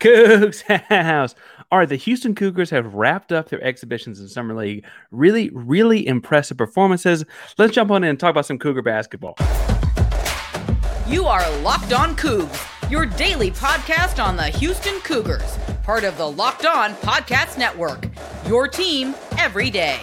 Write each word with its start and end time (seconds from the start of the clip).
Cougs 0.00 0.62
House. 0.88 1.34
All 1.70 1.78
right, 1.78 1.88
the 1.88 1.96
Houston 1.96 2.34
Cougars 2.34 2.70
have 2.70 2.94
wrapped 2.94 3.32
up 3.32 3.48
their 3.48 3.62
exhibitions 3.62 4.18
in 4.18 4.26
Summer 4.26 4.54
League. 4.54 4.84
Really, 5.12 5.50
really 5.54 6.04
impressive 6.06 6.56
performances. 6.56 7.24
Let's 7.58 7.74
jump 7.74 7.92
on 7.92 8.02
in 8.02 8.10
and 8.10 8.18
talk 8.18 8.30
about 8.30 8.46
some 8.46 8.58
Cougar 8.58 8.82
basketball. 8.82 9.36
You 11.06 11.26
are 11.26 11.48
Locked 11.58 11.92
On 11.92 12.16
Cougs, 12.16 12.90
your 12.90 13.06
daily 13.06 13.50
podcast 13.52 14.22
on 14.22 14.36
the 14.36 14.44
Houston 14.44 14.98
Cougars, 15.00 15.58
part 15.84 16.02
of 16.04 16.16
the 16.16 16.28
Locked 16.28 16.66
On 16.66 16.94
Podcast 16.94 17.58
Network. 17.58 18.08
Your 18.46 18.66
team 18.66 19.14
every 19.38 19.70
day. 19.70 20.00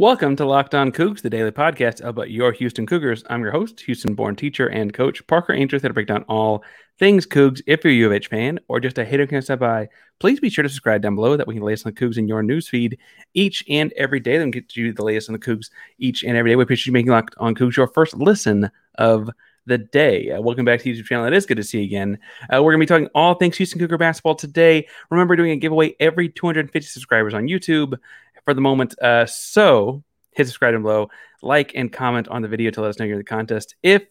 Welcome 0.00 0.36
to 0.36 0.46
Locked 0.46 0.76
On 0.76 0.92
Cougs, 0.92 1.22
the 1.22 1.28
daily 1.28 1.50
podcast 1.50 2.04
about 2.04 2.30
your 2.30 2.52
Houston 2.52 2.86
Cougars. 2.86 3.24
I'm 3.28 3.42
your 3.42 3.50
host, 3.50 3.80
Houston-born 3.80 4.36
teacher 4.36 4.68
and 4.68 4.94
coach 4.94 5.26
Parker 5.26 5.52
here 5.52 5.66
to 5.66 5.92
break 5.92 6.06
down 6.06 6.22
all 6.28 6.62
things 7.00 7.26
Cougs. 7.26 7.60
If 7.66 7.82
you're 7.82 7.92
a 7.92 7.96
U 7.96 8.06
of 8.06 8.12
H 8.12 8.28
fan 8.28 8.60
or 8.68 8.78
just 8.78 8.98
a 8.98 9.04
hater 9.04 9.26
can 9.26 9.42
stop 9.42 9.58
by, 9.58 9.88
please 10.20 10.38
be 10.38 10.50
sure 10.50 10.62
to 10.62 10.68
subscribe 10.68 11.02
down 11.02 11.16
below. 11.16 11.36
That 11.36 11.48
we 11.48 11.54
can 11.54 11.64
latest 11.64 11.84
on 11.84 11.94
the 11.94 12.00
Cougs 12.00 12.16
in 12.16 12.28
your 12.28 12.44
newsfeed 12.44 12.96
each 13.34 13.64
and 13.68 13.92
every 13.94 14.20
day. 14.20 14.38
Then 14.38 14.52
get 14.52 14.76
you 14.76 14.92
the 14.92 15.02
latest 15.02 15.30
on 15.30 15.32
the 15.32 15.40
Cougs 15.40 15.68
each 15.98 16.22
and 16.22 16.36
every 16.36 16.52
day. 16.52 16.54
We 16.54 16.62
appreciate 16.62 16.86
you 16.86 16.92
making 16.92 17.10
Locked 17.10 17.34
On 17.38 17.56
Cougs 17.56 17.76
your 17.76 17.88
first 17.88 18.16
listen 18.16 18.70
of 18.98 19.28
the 19.68 19.78
day. 19.78 20.30
Uh, 20.30 20.40
welcome 20.40 20.64
back 20.64 20.80
to 20.80 20.90
YouTube 20.90 21.04
channel. 21.04 21.26
It 21.26 21.34
is 21.34 21.44
good 21.44 21.58
to 21.58 21.62
see 21.62 21.78
you 21.78 21.84
again. 21.84 22.18
Uh, 22.44 22.62
we're 22.62 22.72
going 22.72 22.80
to 22.80 22.86
be 22.86 22.86
talking 22.86 23.08
all 23.14 23.34
things 23.34 23.56
Houston 23.58 23.78
Cougar 23.78 23.98
basketball 23.98 24.34
today. 24.34 24.88
Remember, 25.10 25.36
doing 25.36 25.50
a 25.50 25.56
giveaway 25.56 25.94
every 26.00 26.28
250 26.28 26.88
subscribers 26.88 27.34
on 27.34 27.48
YouTube 27.48 27.98
for 28.48 28.54
the 28.54 28.62
moment. 28.62 28.98
Uh, 29.02 29.26
so 29.26 30.02
hit 30.30 30.46
subscribe 30.46 30.72
down 30.72 30.80
below, 30.80 31.10
like 31.42 31.72
and 31.74 31.92
comment 31.92 32.28
on 32.28 32.40
the 32.40 32.48
video 32.48 32.70
to 32.70 32.80
let 32.80 32.88
us 32.88 32.98
know 32.98 33.04
you're 33.04 33.16
in 33.16 33.20
the 33.20 33.24
contest. 33.24 33.74
If 33.82 34.04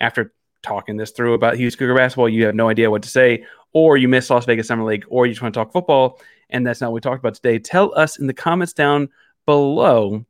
after 0.00 0.32
talking 0.62 0.96
this 0.96 1.10
through 1.10 1.34
about 1.34 1.56
Houston 1.56 1.78
Cougar 1.78 1.94
basketball, 1.94 2.30
you 2.30 2.46
have 2.46 2.54
no 2.54 2.70
idea 2.70 2.90
what 2.90 3.02
to 3.02 3.10
say, 3.10 3.44
or 3.74 3.98
you 3.98 4.08
miss 4.08 4.30
Las 4.30 4.46
Vegas 4.46 4.66
Summer 4.66 4.84
League, 4.84 5.04
or 5.08 5.26
you 5.26 5.32
just 5.34 5.42
want 5.42 5.52
to 5.52 5.60
talk 5.60 5.74
football, 5.74 6.18
and 6.48 6.66
that's 6.66 6.80
not 6.80 6.90
what 6.90 6.94
we 6.94 7.00
talked 7.02 7.18
about 7.18 7.34
today, 7.34 7.58
tell 7.58 7.92
us 7.94 8.18
in 8.18 8.26
the 8.26 8.32
comments 8.32 8.72
down 8.72 9.10
below 9.44 10.24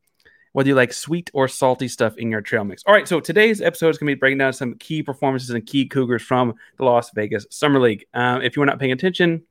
whether 0.54 0.68
you 0.68 0.74
like 0.74 0.92
sweet 0.92 1.30
or 1.32 1.46
salty 1.46 1.86
stuff 1.86 2.16
in 2.16 2.32
your 2.32 2.40
trail 2.40 2.64
mix. 2.64 2.82
All 2.84 2.92
right, 2.92 3.06
so 3.06 3.20
today's 3.20 3.62
episode 3.62 3.90
is 3.90 3.98
going 3.98 4.08
to 4.08 4.16
be 4.16 4.18
breaking 4.18 4.38
down 4.38 4.52
some 4.54 4.74
key 4.74 5.04
performances 5.04 5.50
and 5.50 5.64
key 5.64 5.86
Cougars 5.86 6.22
from 6.22 6.54
the 6.78 6.84
Las 6.84 7.12
Vegas 7.14 7.46
Summer 7.50 7.78
League. 7.78 8.06
Um, 8.12 8.42
if 8.42 8.56
you 8.56 8.60
were 8.60 8.66
not 8.66 8.80
paying 8.80 8.90
attention, 8.90 9.44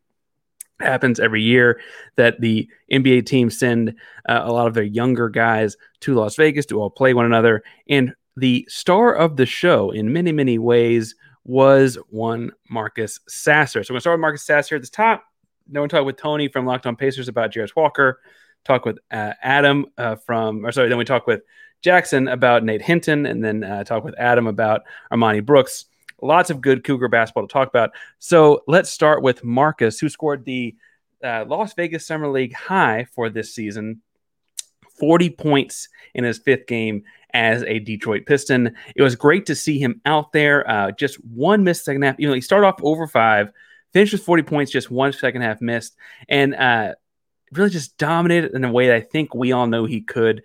happens 0.84 1.20
every 1.20 1.42
year 1.42 1.80
that 2.16 2.40
the 2.42 2.68
NBA 2.92 3.26
teams 3.26 3.58
send 3.58 3.96
uh, 4.28 4.42
a 4.44 4.52
lot 4.52 4.68
of 4.68 4.74
their 4.74 4.84
younger 4.84 5.30
guys 5.30 5.78
to 6.02 6.16
Las 6.16 6.36
Vegas 6.36 6.66
to 6.68 6.82
all 6.82 6.90
play 6.90 7.14
one 7.14 7.26
another. 7.26 7.64
And 7.90 8.14
the 8.38 8.66
star 8.70 9.14
of 9.14 9.38
the 9.38 9.46
show, 9.46 9.92
in 9.92 10.14
many, 10.14 10.32
many 10.32 10.58
ways, 10.58 11.16
was 11.44 11.98
one 12.10 12.52
Marcus 12.70 13.20
Sasser. 13.28 13.84
So 13.84 13.92
we're 13.92 13.96
going 13.96 13.98
to 13.98 14.02
start 14.02 14.14
with 14.16 14.22
Marcus 14.22 14.44
Sasser 14.44 14.76
at 14.76 14.82
the 14.82 14.88
top. 14.88 15.26
Then 15.68 15.82
we'll 15.82 15.90
talk 15.90 16.06
with 16.06 16.18
Tony 16.18 16.48
from 16.48 16.66
Locked 16.66 16.86
On 16.86 16.95
Pacers 16.95 17.28
about 17.28 17.52
Jarace 17.52 17.76
Walker. 17.76 18.20
Talk 18.64 18.86
with 18.86 19.00
uh, 19.10 19.34
Adam 19.42 19.88
uh, 19.98 20.16
from, 20.16 20.66
or 20.66 20.72
sorry, 20.72 20.90
then 20.90 20.98
we 20.98 21.06
talk 21.06 21.26
with 21.26 21.42
Jackson 21.82 22.28
about 22.28 22.64
Nate 22.64 22.82
Hinton, 22.82 23.26
and 23.26 23.44
then 23.44 23.64
uh, 23.64 23.84
talk 23.84 24.04
with 24.04 24.14
Adam 24.20 24.45
about 24.45 24.82
Armoni 25.12 25.44
Brooks 25.44 25.86
lots 26.22 26.50
of 26.50 26.61
good 26.61 26.83
Cougar 26.83 27.08
basketball 27.08 27.47
to 27.47 27.52
talk 27.52 27.67
about. 27.67 27.91
So 28.19 28.64
let's 28.67 28.89
start 28.89 29.22
with 29.22 29.44
Marcus, 29.44 30.00
who 30.00 30.09
scored 30.09 30.45
the 30.45 30.75
uh, 31.23 31.45
Las 31.47 31.73
Vegas 31.73 32.05
Summer 32.05 32.27
League 32.27 32.53
high 32.53 33.05
for 33.14 33.30
this 33.30 33.53
season 33.53 34.02
40 34.99 35.31
points 35.31 35.89
in 36.14 36.23
his 36.23 36.38
fifth 36.38 36.67
game 36.67 37.03
as 37.33 37.64
a 37.64 37.80
Detroit 37.80 38.25
Piston. 38.25 38.75
It 38.95 39.02
was 39.02 39.16
great 39.16 39.45
to 39.47 39.55
see 39.55 39.80
him 39.80 40.02
out 40.05 40.31
there. 40.31 40.69
Uh, 40.69 40.92
just 40.92 41.15
one 41.26 41.64
missed 41.64 41.86
second 41.86 42.04
half. 42.04 42.20
You 42.20 42.27
know, 42.27 42.33
he 42.33 42.42
started 42.42 42.67
off 42.67 42.80
over 42.83 43.08
five, 43.08 43.52
finished 43.93 44.14
with 44.14 44.23
40 44.23 44.43
points, 44.43 44.71
just 44.71 44.92
one 44.92 45.14
second 45.14 45.42
half 45.42 45.61
missed, 45.61 45.95
and 46.30 46.54
uh, 46.54 46.93
really 47.52 47.70
just 47.70 47.98
dominated 47.98 48.54
in 48.54 48.64
a 48.64 48.71
way 48.71 48.87
that 48.87 48.95
I 48.95 49.02
think 49.02 49.33
we 49.33 49.52
all 49.52 49.67
know 49.67 49.86
he 49.86 50.02
could 50.02 50.43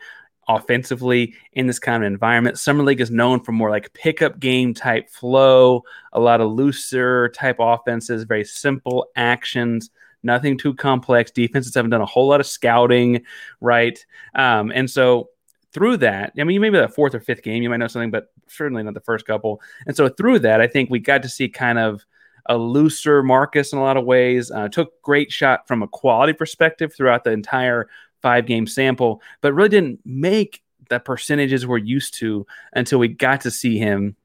offensively 0.49 1.35
in 1.53 1.67
this 1.67 1.79
kind 1.79 2.03
of 2.03 2.07
environment. 2.07 2.59
Summer 2.59 2.85
League 2.85 3.01
is 3.01 3.11
known 3.11 3.41
for 3.41 3.53
more 3.53 3.71
like 3.71 3.93
pickup 3.95 4.39
game 4.39 4.75
type 4.75 5.11
flow, 5.11 5.83
a 6.13 6.21
lot 6.21 6.41
of 6.41 6.53
looser 6.53 7.29
type 7.31 7.57
offenses, 7.59 8.25
very 8.25 8.45
simple 8.45 9.07
actions, 9.17 9.91
nothing 10.23 10.57
too 10.57 10.75
complex. 10.75 11.31
Defenses 11.31 11.75
haven't 11.75 11.91
done 11.91 12.01
a 12.01 12.07
whole 12.07 12.29
lot 12.29 12.41
of 12.41 12.47
scouting, 12.47 13.23
right? 13.61 14.05
Um, 14.35 14.71
and 14.75 14.89
so 14.89 15.31
through 15.73 15.99
that, 15.99 16.33
I 16.39 16.45
mean, 16.45 16.61
maybe 16.61 16.79
the 16.79 16.89
fourth 16.89 17.15
or 17.15 17.21
fifth 17.21 17.43
game, 17.43 17.63
you 17.63 17.69
might 17.69 17.79
know 17.79 17.89
something, 17.89 18.11
but 18.11 18.33
certainly 18.47 18.83
not 18.83 18.95
the 18.95 19.01
first 19.01 19.27
couple. 19.27 19.61
And 19.87 19.97
so 19.97 20.09
through 20.09 20.41
that, 20.41 20.61
I 20.61 20.67
think 20.67 20.91
we 20.91 20.99
got 20.99 21.23
to 21.23 21.29
see 21.29 21.49
kind 21.49 21.79
of 21.79 22.07
a 22.49 22.57
looser 22.57 23.23
Marcus 23.23 23.73
in 23.73 23.79
a 23.79 23.83
lot 23.83 23.97
of 23.97 24.05
ways. 24.05 24.51
Uh, 24.51 24.69
took 24.69 25.01
great 25.03 25.33
shot 25.33 25.67
from 25.67 25.83
a 25.83 25.89
quality 25.89 26.33
perspective 26.33 26.95
throughout 26.95 27.25
the 27.25 27.33
entire 27.33 27.89
five 28.23 28.47
game 28.47 28.67
sample, 28.67 29.21
but 29.41 29.53
really 29.53 29.69
didn't 29.69 30.01
make 30.05 30.63
the 30.89 31.01
percentages 31.01 31.67
we're 31.67 31.79
used 31.79 32.15
to 32.15 32.47
until 32.73 32.99
we 32.99 33.09
got 33.09 33.41
to 33.43 33.51
see 33.51 33.79
him 33.79 34.17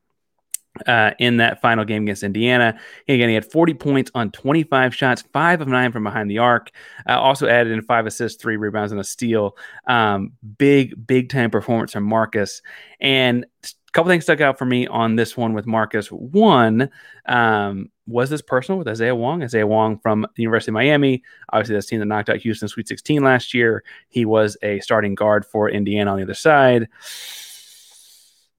uh, 0.88 1.12
in 1.20 1.38
that 1.38 1.62
final 1.62 1.84
game 1.84 2.04
against 2.04 2.24
Indiana. 2.24 2.80
Again, 3.08 3.30
he 3.30 3.36
had 3.36 3.50
40 3.52 3.74
points 3.74 4.12
on 4.16 4.32
25 4.32 4.96
shots, 4.96 5.24
five 5.34 5.62
of 5.62 5.68
nine 5.68 5.92
from 5.92 6.04
behind 6.04 6.30
the 6.30 6.38
arc. 6.38 6.72
Uh, 7.08 7.20
also 7.20 7.48
added 7.48 7.74
in 7.74 7.82
five 7.82 8.06
assists, 8.06 8.42
three 8.42 8.58
rebounds, 8.58 8.92
and 8.92 9.02
a 9.02 9.04
steal. 9.04 9.58
Um, 9.86 10.34
big, 10.58 11.06
big 11.06 11.30
time 11.30 11.52
performance 11.52 11.92
from 11.92 12.04
Marcus. 12.04 12.62
And 13.00 13.46
couple 13.92 14.10
things 14.10 14.24
stuck 14.24 14.42
out 14.42 14.58
for 14.58 14.66
me 14.66 14.88
on 14.88 15.16
this 15.16 15.36
one 15.36 15.54
with 15.54 15.66
Marcus. 15.66 16.08
One, 16.12 16.90
um, 17.26 17.90
was 18.08 18.30
this 18.30 18.42
personal 18.42 18.80
with 18.80 18.88
Isaiah 18.88 19.16
Wong? 19.16 19.44
Isaiah 19.44 19.68
Wong 19.68 19.98
from 20.00 20.26
the 20.36 20.42
University 20.42 20.72
of 20.72 20.74
Miami, 20.74 21.24
obviously 21.52 21.76
this 21.76 21.88
team 21.88 22.00
that 22.00 22.06
knocked 22.06 22.30
out 22.30 22.38
Houston 22.38 22.68
Sweet 22.68 22.88
16 22.88 23.24
last 23.24 23.54
year. 23.54 23.84
He 24.10 24.26
was 24.26 24.58
a 24.62 24.80
starting 24.80 25.16
guard 25.16 25.46
for 25.46 25.70
Indiana 25.70 26.12
on 26.12 26.18
the 26.18 26.24
other 26.24 26.34
side. 26.34 26.88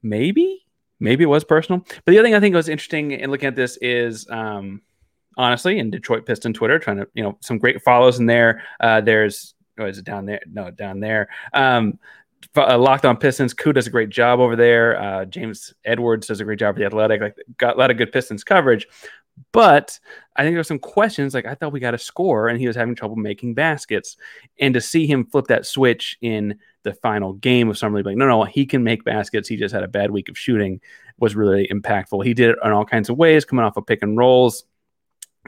Maybe, 0.03 0.65
maybe 1.01 1.25
it 1.25 1.29
was 1.29 1.45
personal. 1.45 1.81
But 2.05 2.13
the 2.13 2.19
other 2.19 2.27
thing 2.27 2.35
I 2.35 2.41
think 2.41 2.55
was 2.55 2.69
interesting 2.69 3.13
in 3.13 3.31
looking 3.31 3.49
at 3.49 3.57
this 3.57 3.79
is, 3.79 4.29
um, 4.31 4.83
honestly, 5.37 5.79
in 5.79 5.91
Detroit 5.91 6.27
Piston 6.27 6.53
Twitter, 6.53 6.79
trying 6.79 6.99
to 6.99 7.09
you 7.15 7.23
know 7.23 7.39
some 7.41 7.59
great 7.59 7.83
follows 7.83 8.19
in 8.19 8.27
there. 8.27 8.63
Uh, 8.81 9.01
there's 9.01 9.55
oh, 9.79 9.87
is 9.87 9.99
it 9.99 10.05
down 10.05 10.27
there? 10.27 10.41
No, 10.47 10.71
down 10.71 11.01
there. 11.01 11.29
Um, 11.55 11.99
uh, 12.57 12.79
Locked 12.79 13.05
on 13.05 13.17
Pistons. 13.17 13.55
Koo 13.55 13.73
does 13.73 13.87
a 13.87 13.91
great 13.91 14.11
job 14.11 14.41
over 14.41 14.57
there. 14.57 15.01
Uh, 15.01 15.25
James 15.25 15.75
Edwards 15.85 16.27
does 16.27 16.41
a 16.41 16.45
great 16.45 16.59
job 16.59 16.75
for 16.75 16.81
the 16.81 16.87
Athletic. 16.87 17.21
Like 17.21 17.37
got 17.59 17.77
a 17.77 17.79
lot 17.79 17.91
of 17.91 17.97
good 17.97 18.13
Pistons 18.13 18.45
coverage. 18.45 18.87
But 19.53 19.99
I 20.37 20.43
think 20.43 20.55
there's 20.55 20.69
some 20.69 20.79
questions 20.79 21.35
like 21.35 21.47
I 21.47 21.55
thought 21.55 21.73
we 21.73 21.81
got 21.81 21.95
a 21.95 21.99
score 21.99 22.49
and 22.49 22.59
he 22.59 22.67
was 22.67 22.77
having 22.77 22.95
trouble 22.95 23.17
making 23.17 23.55
baskets. 23.55 24.17
And 24.61 24.75
to 24.75 24.81
see 24.81 25.07
him 25.07 25.25
flip 25.27 25.47
that 25.47 25.67
switch 25.67 26.19
in 26.21 26.59
the 26.83 26.95
final 26.95 27.35
game 27.35 27.69
of 27.69 27.79
Summer 27.79 27.97
League, 27.97 28.07
like, 28.07 28.17
no, 28.17 28.27
no, 28.27 28.45
he 28.45 28.67
can 28.67 28.85
make 28.85 29.05
baskets. 29.05 29.49
He 29.49 29.57
just 29.57 29.75
had 29.75 29.83
a 29.83 29.89
bad 29.89 30.11
week 30.11 30.29
of 30.29 30.39
shooting 30.39 30.81
was 31.19 31.37
really 31.37 31.69
impactful. 31.69 32.25
He 32.25 32.35
did 32.35 32.51
it 32.51 32.59
in 32.65 32.73
all 32.73 32.85
kinds 32.85 33.09
of 33.09 33.17
ways, 33.17 33.45
coming 33.45 33.65
off 33.65 33.77
of 33.77 33.87
pick 33.87 34.03
and 34.03 34.17
rolls. 34.17 34.65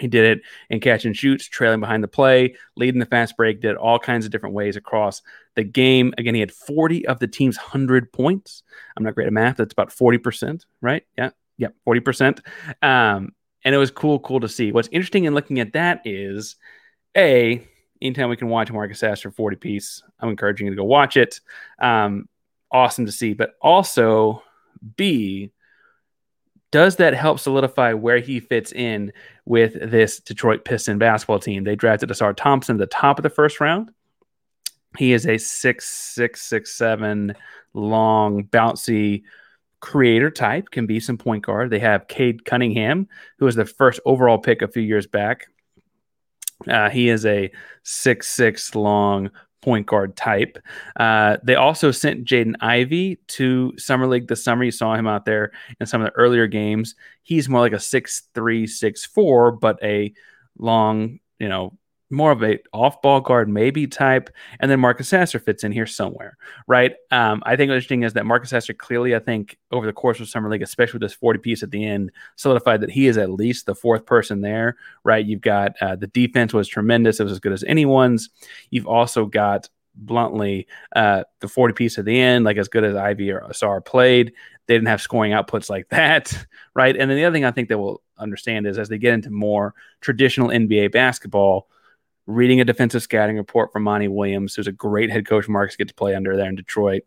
He 0.00 0.09
did 0.09 0.38
it 0.38 0.44
in 0.71 0.81
catch 0.81 1.05
and 1.05 1.16
shoots, 1.16 1.47
trailing 1.47 1.81
behind 1.81 2.03
the 2.03 2.09
play, 2.09 2.56
leading 2.77 2.99
the 2.99 3.06
fast 3.06 3.37
break, 3.37 3.60
did 3.60 3.77
all 3.77 3.99
kinds 3.99 4.25
of 4.25 4.32
different 4.32 4.55
ways 4.55 4.77
across 4.77 5.22
the 5.55 5.62
game. 5.62 6.12
Again, 6.19 6.34
he 6.34 6.41
had 6.41 6.53
40 6.53 7.06
of 7.06 7.21
the 7.21 7.28
team's 7.28 7.56
100 7.56 8.12
points. 8.12 8.65
I'm 8.97 9.04
not 9.04 9.15
great 9.15 9.28
at 9.28 9.33
math. 9.33 9.56
That's 9.56 9.72
about 9.72 9.91
40%, 9.91 10.65
right? 10.81 11.04
Yeah. 11.16 11.31
Yeah. 11.59 11.69
40%. 11.87 12.41
Um, 12.83 13.33
and 13.65 13.75
it 13.75 13.78
was 13.78 13.91
cool, 13.91 14.19
cool 14.19 14.41
to 14.41 14.49
see. 14.49 14.72
What's 14.72 14.88
interesting 14.88 15.25
in 15.25 15.34
looking 15.34 15.60
at 15.60 15.72
that 15.75 16.03
is, 16.04 16.56
a 17.16 17.66
anytime 18.03 18.28
we 18.28 18.37
can 18.37 18.49
watch 18.49 18.71
Marcus 18.71 18.99
Sasser 18.99 19.31
40 19.31 19.56
piece, 19.56 20.03
I'm 20.21 20.28
encouraging 20.28 20.66
you 20.66 20.72
to 20.72 20.77
go 20.77 20.84
watch 20.84 21.16
it. 21.16 21.41
Um, 21.78 22.28
awesome 22.71 23.07
to 23.07 23.13
see, 23.13 23.34
but 23.34 23.54
also 23.63 24.42
B, 24.97 25.51
does 26.74 26.97
that 26.97 27.15
help 27.15 27.38
solidify 27.38 27.92
where 27.92 28.18
he 28.18 28.41
fits 28.41 28.72
in 28.72 29.12
with 29.44 29.74
this 29.74 30.18
Detroit 30.18 30.65
Piston 30.65 30.98
basketball 30.98 31.38
team? 31.38 31.62
They 31.62 31.76
drafted 31.76 32.09
Ausar 32.09 32.34
Thompson 32.34 32.74
at 32.74 32.80
the 32.80 32.86
top 32.86 33.16
of 33.16 33.22
the 33.22 33.30
first 33.30 33.60
round. 33.60 33.92
He 34.98 35.12
is 35.12 35.24
a 35.24 35.38
six 35.38 35.88
six 35.88 36.42
six 36.42 36.72
seven 36.72 37.36
long, 37.74 38.47
bouncy 38.47 39.22
creator 39.78 40.32
type, 40.32 40.71
can 40.71 40.84
be 40.84 40.98
some 40.98 41.16
point 41.16 41.44
guard. 41.47 41.71
They 41.71 41.78
have 41.78 42.09
Cade 42.09 42.44
Cunningham, 42.44 43.06
who 43.38 43.44
was 43.44 43.54
the 43.54 43.66
first 43.66 44.00
overall 44.04 44.38
pick 44.38 44.60
a 44.60 44.66
few 44.66 44.82
years 44.82 45.06
back. 45.06 45.47
Uh, 46.66 46.91
he 46.91 47.09
is 47.09 47.24
a 47.24 47.53
six 47.84 48.28
six 48.28 48.74
long 48.74 49.30
point 49.65 49.87
guard 49.87 50.15
type. 50.15 50.59
Uh, 50.97 51.39
they 51.43 51.55
also 51.55 51.91
sent 51.91 52.27
Jaden 52.27 52.55
Ivey 52.61 53.16
to 53.28 53.72
Summer 53.78 54.07
League 54.07 54.28
this 54.28 54.45
summer. 54.45 54.63
You 54.63 54.71
saw 54.71 54.95
him 54.95 55.07
out 55.07 55.25
there 55.25 55.53
in 55.81 55.87
some 55.87 56.03
of 56.03 56.07
the 56.07 56.16
earlier 56.16 56.47
games. 56.47 56.95
He's 57.22 57.49
more 57.49 57.61
like 57.61 57.72
a 57.72 57.81
six 57.81 58.25
three, 58.34 58.66
six 58.66 59.07
four, 59.07 59.53
but 59.53 59.83
a 59.83 60.13
long, 60.59 61.19
you 61.39 61.49
know, 61.49 61.78
more 62.15 62.33
of 62.33 62.43
a 62.43 62.59
off-ball 62.72 63.21
guard 63.21 63.49
maybe 63.49 63.87
type, 63.87 64.31
and 64.61 64.71
then 64.71 64.81
Marcus 64.81 65.09
Sasser 65.09 65.39
fits 65.39 65.65
in 65.65 65.72
here 65.72 65.87
somewhere, 65.87 66.37
right? 66.66 66.95
Um, 67.11 67.43
I 67.45 67.57
think 67.57 67.69
what's 67.69 67.77
interesting 67.77 68.03
is 68.03 68.13
that 68.15 68.27
Marcus 68.27 68.51
Sasser 68.51 68.75
clearly, 68.75 69.15
I 69.15 69.19
think, 69.19 69.59
over 69.71 69.87
the 69.87 69.93
course 69.93 70.21
of 70.21 70.28
summer 70.28 70.49
league, 70.49 70.63
especially 70.63 70.99
with 70.99 71.03
this 71.03 71.15
40 71.15 71.39
piece 71.41 71.63
at 71.63 71.71
the 71.71 71.84
end, 71.84 72.13
solidified 72.37 72.81
that 72.81 72.91
he 72.91 73.07
is 73.07 73.19
at 73.19 73.31
least 73.31 73.66
the 73.66 73.75
fourth 73.75 74.07
person 74.07 74.41
there, 74.41 74.77
right? 75.05 75.25
You've 75.25 75.41
got 75.41 75.72
uh, 75.81 75.97
the 75.97 76.07
defense 76.07 76.55
was 76.55 76.69
tremendous; 76.69 77.21
it 77.21 77.25
was 77.25 77.33
as 77.33 77.41
good 77.41 77.53
as 77.53 77.65
anyone's. 77.65 78.31
You've 78.71 78.87
also 78.87 79.27
got 79.27 79.69
bluntly 79.97 80.67
uh, 80.97 81.25
the 81.41 81.49
40 81.49 81.75
piece 81.75 81.99
at 81.99 82.05
the 82.05 82.21
end, 82.21 82.45
like 82.45 82.57
as 82.57 82.69
good 82.69 82.84
as 82.84 82.97
Ivey 82.97 83.31
or 83.31 83.41
Ausar 83.41 83.84
played. 83.84 84.33
They 84.67 84.75
didn't 84.75 84.89
have 84.89 85.03
scoring 85.03 85.33
outputs 85.33 85.71
like 85.71 85.89
that, 85.91 86.47
right? 86.75 86.97
And 86.97 87.10
then 87.10 87.17
the 87.17 87.25
other 87.25 87.34
thing 87.34 87.45
I 87.45 87.51
think 87.51 87.69
that 87.69 87.78
we'll 87.78 88.03
understand 88.19 88.67
is 88.67 88.78
as 88.78 88.89
they 88.89 88.99
get 88.99 89.15
into 89.15 89.31
more 89.31 89.75
traditional 90.01 90.49
NBA 90.49 90.93
basketball 90.93 91.69
reading 92.26 92.60
a 92.60 92.65
defensive 92.65 93.03
scouting 93.03 93.36
report 93.36 93.72
from 93.72 93.82
Monty 93.82 94.09
Williams, 94.09 94.54
who's 94.54 94.66
a 94.66 94.72
great 94.72 95.10
head 95.10 95.26
coach 95.26 95.48
Marcus 95.48 95.76
gets 95.76 95.91
to 95.91 95.94
play 95.94 96.15
under 96.15 96.36
there 96.36 96.48
in 96.48 96.54
Detroit, 96.54 97.03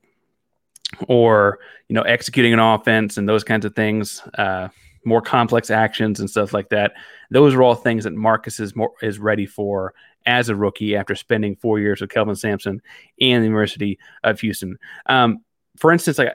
or 1.07 1.59
you 1.87 1.93
know 1.93 2.03
executing 2.03 2.53
an 2.53 2.59
offense 2.59 3.17
and 3.17 3.27
those 3.27 3.43
kinds 3.43 3.65
of 3.65 3.75
things, 3.75 4.21
uh, 4.37 4.67
more 5.05 5.21
complex 5.21 5.69
actions 5.69 6.19
and 6.19 6.29
stuff 6.29 6.53
like 6.53 6.69
that. 6.69 6.93
Those 7.31 7.53
are 7.53 7.63
all 7.63 7.75
things 7.75 8.03
that 8.03 8.13
Marcus 8.13 8.59
is 8.59 8.75
more 8.75 8.91
is 9.01 9.19
ready 9.19 9.45
for 9.45 9.93
as 10.25 10.49
a 10.49 10.55
rookie 10.55 10.95
after 10.95 11.15
spending 11.15 11.55
four 11.55 11.79
years 11.79 12.01
with 12.01 12.09
Kelvin 12.09 12.35
Sampson 12.35 12.81
and 13.21 13.41
the 13.41 13.47
University 13.47 13.97
of 14.23 14.39
Houston. 14.41 14.77
Um, 15.05 15.39
for 15.77 15.91
instance, 15.91 16.17
like 16.17 16.33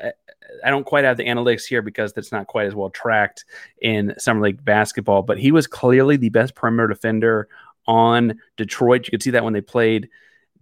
I 0.65 0.71
don't 0.71 0.87
quite 0.87 1.05
have 1.05 1.17
the 1.17 1.27
analytics 1.27 1.65
here 1.65 1.83
because 1.83 2.13
that's 2.13 2.33
not 2.33 2.47
quite 2.47 2.67
as 2.67 2.75
well 2.75 2.91
tracked 2.91 3.45
in 3.81 4.15
summer 4.19 4.43
league 4.43 4.65
basketball, 4.65 5.23
but 5.23 5.39
he 5.39 5.53
was 5.53 5.67
clearly 5.67 6.17
the 6.17 6.31
best 6.31 6.55
perimeter 6.55 6.89
defender 6.89 7.49
on 7.87 8.39
Detroit. 8.57 9.07
You 9.07 9.11
could 9.11 9.23
see 9.23 9.31
that 9.31 9.45
when 9.45 9.53
they 9.53 9.61
played 9.61 10.09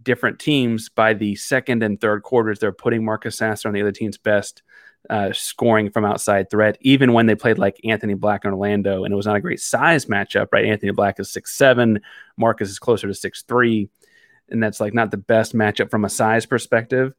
different 0.03 0.39
teams 0.39 0.89
by 0.89 1.13
the 1.13 1.35
second 1.35 1.83
and 1.83 1.99
third 1.99 2.23
quarters, 2.23 2.59
they're 2.59 2.71
putting 2.71 3.05
Marcus 3.05 3.37
Sasser 3.37 3.67
on 3.67 3.73
the 3.73 3.81
other 3.81 3.91
team's 3.91 4.17
best 4.17 4.63
uh, 5.09 5.31
scoring 5.33 5.89
from 5.89 6.05
outside 6.05 6.49
threat, 6.49 6.77
even 6.81 7.13
when 7.13 7.25
they 7.25 7.35
played 7.35 7.57
like 7.57 7.79
Anthony 7.83 8.13
Black 8.13 8.45
in 8.45 8.51
Orlando, 8.51 9.03
and 9.03 9.11
it 9.11 9.17
was 9.17 9.25
not 9.25 9.35
a 9.35 9.41
great 9.41 9.59
size 9.59 10.05
matchup, 10.05 10.47
right? 10.51 10.65
Anthony 10.65 10.91
Black 10.91 11.19
is 11.19 11.31
six 11.31 11.53
seven, 11.53 12.01
Marcus 12.37 12.69
is 12.69 12.79
closer 12.79 13.07
to 13.07 13.13
six 13.13 13.41
three, 13.43 13.89
and 14.49 14.61
that's 14.61 14.79
like 14.79 14.93
not 14.93 15.11
the 15.11 15.17
best 15.17 15.55
matchup 15.55 15.89
from 15.89 16.05
a 16.05 16.09
size 16.09 16.45
perspective. 16.45 17.13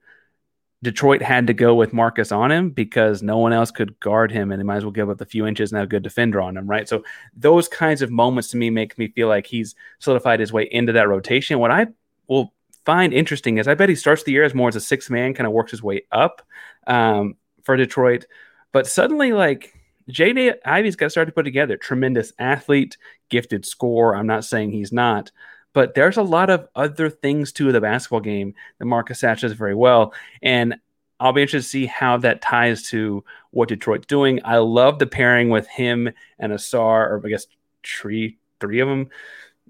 Detroit 0.82 1.22
had 1.22 1.46
to 1.46 1.54
go 1.54 1.74
with 1.74 1.92
Marcus 1.92 2.32
on 2.32 2.50
him 2.50 2.70
because 2.70 3.22
no 3.22 3.38
one 3.38 3.52
else 3.52 3.70
could 3.70 3.98
guard 4.00 4.32
him, 4.32 4.50
and 4.50 4.60
they 4.60 4.64
might 4.64 4.78
as 4.78 4.84
well 4.84 4.90
give 4.90 5.08
up 5.08 5.20
a 5.20 5.26
few 5.26 5.46
inches 5.46 5.70
and 5.70 5.78
have 5.78 5.86
a 5.86 5.90
good 5.90 6.02
defender 6.02 6.40
on 6.40 6.56
him, 6.56 6.66
right? 6.66 6.88
So 6.88 7.04
those 7.36 7.68
kinds 7.68 8.02
of 8.02 8.10
moments 8.10 8.48
to 8.48 8.56
me 8.56 8.68
make 8.68 8.98
me 8.98 9.08
feel 9.08 9.28
like 9.28 9.46
he's 9.46 9.74
solidified 10.00 10.40
his 10.40 10.52
way 10.52 10.68
into 10.70 10.92
that 10.92 11.08
rotation. 11.08 11.60
What 11.60 11.70
I 11.70 11.86
will 12.26 12.52
find 12.84 13.14
interesting 13.14 13.58
is 13.58 13.68
I 13.68 13.74
bet 13.74 13.88
he 13.88 13.94
starts 13.94 14.24
the 14.24 14.32
year 14.32 14.42
as 14.42 14.54
more 14.54 14.68
as 14.68 14.76
a 14.76 14.80
six 14.80 15.08
man, 15.08 15.34
kind 15.34 15.46
of 15.46 15.52
works 15.52 15.70
his 15.70 15.82
way 15.82 16.02
up 16.10 16.42
um, 16.88 17.36
for 17.62 17.76
Detroit, 17.76 18.26
but 18.72 18.88
suddenly 18.88 19.32
like 19.32 19.74
Jaden 20.10 20.56
Ivey's 20.64 20.96
got 20.96 21.06
to 21.06 21.10
start 21.10 21.28
to 21.28 21.32
put 21.32 21.44
together. 21.44 21.76
Tremendous 21.76 22.32
athlete, 22.40 22.96
gifted 23.28 23.64
score. 23.64 24.16
I'm 24.16 24.26
not 24.26 24.44
saying 24.44 24.72
he's 24.72 24.92
not, 24.92 25.30
but 25.72 25.94
there's 25.94 26.16
a 26.16 26.22
lot 26.22 26.50
of 26.50 26.68
other 26.74 27.08
things 27.08 27.52
to 27.52 27.72
the 27.72 27.80
basketball 27.80 28.20
game 28.20 28.54
that 28.78 28.86
Marcus 28.86 29.22
Satch 29.22 29.40
does 29.40 29.52
very 29.52 29.74
well. 29.74 30.14
And 30.42 30.76
I'll 31.18 31.32
be 31.32 31.42
interested 31.42 31.66
to 31.66 31.70
see 31.70 31.86
how 31.86 32.16
that 32.18 32.42
ties 32.42 32.88
to 32.90 33.24
what 33.52 33.68
Detroit's 33.68 34.06
doing. 34.06 34.40
I 34.44 34.58
love 34.58 34.98
the 34.98 35.06
pairing 35.06 35.50
with 35.50 35.68
him 35.68 36.10
and 36.38 36.52
Ausar, 36.52 37.10
or 37.10 37.22
I 37.24 37.28
guess 37.28 37.46
three, 37.84 38.38
three 38.60 38.80
of 38.80 38.88
them. 38.88 39.08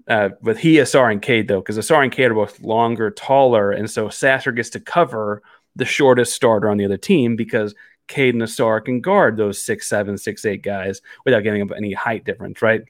Uh, 0.07 0.29
with 0.41 0.57
he, 0.57 0.75
Ausar, 0.77 1.11
and 1.11 1.21
Cade, 1.21 1.47
though, 1.47 1.61
because 1.61 1.77
Ausar 1.77 2.03
and 2.03 2.11
Cade 2.11 2.31
are 2.31 2.33
both 2.33 2.59
longer, 2.61 3.11
taller. 3.11 3.71
And 3.71 3.89
so 3.89 4.09
Sasser 4.09 4.51
gets 4.51 4.69
to 4.71 4.79
cover 4.79 5.41
the 5.75 5.85
shortest 5.85 6.33
starter 6.33 6.69
on 6.69 6.77
the 6.77 6.85
other 6.85 6.97
team 6.97 7.35
because 7.35 7.73
Cade 8.07 8.33
and 8.33 8.43
Ausar 8.43 8.83
can 8.83 8.99
guard 8.99 9.37
those 9.37 9.61
six, 9.61 9.87
seven, 9.87 10.17
six, 10.17 10.45
eight 10.45 10.61
guys 10.61 11.01
without 11.23 11.41
giving 11.41 11.61
up 11.61 11.71
any 11.75 11.93
height 11.93 12.25
difference, 12.25 12.61
right? 12.61 12.81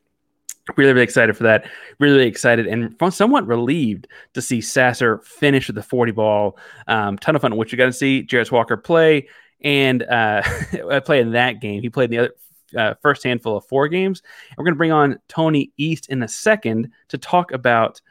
Really, 0.77 0.93
really 0.93 1.03
excited 1.03 1.35
for 1.35 1.43
that. 1.43 1.69
Really, 1.99 2.15
really 2.15 2.27
excited 2.27 2.67
and 2.67 2.95
somewhat 3.11 3.45
relieved 3.45 4.07
to 4.33 4.41
see 4.41 4.61
Sasser 4.61 5.19
finish 5.19 5.67
with 5.67 5.75
the 5.75 5.83
40 5.83 6.13
ball. 6.13 6.57
Um, 6.87 7.17
ton 7.17 7.35
of 7.35 7.41
fun. 7.41 7.57
What 7.57 7.71
you 7.71 7.77
got 7.77 7.87
to 7.87 7.93
see 7.93 8.23
Jarace 8.23 8.51
Walker 8.51 8.77
play 8.77 9.27
and 9.61 10.03
uh, 10.03 10.41
play 11.05 11.19
in 11.19 11.33
that 11.33 11.59
game. 11.59 11.81
He 11.81 11.89
played 11.89 12.11
in 12.13 12.17
the 12.17 12.17
other 12.19 12.33
uh, 12.77 12.93
first 13.01 13.23
handful 13.23 13.57
of 13.57 13.65
four 13.65 13.89
games. 13.89 14.21
And 14.49 14.57
we're 14.57 14.65
going 14.65 14.75
to 14.75 14.77
bring 14.77 14.91
on 14.93 15.19
Tony 15.27 15.71
East 15.77 16.09
in 16.09 16.23
a 16.23 16.27
second 16.27 16.91
to 17.09 17.17
talk 17.17 17.51
about 17.51 18.01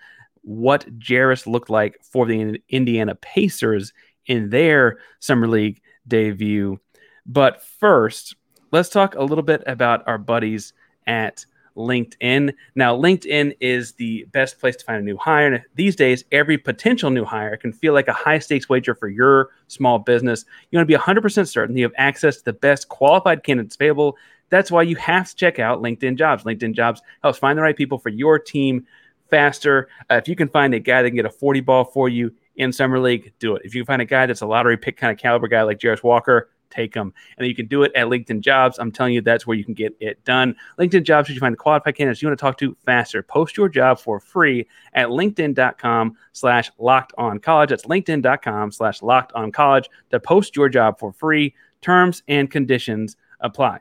what 0.43 0.87
Jarace 0.99 1.47
looked 1.47 1.71
like 1.71 1.99
for 2.03 2.27
the 2.27 2.61
Indiana 2.69 3.15
Pacers 3.15 3.93
in 4.27 4.51
their 4.51 4.99
summer 5.21 5.49
league 5.49 5.81
debut. 6.07 6.79
But 7.27 7.63
first, 7.63 8.37
let's 8.73 8.89
talk 8.89 9.15
a 9.15 9.23
little 9.23 9.45
bit 9.45 9.63
about 9.67 10.07
our 10.07 10.19
buddies 10.19 10.73
at 11.07 11.47
LinkedIn. 11.77 12.53
Now, 12.75 12.97
LinkedIn 12.97 13.57
is 13.61 13.93
the 13.93 14.25
best 14.33 14.59
place 14.59 14.77
to 14.77 14.85
find 14.85 15.01
a 15.01 15.05
new 15.05 15.17
hire. 15.17 15.53
And 15.53 15.65
these 15.75 15.97
days, 15.97 16.25
every 16.33 16.59
potential 16.59 17.11
new 17.11 17.25
hire 17.25 17.57
can 17.57 17.73
feel 17.73 17.93
like 17.93 18.09
a 18.09 18.13
high 18.13 18.39
stakes 18.39 18.69
wager 18.69 18.95
for 18.95 19.09
your 19.09 19.51
small 19.69 19.99
business. 19.99 20.45
You 20.71 20.79
want 20.79 20.89
to 20.89 20.97
be 20.97 21.01
100% 21.01 21.49
certain 21.49 21.77
you 21.77 21.85
have 21.85 21.93
access 21.97 22.39
to 22.39 22.45
the 22.45 22.53
best 22.53 22.89
qualified 22.89 23.43
candidates 23.43 23.75
available. 23.75 24.17
That's 24.51 24.71
why 24.71 24.83
you 24.83 24.97
have 24.97 25.29
to 25.31 25.37
check 25.37 25.59
out 25.59 25.83
LinkedIn 25.83 26.17
Jobs. 26.17 26.45
LinkedIn 26.45 26.75
Jobs 26.75 27.01
helps 27.23 27.39
find 27.39 27.59
the 27.59 27.63
right 27.63 27.77
people 27.77 27.99
for 27.99 28.11
your 28.11 28.39
team 28.39 28.87
faster. 29.31 29.89
Uh, 30.11 30.17
if 30.17 30.29
you 30.29 30.37
can 30.37 30.49
find 30.49 30.75
a 30.75 30.79
guy 30.79 31.03
that 31.03 31.09
can 31.09 31.17
get 31.17 31.25
a 31.25 31.31
40 31.31 31.61
ball 31.61 31.85
for 31.85 32.09
you 32.09 32.33
in 32.57 32.71
Summer 32.71 33.01
League, 33.01 33.33
do 33.39 33.57
it. 33.57 33.63
If 33.65 33.75
you 33.75 33.83
can 33.83 33.87
find 33.87 34.03
a 34.03 34.07
guy 34.07 34.27
that's 34.27 34.43
a 34.43 34.47
lottery 34.47 34.77
pick 34.77 34.99
kind 34.99 35.11
of 35.11 35.19
caliber 35.19 35.49
guy 35.49 35.63
like 35.63 35.79
Jarace 35.79 36.03
Walker, 36.03 36.51
take 36.73 36.95
them. 36.95 37.13
And 37.37 37.47
you 37.47 37.55
can 37.55 37.67
do 37.67 37.83
it 37.83 37.93
at 37.95 38.07
LinkedIn 38.07 38.41
Jobs. 38.41 38.79
I'm 38.79 38.91
telling 38.91 39.15
you, 39.15 39.21
that's 39.21 39.47
where 39.47 39.57
you 39.57 39.65
can 39.65 39.75
get 39.75 39.95
it 40.01 40.25
done. 40.25 40.57
LinkedIn 40.79 41.05
Jobs, 41.05 41.29
where 41.29 41.35
you 41.35 41.41
find 41.41 41.53
the 41.53 41.59
qualified 41.59 41.95
candidates 41.95 42.23
you 42.23 42.29
want 42.29 42.39
to 42.39 42.43
talk 42.43 42.59
to 42.59 42.77
faster. 42.85 43.23
Post 43.23 43.57
your 43.57 43.69
job 43.69 43.99
for 43.99 44.21
free 44.21 44.67
at 44.95 45.09
linkedin.com 45.09 46.17
slash 46.33 46.71
locked 46.79 47.13
on 47.19 47.39
college. 47.39 47.71
That's 47.71 47.87
linkedin.com 47.87 48.73
slash 48.73 49.03
locked 49.03 49.33
on 49.35 49.53
college 49.53 49.89
to 50.11 50.21
post 50.21 50.57
your 50.57 50.69
job 50.69 50.99
for 50.99 51.13
free. 51.13 51.55
Terms 51.81 52.23
and 52.29 52.51
conditions 52.51 53.17
apply. 53.41 53.81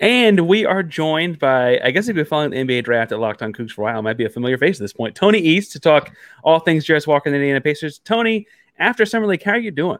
And 0.00 0.48
we 0.48 0.66
are 0.66 0.82
joined 0.82 1.38
by, 1.38 1.78
I 1.82 1.90
guess 1.90 2.04
if 2.04 2.08
you've 2.08 2.16
been 2.16 2.26
following 2.26 2.50
the 2.50 2.56
NBA 2.56 2.84
draft 2.84 3.12
at 3.12 3.20
Locked 3.20 3.42
On 3.42 3.52
Cougs 3.52 3.70
for 3.70 3.82
a 3.82 3.84
while, 3.84 4.02
might 4.02 4.16
be 4.16 4.24
a 4.24 4.28
familiar 4.28 4.58
face 4.58 4.76
at 4.76 4.82
this 4.82 4.92
point, 4.92 5.14
Tony 5.14 5.38
East 5.38 5.72
to 5.72 5.80
talk 5.80 6.12
all 6.42 6.58
things 6.58 6.84
Jarace 6.84 7.06
Walker 7.06 7.28
and 7.28 7.34
the 7.34 7.38
Indiana 7.38 7.60
Pacers. 7.60 8.00
Tony, 8.00 8.46
after 8.78 9.06
Summer 9.06 9.26
League, 9.26 9.42
how 9.42 9.52
are 9.52 9.58
you 9.58 9.70
doing? 9.70 9.98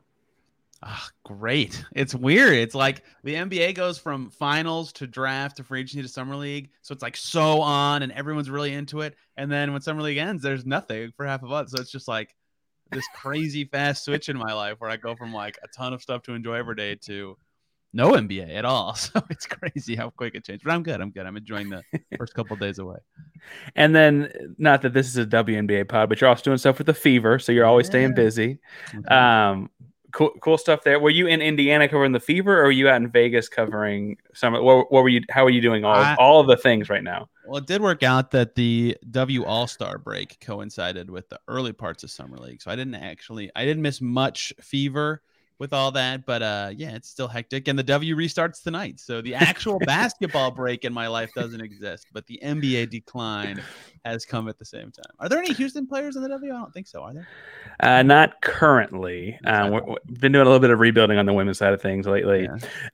Oh, 0.87 1.09
great. 1.25 1.83
It's 1.95 2.15
weird. 2.15 2.53
It's 2.55 2.75
like 2.75 3.05
the 3.23 3.35
NBA 3.35 3.75
goes 3.75 3.99
from 3.99 4.29
finals 4.29 4.93
to 4.95 5.07
draft 5.07 5.57
to 5.57 5.65
free 5.65 5.81
agency 5.81 6.03
to 6.03 6.09
summer 6.09 6.37
league. 6.37 6.71
So 6.83 6.93
it's 6.93 7.03
like 7.03 7.17
so 7.17 7.63
on 7.63 8.03
and 8.03 8.13
everyone's 8.13 8.51
really 8.51 8.75
into 8.75 9.01
it. 9.01 9.17
And 9.39 9.51
then 9.51 9.73
when 9.73 9.81
summer 9.81 10.03
league 10.03 10.19
ends, 10.19 10.43
there's 10.43 10.67
nothing 10.67 11.13
for 11.17 11.27
half 11.27 11.43
a 11.43 11.47
month. 11.47 11.71
So 11.71 11.81
it's 11.81 11.91
just 11.91 12.07
like 12.07 12.35
this 12.91 13.07
crazy 13.15 13.65
fast 13.73 14.05
switch 14.05 14.29
in 14.29 14.37
my 14.37 14.53
life 14.53 14.77
where 14.79 14.91
I 14.91 14.97
go 14.97 15.17
from 15.17 15.33
like 15.33 15.59
a 15.63 15.69
ton 15.69 15.95
of 15.95 16.03
stuff 16.03 16.23
to 16.25 16.35
enjoy 16.35 16.55
every 16.55 16.75
day 16.75 16.97
to 17.07 17.39
no 17.95 18.13
NBA 18.13 18.55
at 18.55 18.67
all. 18.67 18.95
So 19.15 19.23
it's 19.31 19.47
crazy 19.47 19.95
how 19.97 20.11
quick 20.11 20.35
it 20.35 20.45
changed. 20.45 20.65
But 20.65 20.73
I'm 20.73 20.83
good. 20.83 21.01
I'm 21.01 21.13
good. 21.13 21.25
I'm 21.25 21.37
enjoying 21.39 21.71
the 21.71 21.83
first 22.19 22.35
couple 22.35 22.57
days 22.57 22.79
away. 22.79 22.99
And 23.77 23.95
then, 23.95 24.33
not 24.57 24.81
that 24.83 24.95
this 24.95 25.07
is 25.07 25.19
a 25.19 25.27
WNBA 25.27 25.87
pod, 25.87 26.09
but 26.09 26.19
you're 26.19 26.31
also 26.31 26.43
doing 26.45 26.57
stuff 26.57 26.79
with 26.79 26.87
the 26.87 26.95
fever, 26.95 27.39
so 27.39 27.53
you're 27.53 27.67
always 27.67 27.85
yeah. 27.89 27.91
staying 27.91 28.15
busy. 28.15 28.59
Um, 29.07 29.69
cool, 30.15 30.31
cool 30.41 30.57
stuff 30.57 30.83
there. 30.85 30.99
Were 30.99 31.11
you 31.11 31.27
in 31.27 31.43
Indiana 31.43 31.87
covering 31.87 32.13
the 32.13 32.21
fever, 32.21 32.61
or 32.61 32.65
were 32.65 32.71
you 32.71 32.89
out 32.89 32.97
in 32.97 33.11
Vegas 33.11 33.49
covering 33.49 34.17
some? 34.33 34.55
What, 34.55 34.91
what 34.91 35.03
were 35.03 35.11
you? 35.11 35.21
How 35.29 35.45
are 35.45 35.51
you 35.51 35.61
doing 35.61 35.85
all 35.85 35.95
I, 35.95 36.15
all 36.15 36.41
of 36.41 36.47
the 36.47 36.57
things 36.57 36.89
right 36.89 37.05
now? 37.05 37.29
Well, 37.47 37.59
it 37.59 37.67
did 37.67 37.83
work 37.83 38.03
out 38.03 38.31
that 38.31 38.55
the 38.55 38.97
W 39.11 39.45
All 39.45 39.67
Star 39.67 39.99
break 39.99 40.41
coincided 40.41 41.11
with 41.11 41.29
the 41.29 41.39
early 41.49 41.73
parts 41.73 42.03
of 42.03 42.11
summer 42.11 42.39
league, 42.39 42.63
so 42.63 42.71
I 42.71 42.77
didn't 42.77 42.95
actually 42.95 43.51
I 43.55 43.67
didn't 43.67 43.83
miss 43.83 44.01
much 44.01 44.55
fever 44.61 45.21
with 45.59 45.73
all 45.73 45.93
that. 45.93 46.27
But 46.27 46.43
uh, 46.43 46.71
yeah, 46.75 46.95
it's 46.95 47.09
still 47.09 47.29
hectic. 47.29 47.69
And 47.69 47.79
the 47.79 47.83
W 47.83 48.17
restarts 48.17 48.63
tonight. 48.63 49.01
So 49.01 49.21
the 49.21 49.35
actual 49.35 49.79
basketball 49.81 50.51
break 50.51 50.85
in 50.85 50.93
my 50.93 51.07
life 51.07 51.31
doesn't 51.35 51.61
exist, 51.61 52.07
but 52.13 52.27
the 52.27 52.41
NBA 52.43 52.91
decline 52.91 53.63
has 54.05 54.25
come 54.25 54.49
at 54.49 54.59
the 54.59 54.65
same 54.65 54.91
time. 54.91 55.13
Are 55.19 55.29
there 55.29 55.39
any 55.39 55.53
Houston 55.55 55.87
players 55.87 56.17
in 56.17 56.23
the 56.23 56.29
W? 56.29 56.53
I 56.53 56.59
don't 56.59 56.73
think 56.73 56.87
so. 56.87 57.03
Are 57.03 57.15
there? 57.15 57.29
Uh, 57.81 58.03
not 58.03 58.41
currently. 58.43 59.39
Uh, 59.45 59.81
we've 59.87 60.21
been 60.21 60.33
doing 60.33 60.43
a 60.43 60.49
little 60.49 60.61
bit 60.61 60.71
of 60.71 60.81
rebuilding 60.81 61.19
on 61.19 61.27
the 61.27 61.33
women's 61.33 61.59
side 61.59 61.73
of 61.73 61.81
things 61.81 62.07
lately. 62.07 62.49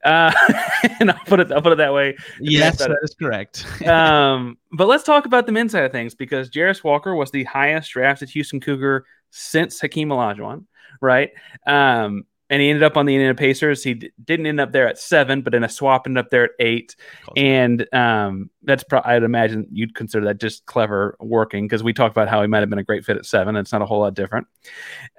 Yeah. 0.05 0.31
Uh, 0.33 0.87
and 0.99 1.11
I'll 1.11 1.25
put 1.25 1.39
it, 1.39 1.51
I'll 1.51 1.61
put 1.61 1.73
it 1.73 1.77
that 1.77 1.93
way. 1.93 2.15
Yes, 2.39 2.77
that 2.77 2.91
is 3.03 3.15
correct. 3.15 3.65
um, 3.87 4.57
but 4.71 4.87
let's 4.87 5.03
talk 5.03 5.25
about 5.25 5.45
the 5.45 5.51
men's 5.51 5.71
side 5.73 5.83
of 5.83 5.91
things 5.91 6.15
because 6.15 6.49
Jarace 6.49 6.83
Walker 6.83 7.15
was 7.15 7.31
the 7.31 7.43
highest 7.45 7.91
drafted 7.91 8.29
Houston 8.29 8.59
Cougar 8.59 9.05
since 9.31 9.79
Hakeem 9.79 10.09
Olajuwon, 10.09 10.65
right? 11.01 11.31
Um, 11.65 12.25
and 12.51 12.61
he 12.61 12.69
ended 12.69 12.83
up 12.83 12.97
on 12.97 13.05
the 13.05 13.15
Indiana 13.15 13.33
Pacers. 13.33 13.81
He 13.81 13.93
d- 13.93 14.11
didn't 14.21 14.45
end 14.45 14.59
up 14.59 14.73
there 14.73 14.85
at 14.85 14.99
seven, 14.99 15.41
but 15.41 15.55
in 15.55 15.63
a 15.63 15.69
swap 15.69 16.05
ended 16.05 16.23
up 16.23 16.31
there 16.31 16.43
at 16.43 16.51
eight. 16.59 16.97
And 17.37 17.87
um, 17.93 18.49
that's 18.63 18.83
pro- 18.83 19.01
I'd 19.05 19.23
imagine 19.23 19.67
you'd 19.71 19.95
consider 19.95 20.25
that 20.25 20.37
just 20.37 20.65
clever 20.65 21.15
working 21.21 21.63
because 21.63 21.81
we 21.81 21.93
talked 21.93 22.11
about 22.11 22.27
how 22.27 22.41
he 22.41 22.49
might 22.49 22.59
have 22.59 22.69
been 22.69 22.77
a 22.77 22.83
great 22.83 23.05
fit 23.05 23.15
at 23.15 23.25
seven. 23.25 23.55
It's 23.55 23.71
not 23.71 23.81
a 23.81 23.85
whole 23.85 24.01
lot 24.01 24.15
different. 24.15 24.47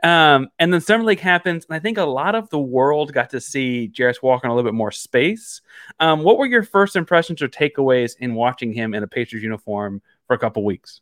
Um, 0.03 0.51
and 0.59 0.75
then 0.75 0.83
Summer 0.83 1.05
League 1.05 1.21
happens, 1.21 1.65
and 1.65 1.75
I 1.75 1.79
think 1.79 1.97
a 1.97 2.05
lot 2.05 2.35
of 2.35 2.51
the 2.51 2.61
world 2.61 3.15
got 3.15 3.31
to 3.31 3.41
see 3.41 3.91
Jarace 3.91 4.23
Walker 4.23 4.47
in 4.47 4.51
a 4.51 4.55
little 4.55 4.71
bit 4.71 4.77
more 4.77 4.93
space. 4.93 5.63
Um, 6.01 6.25
what 6.25 6.37
were 6.37 6.47
your 6.47 6.63
first 6.63 6.97
impressions 6.97 7.41
or 7.41 7.49
takeaways 7.49 8.15
in 8.19 8.35
watching 8.35 8.75
him 8.75 8.93
in 8.93 9.03
a 9.03 9.09
Pacers 9.09 9.43
uniform 9.43 10.03
for 10.27 10.35
a 10.35 10.39
couple 10.39 10.65
weeks? 10.67 11.01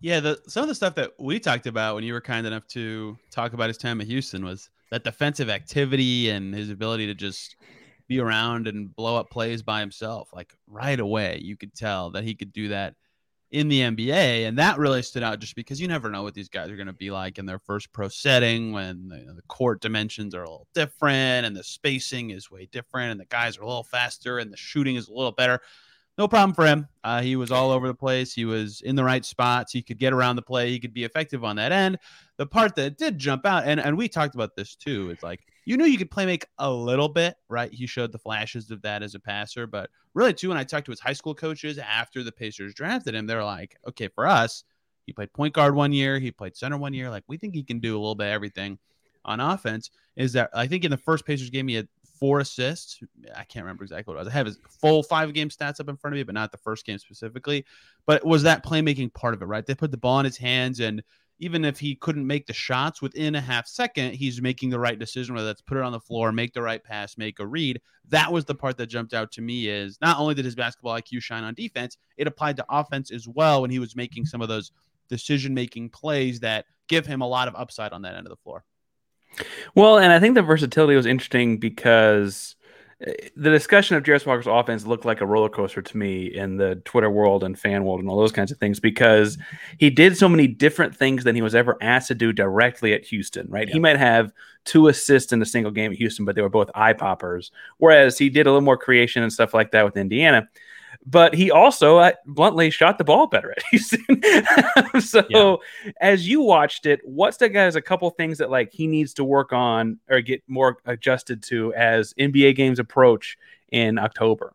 Yeah, 0.00 0.20
the 0.20 0.40
some 0.46 0.62
of 0.62 0.68
the 0.68 0.74
stuff 0.76 0.94
that 0.94 1.12
we 1.18 1.40
talked 1.40 1.66
about 1.66 1.96
when 1.96 2.04
you 2.04 2.12
were 2.12 2.20
kind 2.20 2.46
enough 2.46 2.68
to 2.68 3.18
talk 3.32 3.52
about 3.52 3.68
his 3.68 3.78
time 3.78 4.00
at 4.00 4.06
Houston 4.06 4.44
was 4.44 4.70
that 4.90 5.04
defensive 5.04 5.50
activity 5.50 6.30
and 6.30 6.54
his 6.54 6.70
ability 6.70 7.06
to 7.06 7.14
just 7.14 7.56
be 8.08 8.20
around 8.20 8.68
and 8.68 8.94
blow 8.94 9.16
up 9.16 9.30
plays 9.30 9.62
by 9.62 9.80
himself. 9.80 10.30
Like 10.32 10.54
right 10.66 10.98
away, 10.98 11.40
you 11.42 11.56
could 11.56 11.74
tell 11.74 12.10
that 12.12 12.24
he 12.24 12.34
could 12.34 12.52
do 12.52 12.68
that 12.68 12.94
in 13.50 13.68
the 13.68 13.80
NBA, 13.80 14.46
and 14.46 14.58
that 14.58 14.78
really 14.78 15.02
stood 15.02 15.22
out 15.22 15.38
just 15.38 15.54
because 15.54 15.80
you 15.80 15.86
never 15.86 16.10
know 16.10 16.24
what 16.24 16.34
these 16.34 16.48
guys 16.48 16.68
are 16.68 16.76
going 16.76 16.88
to 16.88 16.92
be 16.92 17.12
like 17.12 17.38
in 17.38 17.46
their 17.46 17.60
first 17.60 17.92
pro 17.92 18.08
setting 18.08 18.72
when 18.72 19.08
the, 19.08 19.34
the 19.34 19.42
court 19.42 19.80
dimensions 19.80 20.34
are 20.34 20.42
a 20.42 20.50
little 20.50 20.66
different 20.74 21.46
and 21.46 21.54
the 21.54 21.62
spacing 21.62 22.30
is 22.30 22.50
way 22.50 22.68
different 22.72 23.12
and 23.12 23.20
the 23.20 23.26
guys 23.26 23.56
are 23.56 23.62
a 23.62 23.66
little 23.66 23.84
faster 23.84 24.38
and 24.38 24.52
the 24.52 24.56
shooting 24.56 24.96
is 24.96 25.08
a 25.08 25.12
little 25.12 25.32
better 25.32 25.60
no 26.18 26.26
problem 26.26 26.54
for 26.54 26.66
him. 26.66 26.88
Uh, 27.04 27.20
he 27.20 27.36
was 27.36 27.50
all 27.50 27.70
over 27.70 27.86
the 27.86 27.94
place. 27.94 28.32
He 28.32 28.44
was 28.44 28.80
in 28.80 28.96
the 28.96 29.04
right 29.04 29.24
spots. 29.24 29.72
He 29.72 29.82
could 29.82 29.98
get 29.98 30.12
around 30.12 30.36
the 30.36 30.42
play. 30.42 30.70
He 30.70 30.80
could 30.80 30.94
be 30.94 31.04
effective 31.04 31.44
on 31.44 31.56
that 31.56 31.72
end. 31.72 31.98
The 32.38 32.46
part 32.46 32.74
that 32.76 32.96
did 32.96 33.18
jump 33.18 33.44
out, 33.44 33.64
and, 33.64 33.78
and 33.80 33.96
we 33.96 34.08
talked 34.08 34.34
about 34.34 34.56
this 34.56 34.74
too, 34.74 35.10
it's 35.10 35.22
like 35.22 35.40
you 35.66 35.76
knew 35.76 35.84
you 35.84 35.98
could 35.98 36.10
play 36.10 36.26
make 36.26 36.46
a 36.58 36.70
little 36.70 37.08
bit, 37.08 37.36
right? 37.48 37.72
He 37.72 37.86
showed 37.86 38.12
the 38.12 38.18
flashes 38.18 38.70
of 38.70 38.82
that 38.82 39.02
as 39.02 39.14
a 39.14 39.20
passer, 39.20 39.66
but 39.66 39.90
really 40.14 40.32
too, 40.32 40.48
when 40.48 40.58
I 40.58 40.64
talked 40.64 40.86
to 40.86 40.92
his 40.92 41.00
high 41.00 41.12
school 41.12 41.34
coaches 41.34 41.78
after 41.78 42.22
the 42.22 42.32
Pacers 42.32 42.72
drafted 42.72 43.14
him, 43.14 43.26
they're 43.26 43.44
like, 43.44 43.76
okay, 43.88 44.08
for 44.08 44.26
us, 44.26 44.64
he 45.06 45.12
played 45.12 45.32
point 45.32 45.54
guard 45.54 45.74
one 45.74 45.92
year, 45.92 46.18
he 46.18 46.30
played 46.30 46.56
center 46.56 46.76
one 46.76 46.94
year. 46.94 47.10
Like 47.10 47.24
we 47.28 47.36
think 47.36 47.54
he 47.54 47.62
can 47.62 47.78
do 47.78 47.94
a 47.94 47.98
little 48.00 48.14
bit 48.14 48.26
everything 48.26 48.78
on 49.24 49.40
offense. 49.40 49.90
Is 50.16 50.32
that 50.32 50.50
I 50.54 50.66
think 50.66 50.84
in 50.84 50.90
the 50.90 50.96
first 50.96 51.26
Pacers 51.26 51.50
game 51.50 51.68
he 51.68 51.74
had 51.74 51.88
four 52.18 52.40
assists. 52.40 53.00
I 53.34 53.44
can't 53.44 53.64
remember 53.64 53.84
exactly 53.84 54.12
what 54.12 54.20
it 54.20 54.24
was. 54.24 54.28
I 54.28 54.36
have 54.36 54.46
his 54.46 54.58
full 54.80 55.02
five 55.02 55.32
game 55.32 55.48
stats 55.48 55.80
up 55.80 55.88
in 55.88 55.96
front 55.96 56.14
of 56.14 56.18
me, 56.18 56.22
but 56.22 56.34
not 56.34 56.52
the 56.52 56.58
first 56.58 56.84
game 56.86 56.98
specifically. 56.98 57.64
But 58.06 58.24
was 58.24 58.42
that 58.44 58.64
playmaking 58.64 59.14
part 59.14 59.34
of 59.34 59.42
it, 59.42 59.46
right? 59.46 59.64
They 59.64 59.74
put 59.74 59.90
the 59.90 59.96
ball 59.96 60.18
in 60.20 60.24
his 60.24 60.36
hands, 60.36 60.80
and 60.80 61.02
even 61.38 61.64
if 61.64 61.78
he 61.78 61.94
couldn't 61.94 62.26
make 62.26 62.46
the 62.46 62.52
shots 62.52 63.02
within 63.02 63.34
a 63.34 63.40
half 63.40 63.66
second, 63.66 64.14
he's 64.14 64.40
making 64.40 64.70
the 64.70 64.78
right 64.78 64.98
decision, 64.98 65.34
whether 65.34 65.46
that's 65.46 65.60
put 65.60 65.76
it 65.76 65.82
on 65.82 65.92
the 65.92 66.00
floor, 66.00 66.32
make 66.32 66.54
the 66.54 66.62
right 66.62 66.82
pass, 66.82 67.18
make 67.18 67.38
a 67.40 67.46
read. 67.46 67.80
That 68.08 68.32
was 68.32 68.44
the 68.44 68.54
part 68.54 68.78
that 68.78 68.86
jumped 68.86 69.12
out 69.12 69.32
to 69.32 69.42
me 69.42 69.68
is 69.68 69.98
not 70.00 70.18
only 70.18 70.34
did 70.34 70.44
his 70.44 70.54
basketball 70.54 70.98
IQ 70.98 71.22
shine 71.22 71.44
on 71.44 71.54
defense, 71.54 71.98
it 72.16 72.26
applied 72.26 72.56
to 72.56 72.66
offense 72.70 73.10
as 73.10 73.28
well 73.28 73.62
when 73.62 73.70
he 73.70 73.78
was 73.78 73.94
making 73.94 74.24
some 74.24 74.40
of 74.40 74.48
those 74.48 74.72
decision 75.08 75.52
making 75.52 75.90
plays 75.90 76.40
that 76.40 76.64
give 76.88 77.06
him 77.06 77.20
a 77.20 77.28
lot 77.28 77.48
of 77.48 77.54
upside 77.54 77.92
on 77.92 78.02
that 78.02 78.14
end 78.14 78.26
of 78.26 78.30
the 78.30 78.36
floor. 78.36 78.64
Well, 79.74 79.98
and 79.98 80.12
I 80.12 80.20
think 80.20 80.34
the 80.34 80.42
versatility 80.42 80.96
was 80.96 81.06
interesting 81.06 81.58
because 81.58 82.56
eh, 83.00 83.12
the 83.36 83.50
discussion 83.50 83.96
of 83.96 84.02
Jarace 84.02 84.26
Walker's 84.26 84.46
offense 84.46 84.86
looked 84.86 85.04
like 85.04 85.20
a 85.20 85.26
roller 85.26 85.48
coaster 85.48 85.82
to 85.82 85.96
me 85.96 86.26
in 86.26 86.56
the 86.56 86.76
Twitter 86.84 87.10
world 87.10 87.44
and 87.44 87.58
fan 87.58 87.84
world 87.84 88.00
and 88.00 88.08
all 88.08 88.18
those 88.18 88.32
kinds 88.32 88.50
of 88.50 88.58
things 88.58 88.80
because 88.80 89.38
he 89.78 89.90
did 89.90 90.16
so 90.16 90.28
many 90.28 90.46
different 90.46 90.96
things 90.96 91.24
than 91.24 91.34
he 91.34 91.42
was 91.42 91.54
ever 91.54 91.76
asked 91.80 92.08
to 92.08 92.14
do 92.14 92.32
directly 92.32 92.92
at 92.92 93.04
Houston, 93.04 93.46
right? 93.48 93.68
Yeah. 93.68 93.74
He 93.74 93.80
might 93.80 93.98
have 93.98 94.32
two 94.64 94.88
assists 94.88 95.32
in 95.32 95.40
a 95.42 95.46
single 95.46 95.72
game 95.72 95.92
at 95.92 95.98
Houston, 95.98 96.24
but 96.24 96.34
they 96.34 96.42
were 96.42 96.48
both 96.48 96.70
eye 96.74 96.92
poppers. 96.92 97.52
Whereas 97.78 98.18
he 98.18 98.28
did 98.28 98.46
a 98.46 98.50
little 98.50 98.60
more 98.62 98.78
creation 98.78 99.22
and 99.22 99.32
stuff 99.32 99.54
like 99.54 99.70
that 99.72 99.84
with 99.84 99.96
Indiana 99.96 100.48
but 101.06 101.34
he 101.34 101.52
also 101.52 101.98
uh, 101.98 102.12
bluntly 102.26 102.68
shot 102.70 102.98
the 102.98 103.04
ball 103.04 103.28
better 103.28 103.52
at 103.52 103.62
Houston. 103.70 104.22
so 105.00 105.24
yeah. 105.30 105.92
as 106.00 106.28
you 106.28 106.40
watched 106.40 106.84
it, 106.84 107.00
what's 107.04 107.36
that 107.38 107.50
guy's 107.50 107.76
a 107.76 107.80
couple 107.80 108.10
things 108.10 108.38
that 108.38 108.50
like 108.50 108.72
he 108.72 108.86
needs 108.88 109.14
to 109.14 109.24
work 109.24 109.52
on 109.52 110.00
or 110.10 110.20
get 110.20 110.42
more 110.48 110.78
adjusted 110.84 111.42
to 111.44 111.72
as 111.74 112.12
NBA 112.14 112.56
games 112.56 112.80
approach 112.80 113.38
in 113.70 113.98
October? 113.98 114.54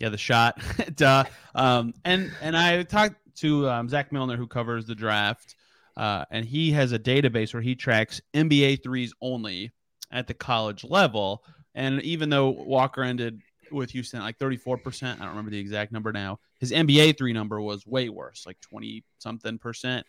Yeah, 0.00 0.08
the 0.08 0.18
shot. 0.18 0.60
Duh. 0.96 1.24
Um, 1.54 1.94
and 2.04 2.32
and 2.42 2.56
I 2.56 2.82
talked 2.82 3.14
to 3.36 3.68
um, 3.68 3.88
Zach 3.88 4.12
Milner 4.12 4.36
who 4.36 4.46
covers 4.46 4.86
the 4.86 4.94
draft, 4.94 5.54
uh, 5.96 6.24
and 6.30 6.44
he 6.44 6.72
has 6.72 6.92
a 6.92 6.98
database 6.98 7.54
where 7.54 7.62
he 7.62 7.76
tracks 7.76 8.20
NBA 8.34 8.82
threes 8.82 9.14
only 9.22 9.72
at 10.10 10.26
the 10.26 10.34
college 10.34 10.84
level. 10.84 11.44
And 11.74 12.00
even 12.02 12.30
though 12.30 12.48
Walker 12.48 13.02
ended 13.02 13.42
with 13.70 13.90
Houston, 13.90 14.20
like 14.20 14.38
34%. 14.38 15.02
I 15.02 15.16
don't 15.16 15.28
remember 15.28 15.50
the 15.50 15.58
exact 15.58 15.92
number 15.92 16.12
now. 16.12 16.38
His 16.58 16.72
NBA 16.72 17.18
three 17.18 17.32
number 17.32 17.60
was 17.60 17.86
way 17.86 18.08
worse, 18.08 18.44
like 18.46 18.60
20 18.60 19.04
something 19.18 19.58
percent. 19.58 20.06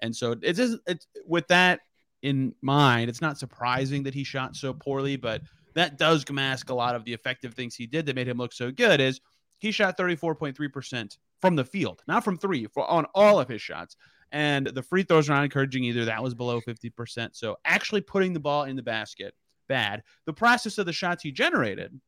And 0.00 0.14
so 0.14 0.34
it's 0.40 0.58
just, 0.58 0.78
it's 0.86 1.06
with 1.26 1.46
that 1.48 1.80
in 2.22 2.54
mind, 2.62 3.08
it's 3.08 3.20
not 3.20 3.38
surprising 3.38 4.02
that 4.04 4.14
he 4.14 4.24
shot 4.24 4.56
so 4.56 4.72
poorly, 4.72 5.16
but 5.16 5.42
that 5.74 5.98
does 5.98 6.24
mask 6.30 6.70
a 6.70 6.74
lot 6.74 6.94
of 6.94 7.04
the 7.04 7.12
effective 7.12 7.54
things 7.54 7.74
he 7.74 7.86
did 7.86 8.06
that 8.06 8.16
made 8.16 8.28
him 8.28 8.38
look 8.38 8.52
so 8.52 8.70
good. 8.70 9.00
Is 9.00 9.20
he 9.58 9.70
shot 9.70 9.96
34.3% 9.96 11.18
from 11.40 11.56
the 11.56 11.64
field, 11.64 12.02
not 12.08 12.24
from 12.24 12.36
three, 12.36 12.66
for 12.66 12.88
on 12.90 13.06
all 13.14 13.38
of 13.38 13.48
his 13.48 13.62
shots. 13.62 13.96
And 14.32 14.66
the 14.66 14.82
free 14.82 15.02
throws 15.02 15.28
are 15.28 15.34
not 15.34 15.44
encouraging 15.44 15.84
either. 15.84 16.04
That 16.04 16.22
was 16.22 16.34
below 16.34 16.60
50%. 16.60 17.30
So 17.32 17.56
actually 17.64 18.00
putting 18.00 18.32
the 18.32 18.40
ball 18.40 18.64
in 18.64 18.76
the 18.76 18.82
basket, 18.82 19.34
bad. 19.68 20.02
The 20.26 20.32
process 20.32 20.78
of 20.78 20.86
the 20.86 20.92
shots 20.92 21.22
he 21.22 21.32
generated 21.32 21.98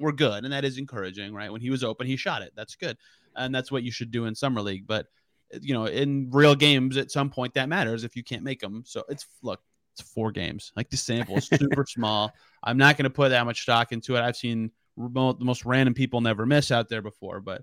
were 0.00 0.12
good, 0.12 0.44
and 0.44 0.52
that 0.52 0.64
is 0.64 0.78
encouraging, 0.78 1.32
right? 1.32 1.52
When 1.52 1.60
he 1.60 1.70
was 1.70 1.84
open, 1.84 2.06
he 2.06 2.16
shot 2.16 2.42
it. 2.42 2.52
That's 2.56 2.74
good, 2.74 2.96
and 3.36 3.54
that's 3.54 3.70
what 3.70 3.82
you 3.82 3.92
should 3.92 4.10
do 4.10 4.24
in 4.24 4.34
summer 4.34 4.60
league. 4.60 4.86
But 4.86 5.06
eh, 5.52 5.58
you 5.62 5.74
know, 5.74 5.86
in 5.86 6.30
real 6.30 6.54
games, 6.54 6.96
at 6.96 7.10
some 7.10 7.30
point 7.30 7.54
that 7.54 7.68
matters 7.68 8.04
if 8.04 8.16
you 8.16 8.24
can't 8.24 8.42
make 8.42 8.60
them. 8.60 8.82
So 8.86 9.04
it's 9.08 9.26
look, 9.42 9.60
it's 9.92 10.10
four 10.10 10.32
games. 10.32 10.72
Like 10.76 10.90
the 10.90 10.96
sample 10.96 11.36
is 11.36 11.46
super 11.46 11.84
small. 11.88 12.32
I'm 12.62 12.78
not 12.78 12.96
going 12.96 13.04
to 13.04 13.10
put 13.10 13.30
that 13.30 13.46
much 13.46 13.62
stock 13.62 13.92
into 13.92 14.16
it. 14.16 14.20
I've 14.20 14.36
seen 14.36 14.70
remote, 14.96 15.38
the 15.38 15.44
most 15.44 15.64
random 15.64 15.94
people 15.94 16.20
never 16.20 16.46
miss 16.46 16.70
out 16.70 16.88
there 16.88 17.02
before, 17.02 17.40
but 17.40 17.62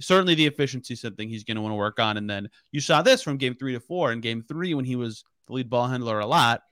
certainly 0.00 0.34
the 0.34 0.46
efficiency 0.46 0.94
is 0.94 1.00
something 1.00 1.28
he's 1.28 1.44
going 1.44 1.56
to 1.56 1.60
want 1.60 1.72
to 1.72 1.76
work 1.76 1.98
on. 1.98 2.16
And 2.16 2.28
then 2.28 2.48
you 2.72 2.80
saw 2.80 3.02
this 3.02 3.22
from 3.22 3.36
game 3.36 3.54
three 3.54 3.74
to 3.74 3.80
four. 3.80 4.12
In 4.12 4.20
game 4.20 4.42
three, 4.42 4.74
when 4.74 4.84
he 4.84 4.96
was 4.96 5.24
the 5.46 5.54
lead 5.54 5.70
ball 5.70 5.88
handler 5.88 6.20
a 6.20 6.26
lot, 6.26 6.62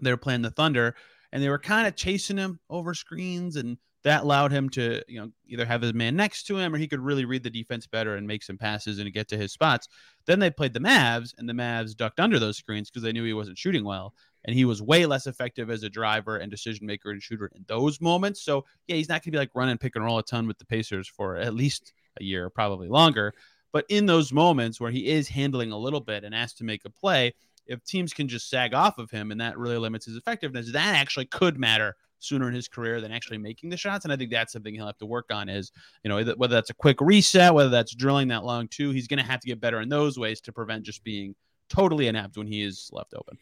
they 0.00 0.10
were 0.10 0.16
playing 0.16 0.42
the 0.42 0.50
Thunder 0.50 0.94
and 1.32 1.42
they 1.42 1.48
were 1.48 1.58
kind 1.58 1.86
of 1.86 1.96
chasing 1.96 2.36
him 2.36 2.60
over 2.70 2.94
screens 2.94 3.56
and 3.56 3.78
that 4.04 4.22
allowed 4.22 4.52
him 4.52 4.68
to 4.70 5.02
you 5.06 5.20
know 5.20 5.30
either 5.46 5.64
have 5.64 5.82
his 5.82 5.94
man 5.94 6.16
next 6.16 6.44
to 6.44 6.56
him 6.56 6.74
or 6.74 6.78
he 6.78 6.88
could 6.88 7.00
really 7.00 7.24
read 7.24 7.42
the 7.42 7.50
defense 7.50 7.86
better 7.86 8.16
and 8.16 8.26
make 8.26 8.42
some 8.42 8.58
passes 8.58 8.98
and 8.98 9.12
get 9.12 9.28
to 9.28 9.36
his 9.36 9.52
spots. 9.52 9.88
Then 10.26 10.38
they 10.38 10.50
played 10.50 10.74
the 10.74 10.80
mavs 10.80 11.34
and 11.38 11.48
the 11.48 11.52
mavs 11.52 11.96
ducked 11.96 12.20
under 12.20 12.38
those 12.38 12.56
screens 12.56 12.90
because 12.90 13.02
they 13.02 13.12
knew 13.12 13.24
he 13.24 13.32
wasn't 13.32 13.58
shooting 13.58 13.84
well 13.84 14.14
and 14.44 14.56
he 14.56 14.64
was 14.64 14.82
way 14.82 15.06
less 15.06 15.26
effective 15.26 15.70
as 15.70 15.82
a 15.82 15.90
driver 15.90 16.36
and 16.36 16.50
decision 16.50 16.86
maker 16.86 17.10
and 17.10 17.22
shooter 17.22 17.50
in 17.54 17.64
those 17.68 18.00
moments. 18.00 18.42
So 18.42 18.64
yeah 18.86 18.96
he's 18.96 19.08
not 19.08 19.22
going 19.22 19.32
to 19.32 19.36
be 19.36 19.38
like 19.38 19.54
running 19.54 19.78
pick 19.78 19.96
and 19.96 20.04
roll 20.04 20.18
a 20.18 20.22
ton 20.22 20.46
with 20.46 20.58
the 20.58 20.66
pacers 20.66 21.08
for 21.08 21.36
at 21.36 21.54
least 21.54 21.92
a 22.20 22.24
year 22.24 22.50
probably 22.50 22.88
longer. 22.88 23.32
But 23.72 23.86
in 23.88 24.06
those 24.06 24.32
moments 24.32 24.80
where 24.80 24.90
he 24.90 25.08
is 25.08 25.28
handling 25.28 25.72
a 25.72 25.78
little 25.78 26.00
bit 26.00 26.24
and 26.24 26.34
asked 26.34 26.58
to 26.58 26.64
make 26.64 26.84
a 26.84 26.90
play 26.90 27.34
if 27.66 27.82
teams 27.84 28.12
can 28.12 28.26
just 28.26 28.50
sag 28.50 28.74
off 28.74 28.98
of 28.98 29.10
him 29.10 29.30
and 29.30 29.40
that 29.40 29.56
really 29.56 29.78
limits 29.78 30.06
his 30.06 30.16
effectiveness 30.16 30.72
that 30.72 30.96
actually 30.96 31.26
could 31.26 31.58
matter 31.58 31.96
sooner 32.22 32.48
in 32.48 32.54
his 32.54 32.68
career 32.68 33.00
than 33.00 33.12
actually 33.12 33.38
making 33.38 33.70
the 33.70 33.76
shots. 33.76 34.04
And 34.04 34.12
I 34.12 34.16
think 34.16 34.30
that's 34.30 34.52
something 34.52 34.74
he'll 34.74 34.86
have 34.86 34.98
to 34.98 35.06
work 35.06 35.30
on 35.32 35.48
is, 35.48 35.72
you 36.04 36.08
know, 36.08 36.22
whether 36.36 36.54
that's 36.54 36.70
a 36.70 36.74
quick 36.74 37.00
reset, 37.00 37.54
whether 37.54 37.70
that's 37.70 37.94
drilling 37.94 38.28
that 38.28 38.44
long 38.44 38.68
too, 38.68 38.90
he's 38.90 39.08
going 39.08 39.20
to 39.20 39.30
have 39.30 39.40
to 39.40 39.46
get 39.46 39.60
better 39.60 39.80
in 39.80 39.88
those 39.88 40.18
ways 40.18 40.40
to 40.42 40.52
prevent 40.52 40.84
just 40.84 41.04
being 41.04 41.34
totally 41.68 42.08
inept 42.08 42.36
when 42.36 42.46
he 42.46 42.62
is 42.62 42.90
left 42.92 43.14
open. 43.14 43.38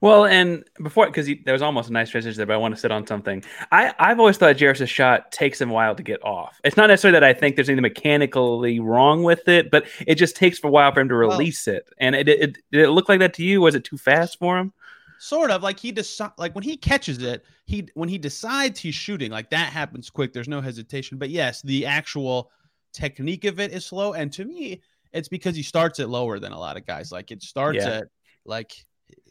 Well, 0.00 0.26
and 0.26 0.64
before, 0.82 1.06
because 1.06 1.28
there 1.44 1.52
was 1.52 1.62
almost 1.62 1.88
a 1.88 1.92
nice 1.92 2.10
transition 2.10 2.36
there, 2.36 2.46
but 2.46 2.54
I 2.54 2.56
want 2.56 2.74
to 2.74 2.80
sit 2.80 2.90
on 2.90 3.06
something. 3.06 3.44
I, 3.70 3.94
I've 3.98 4.18
always 4.18 4.36
thought 4.36 4.56
Jarace's 4.56 4.90
shot 4.90 5.30
takes 5.30 5.60
him 5.60 5.70
a 5.70 5.72
while 5.72 5.94
to 5.94 6.02
get 6.02 6.22
off. 6.24 6.60
It's 6.64 6.76
not 6.76 6.88
necessarily 6.88 7.20
that 7.20 7.24
I 7.24 7.32
think 7.32 7.54
there's 7.54 7.68
anything 7.68 7.82
mechanically 7.82 8.80
wrong 8.80 9.22
with 9.22 9.46
it, 9.46 9.70
but 9.70 9.86
it 10.04 10.16
just 10.16 10.34
takes 10.34 10.58
for 10.58 10.66
a 10.66 10.70
while 10.70 10.92
for 10.92 11.00
him 11.00 11.08
to 11.08 11.14
release 11.14 11.66
well, 11.66 11.76
it. 11.76 11.88
And 11.98 12.16
it, 12.16 12.28
it, 12.28 12.58
did 12.72 12.80
it 12.80 12.90
look 12.90 13.08
like 13.08 13.20
that 13.20 13.34
to 13.34 13.44
you? 13.44 13.60
Was 13.60 13.76
it 13.76 13.84
too 13.84 13.96
fast 13.96 14.38
for 14.38 14.58
him? 14.58 14.72
Sort 15.22 15.52
of 15.52 15.62
like 15.62 15.78
he 15.78 15.92
decide 15.92 16.32
like 16.36 16.52
when 16.52 16.64
he 16.64 16.76
catches 16.76 17.22
it 17.22 17.44
he 17.64 17.88
when 17.94 18.08
he 18.08 18.18
decides 18.18 18.80
he's 18.80 18.94
shooting 18.94 19.30
like 19.30 19.50
that 19.50 19.72
happens 19.72 20.10
quick 20.10 20.32
there's 20.32 20.48
no 20.48 20.60
hesitation. 20.60 21.16
But 21.16 21.30
yes 21.30 21.62
the 21.62 21.86
actual 21.86 22.50
technique 22.92 23.44
of 23.44 23.60
it 23.60 23.72
is 23.72 23.86
slow 23.86 24.14
and 24.14 24.32
to 24.32 24.44
me 24.44 24.82
it's 25.12 25.28
because 25.28 25.54
he 25.54 25.62
starts 25.62 26.00
it 26.00 26.08
lower 26.08 26.40
than 26.40 26.50
a 26.50 26.58
lot 26.58 26.76
of 26.76 26.86
guys. 26.86 27.12
Like 27.12 27.30
it 27.30 27.40
starts 27.40 27.76
yeah. 27.76 27.98
at 27.98 28.08
like 28.44 28.72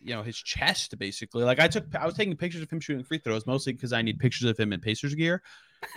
you 0.01 0.15
know 0.15 0.24
his 0.24 0.38
chest 0.38 0.98
basically. 0.98 1.43
Like 1.43 1.60
i 1.60 1.67
took 1.67 1.93
i 1.93 2.05
was 2.05 2.15
taking 2.15 2.38
pictures 2.38 2.62
of 2.62 2.69
him 2.69 2.79
shooting 2.79 3.03
free 3.03 3.17
throws 3.17 3.45
mostly 3.45 3.74
because 3.74 3.91
i 3.91 4.01
need 4.01 4.17
pictures 4.17 4.50
of 4.50 4.57
him 4.57 4.71
in 4.71 4.79
pacers 4.79 5.13
gear. 5.13 5.43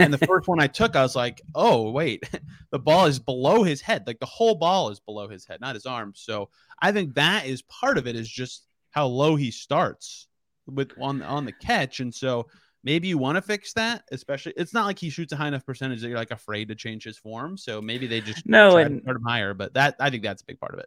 And 0.00 0.12
the 0.12 0.18
first 0.26 0.48
one 0.48 0.60
i 0.60 0.66
took 0.66 0.96
i 0.96 1.02
was 1.02 1.14
like 1.14 1.40
oh 1.54 1.92
wait 1.92 2.28
the 2.72 2.80
ball 2.80 3.06
is 3.06 3.20
below 3.20 3.62
his 3.62 3.80
head. 3.80 4.08
Like 4.08 4.18
the 4.18 4.26
whole 4.26 4.56
ball 4.56 4.90
is 4.90 4.98
below 4.98 5.28
his 5.28 5.46
head 5.46 5.60
not 5.60 5.76
his 5.76 5.86
arms 5.86 6.20
so 6.20 6.48
i 6.82 6.90
think 6.90 7.14
that 7.14 7.46
is 7.46 7.62
part 7.62 7.96
of 7.96 8.08
it 8.08 8.16
is 8.16 8.28
just 8.28 8.66
how 8.94 9.06
low 9.06 9.34
he 9.34 9.50
starts 9.50 10.28
with 10.66 10.92
on 11.00 11.20
on 11.22 11.44
the 11.44 11.52
catch, 11.52 12.00
and 12.00 12.14
so 12.14 12.46
maybe 12.84 13.08
you 13.08 13.18
want 13.18 13.36
to 13.36 13.42
fix 13.42 13.72
that. 13.72 14.04
Especially, 14.12 14.54
it's 14.56 14.72
not 14.72 14.86
like 14.86 14.98
he 14.98 15.10
shoots 15.10 15.32
a 15.32 15.36
high 15.36 15.48
enough 15.48 15.66
percentage 15.66 16.00
that 16.00 16.08
you're 16.08 16.16
like 16.16 16.30
afraid 16.30 16.68
to 16.68 16.76
change 16.76 17.02
his 17.02 17.18
form. 17.18 17.56
So 17.56 17.82
maybe 17.82 18.06
they 18.06 18.20
just 18.20 18.46
no 18.46 18.76
and 18.76 19.02
start 19.02 19.16
him 19.16 19.24
higher. 19.24 19.52
But 19.52 19.74
that 19.74 19.96
I 19.98 20.10
think 20.10 20.22
that's 20.22 20.42
a 20.42 20.46
big 20.46 20.60
part 20.60 20.74
of 20.74 20.80
it. 20.80 20.86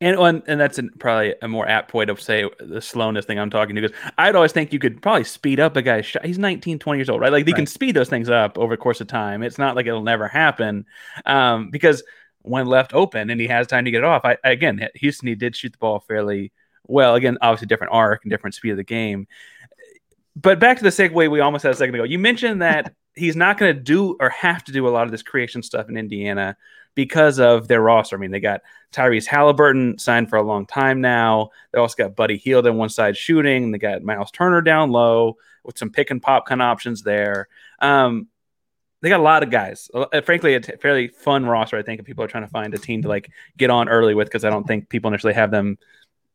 And 0.00 0.18
and, 0.18 0.42
and 0.48 0.60
that's 0.60 0.78
an, 0.78 0.90
probably 0.98 1.36
a 1.40 1.46
more 1.46 1.68
apt 1.68 1.94
way 1.94 2.04
to 2.04 2.16
say 2.16 2.50
the 2.58 2.80
slowness 2.80 3.24
thing 3.24 3.38
I'm 3.38 3.50
talking 3.50 3.76
to 3.76 3.82
because 3.82 3.96
I'd 4.18 4.34
always 4.34 4.50
think 4.50 4.72
you 4.72 4.80
could 4.80 5.00
probably 5.00 5.24
speed 5.24 5.60
up 5.60 5.76
a 5.76 5.82
guy's 5.82 6.06
shot. 6.06 6.24
He's 6.24 6.38
19, 6.38 6.80
20 6.80 6.98
years 6.98 7.08
old, 7.08 7.20
right? 7.20 7.30
Like 7.30 7.46
they 7.46 7.52
right. 7.52 7.58
can 7.58 7.66
speed 7.66 7.94
those 7.94 8.08
things 8.08 8.28
up 8.28 8.58
over 8.58 8.74
the 8.74 8.82
course 8.82 9.00
of 9.00 9.06
time. 9.06 9.44
It's 9.44 9.58
not 9.58 9.76
like 9.76 9.86
it'll 9.86 10.02
never 10.02 10.26
happen 10.26 10.86
um, 11.24 11.70
because 11.70 12.02
when 12.42 12.66
left 12.66 12.92
open 12.92 13.30
and 13.30 13.40
he 13.40 13.46
has 13.46 13.68
time 13.68 13.84
to 13.84 13.92
get 13.92 13.98
it 13.98 14.04
off, 14.04 14.22
I 14.24 14.36
again 14.42 14.88
Houston 14.96 15.28
he 15.28 15.36
did 15.36 15.54
shoot 15.54 15.72
the 15.72 15.78
ball 15.78 16.00
fairly 16.00 16.52
well. 16.86 17.14
Again, 17.14 17.38
obviously 17.40 17.66
different 17.66 17.92
arc 17.92 18.24
and 18.24 18.30
different 18.30 18.54
speed 18.54 18.70
of 18.70 18.76
the 18.76 18.84
game. 18.84 19.26
But 20.36 20.58
back 20.58 20.78
to 20.78 20.82
the 20.82 20.90
segue 20.90 21.30
we 21.30 21.40
almost 21.40 21.62
had 21.62 21.72
a 21.72 21.76
second 21.76 21.94
ago. 21.94 22.04
You 22.04 22.18
mentioned 22.18 22.62
that 22.62 22.94
he's 23.14 23.36
not 23.36 23.58
going 23.58 23.74
to 23.74 23.80
do 23.80 24.16
or 24.20 24.30
have 24.30 24.64
to 24.64 24.72
do 24.72 24.88
a 24.88 24.90
lot 24.90 25.04
of 25.04 25.12
this 25.12 25.22
creation 25.22 25.62
stuff 25.62 25.88
in 25.88 25.96
Indiana 25.96 26.56
because 26.94 27.38
of 27.38 27.68
their 27.68 27.80
roster. 27.80 28.16
I 28.16 28.18
mean, 28.18 28.30
they 28.30 28.40
got 28.40 28.62
Tyrese 28.92 29.26
Halliburton 29.26 29.98
signed 29.98 30.28
for 30.28 30.36
a 30.36 30.42
long 30.42 30.66
time 30.66 31.00
now. 31.00 31.50
They 31.72 31.78
also 31.78 31.94
got 31.96 32.16
Buddy 32.16 32.36
Hield 32.36 32.66
on 32.66 32.76
one 32.76 32.88
side 32.88 33.16
shooting. 33.16 33.70
They 33.70 33.78
got 33.78 34.02
Miles 34.02 34.30
Turner 34.30 34.60
down 34.60 34.90
low 34.90 35.36
with 35.64 35.78
some 35.78 35.90
pick 35.90 36.10
and 36.10 36.22
pop 36.22 36.46
kind 36.46 36.60
of 36.60 36.66
options 36.66 37.02
there. 37.02 37.48
Um, 37.80 38.28
they 39.00 39.08
got 39.10 39.20
a 39.20 39.22
lot 39.22 39.42
of 39.42 39.50
guys. 39.50 39.90
Uh, 39.92 40.20
frankly, 40.22 40.54
a 40.54 40.60
t- 40.60 40.72
fairly 40.80 41.08
fun 41.08 41.44
roster. 41.44 41.76
I 41.76 41.82
think 41.82 42.00
if 42.00 42.06
people 42.06 42.24
are 42.24 42.28
trying 42.28 42.44
to 42.44 42.50
find 42.50 42.72
a 42.72 42.78
team 42.78 43.02
to 43.02 43.08
like 43.08 43.30
get 43.56 43.70
on 43.70 43.88
early 43.88 44.14
with, 44.14 44.28
because 44.28 44.44
I 44.44 44.50
don't 44.50 44.66
think 44.66 44.88
people 44.88 45.08
initially 45.08 45.34
have 45.34 45.50
them 45.50 45.78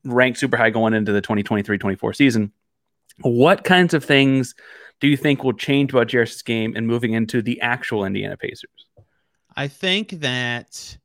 ranked 0.06 0.40
super 0.40 0.58
high 0.58 0.70
going 0.70 0.94
into 0.94 1.12
the 1.12 1.22
2023-24 1.22 2.16
season. 2.16 2.52
What 3.22 3.64
kinds 3.64 3.94
of 3.94 4.04
things 4.04 4.56
do 5.00 5.08
you 5.08 5.18
think 5.18 5.44
will 5.44 5.54
change 5.54 5.92
about 5.92 6.08
Jarace's 6.08 6.42
game 6.42 6.74
and 6.76 6.88
moving 6.88 7.14
into 7.14 7.42
the 7.42 7.60
actual 7.62 8.06
Indiana 8.06 8.38
Pacers? 8.38 8.70
I 9.56 9.68
think 9.68 10.12
that 10.22 10.98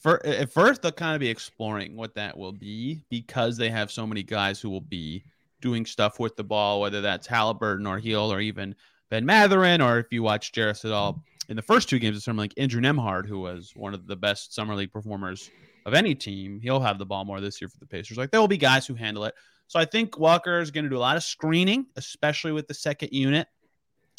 for 0.00 0.24
at 0.24 0.52
first 0.52 0.82
they'll 0.82 0.92
kind 0.92 1.14
of 1.14 1.20
be 1.20 1.28
exploring 1.28 1.96
what 1.96 2.14
that 2.14 2.36
will 2.36 2.52
be 2.52 3.02
because 3.10 3.56
they 3.56 3.70
have 3.70 3.90
so 3.90 4.06
many 4.06 4.22
guys 4.22 4.60
who 4.60 4.70
will 4.70 4.80
be 4.80 5.24
doing 5.60 5.86
stuff 5.86 6.20
with 6.20 6.36
the 6.36 6.44
ball, 6.44 6.80
whether 6.80 7.00
that's 7.00 7.26
Halliburton 7.26 7.86
or 7.86 7.98
Hield 7.98 8.32
or 8.32 8.40
even 8.40 8.74
Ben 9.10 9.24
Mathurin, 9.24 9.80
or 9.80 9.98
if 9.98 10.12
you 10.12 10.22
watch 10.22 10.52
Jarace 10.52 10.84
at 10.84 10.92
all 10.92 11.22
in 11.48 11.56
the 11.56 11.62
first 11.62 11.88
two 11.88 11.98
games 11.98 12.16
of 12.16 12.22
summer 12.22 12.42
league, 12.42 12.54
Andrew 12.56 12.80
Nembhard, 12.80 13.26
who 13.26 13.40
was 13.40 13.72
one 13.74 13.94
of 13.94 14.06
the 14.06 14.16
best 14.16 14.54
summer 14.54 14.74
league 14.74 14.92
performers 14.92 15.50
of 15.86 15.94
any 15.94 16.16
team, 16.16 16.60
he'll 16.60 16.80
have 16.80 16.98
the 16.98 17.06
ball 17.06 17.24
more 17.24 17.40
this 17.40 17.60
year 17.60 17.68
for 17.68 17.78
the 17.78 17.86
Pacers. 17.86 18.18
Like 18.18 18.32
there 18.32 18.40
will 18.40 18.48
be 18.48 18.58
guys 18.58 18.86
who 18.86 18.94
handle 18.94 19.24
it. 19.24 19.34
So 19.68 19.78
I 19.78 19.84
think 19.84 20.18
Walker 20.18 20.58
is 20.58 20.72
going 20.72 20.84
to 20.84 20.90
do 20.90 20.96
a 20.96 20.98
lot 20.98 21.16
of 21.16 21.22
screening, 21.22 21.86
especially 21.96 22.52
with 22.52 22.66
the 22.66 22.74
second 22.74 23.12
unit. 23.12 23.46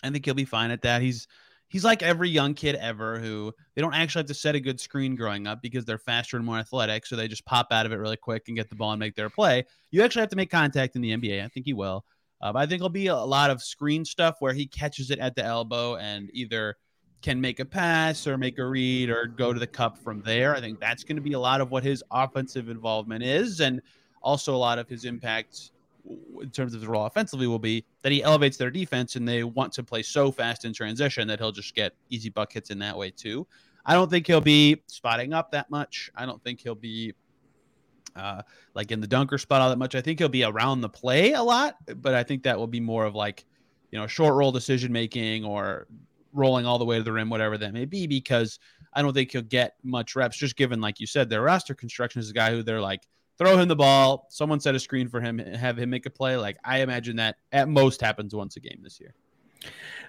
I 0.01 0.09
think 0.09 0.24
he'll 0.24 0.33
be 0.33 0.45
fine 0.45 0.71
at 0.71 0.81
that. 0.83 1.01
He's 1.01 1.27
he's 1.67 1.83
like 1.83 2.01
every 2.01 2.29
young 2.29 2.53
kid 2.53 2.75
ever 2.75 3.19
who 3.19 3.53
they 3.75 3.81
don't 3.81 3.93
actually 3.93 4.21
have 4.21 4.27
to 4.27 4.33
set 4.33 4.55
a 4.55 4.62
good 4.62 4.79
screen 4.79 5.15
growing 5.15 5.45
up 5.45 5.62
because 5.62 5.83
they're 5.83 5.97
faster 5.97 6.38
and 6.38 6.45
more 6.45 6.57
athletic. 6.57 7.05
So 7.05 7.17
they 7.17 7.27
just 7.27 7.45
pop 7.45 7.67
out 7.71 7.86
of 7.86 7.91
it 7.91 7.97
really 7.97 8.15
quick 8.15 8.47
and 8.47 8.55
get 8.55 8.69
the 8.69 8.75
ball 8.75 8.91
and 8.91 9.00
make 9.00 9.15
their 9.15 9.29
play. 9.29 9.65
You 9.91 10.03
actually 10.03 10.21
have 10.21 10.29
to 10.29 10.38
make 10.38 10.50
contact 10.50 10.95
in 10.95 11.01
the 11.01 11.12
NBA. 11.12 11.43
I 11.43 11.50
think 11.50 11.65
he 11.65 11.74
will. 11.74 12.05
Uh, 12.39 12.53
but 12.53 12.59
I 12.59 12.65
think 12.65 12.79
it'll 12.79 12.89
be 12.89 13.07
a 13.07 13.15
lot 13.15 13.50
of 13.50 13.62
screen 13.62 14.05
stuff 14.05 14.38
where 14.39 14.53
he 14.53 14.67
catches 14.67 15.12
it 15.12 15.19
at 15.19 15.36
the 15.36 15.43
elbow 15.43 15.97
and 15.97 16.29
either 16.33 16.77
can 17.21 17.41
make 17.41 17.59
a 17.59 17.65
pass 17.65 18.27
or 18.27 18.38
make 18.38 18.59
a 18.59 18.65
read 18.65 19.09
or 19.09 19.25
go 19.25 19.53
to 19.53 19.59
the 19.59 19.67
cup 19.67 19.97
from 19.97 20.21
there. 20.21 20.55
I 20.55 20.62
think 20.62 20.79
that's 20.79 21.03
going 21.03 21.15
to 21.15 21.21
be 21.21 21.33
a 21.33 21.39
lot 21.39 21.62
of 21.62 21.71
what 21.71 21.83
his 21.83 22.03
offensive 22.12 22.69
involvement 22.69 23.24
is. 23.24 23.59
And 23.59 23.81
also 24.21 24.55
a 24.55 24.57
lot 24.57 24.79
of 24.79 24.88
his 24.88 25.05
impact 25.05 25.71
in 26.41 26.50
terms 26.51 26.74
of 26.74 26.81
the 26.81 26.88
role 26.88 27.05
offensively 27.05 27.47
will 27.47 27.59
be 27.59 27.83
that 28.01 28.12
he 28.12 28.24
elevates 28.24 28.57
their 28.57 28.71
defense 28.71 29.15
and 29.15 29.27
they 29.27 29.43
want 29.43 29.74
to 29.74 29.83
play 29.83 30.01
so 30.01 30.31
fast 30.31 30.63
in 30.63 30.74
transition 30.74 31.27
that 31.27 31.39
he'll 31.39 31.51
just 31.51 31.75
get 31.75 31.93
easy 32.09 32.29
buckets 32.29 32.69
in 32.69 32.79
that 32.79 32.97
way 32.97 33.09
too. 33.09 33.45
I 33.86 33.93
don't 33.93 34.09
think 34.09 34.27
he'll 34.27 34.41
be 34.41 34.81
spotting 34.88 35.33
up 35.33 35.51
that 35.51 35.69
much. 35.69 36.12
I 36.15 36.25
don't 36.25 36.41
think 36.43 36.59
he'll 36.59 36.75
be 36.75 37.13
uh, 38.15 38.41
like 38.74 38.91
in 38.91 39.00
the 39.00 39.07
dunker 39.07 39.38
spot 39.38 39.62
all 39.62 39.69
that 39.69 39.77
much. 39.77 39.95
I 39.95 40.01
think 40.01 40.19
he'll 40.19 40.29
be 40.29 40.43
around 40.43 40.81
the 40.81 40.89
play 40.89 41.33
a 41.33 41.41
lot, 41.41 41.77
but 42.01 42.13
I 42.13 42.24
think 42.24 42.43
that 42.43 42.57
will 42.57 42.67
be 42.67 42.79
more 42.79 43.05
of 43.05 43.15
like, 43.15 43.45
you 43.91 44.00
know, 44.00 44.07
short 44.07 44.36
roll 44.36 44.51
decision 44.51 44.91
making 44.91 45.45
or 45.45 45.88
rolling 46.38 46.65
all 46.65 46.78
the 46.78 46.86
way 46.86 46.97
to 46.97 47.04
the 47.04 47.12
rim, 47.12 47.30
whatever 47.30 47.58
that 47.58 47.73
may 47.73 47.86
be, 47.86 48.08
because 48.08 48.60
I 48.93 49.02
don't 49.02 49.13
think 49.13 49.32
he'll 49.32 49.41
get 49.41 49.76
much 49.84 50.15
reps, 50.15 50.38
just 50.38 50.56
given, 50.56 50.80
like 50.80 51.00
you 51.00 51.08
said, 51.08 51.30
their 51.30 51.41
roster 51.41 51.73
construction 51.73 52.19
is 52.19 52.30
a 52.30 52.34
guy 52.34 52.52
who 52.52 52.63
they're 52.63 52.82
like, 52.82 53.02
throw 53.38 53.58
him 53.58 53.67
the 53.67 53.76
ball. 53.76 54.28
Someone 54.30 54.60
set 54.60 54.76
a 54.76 54.80
screen 54.80 55.08
for 55.08 55.21
him, 55.21 55.39
have 55.39 55.78
him 55.78 55.89
make 55.89 56.06
a 56.06 56.10
play. 56.10 56.38
Like 56.38 56.58
I 56.63 56.80
imagine 56.80 57.17
that 57.17 57.38
at 57.52 57.67
most 57.67 58.02
happens 58.02 58.34
once 58.34 58.56
a 58.56 58.60
game 58.60 58.80
this 58.82 59.00
year. 59.00 59.13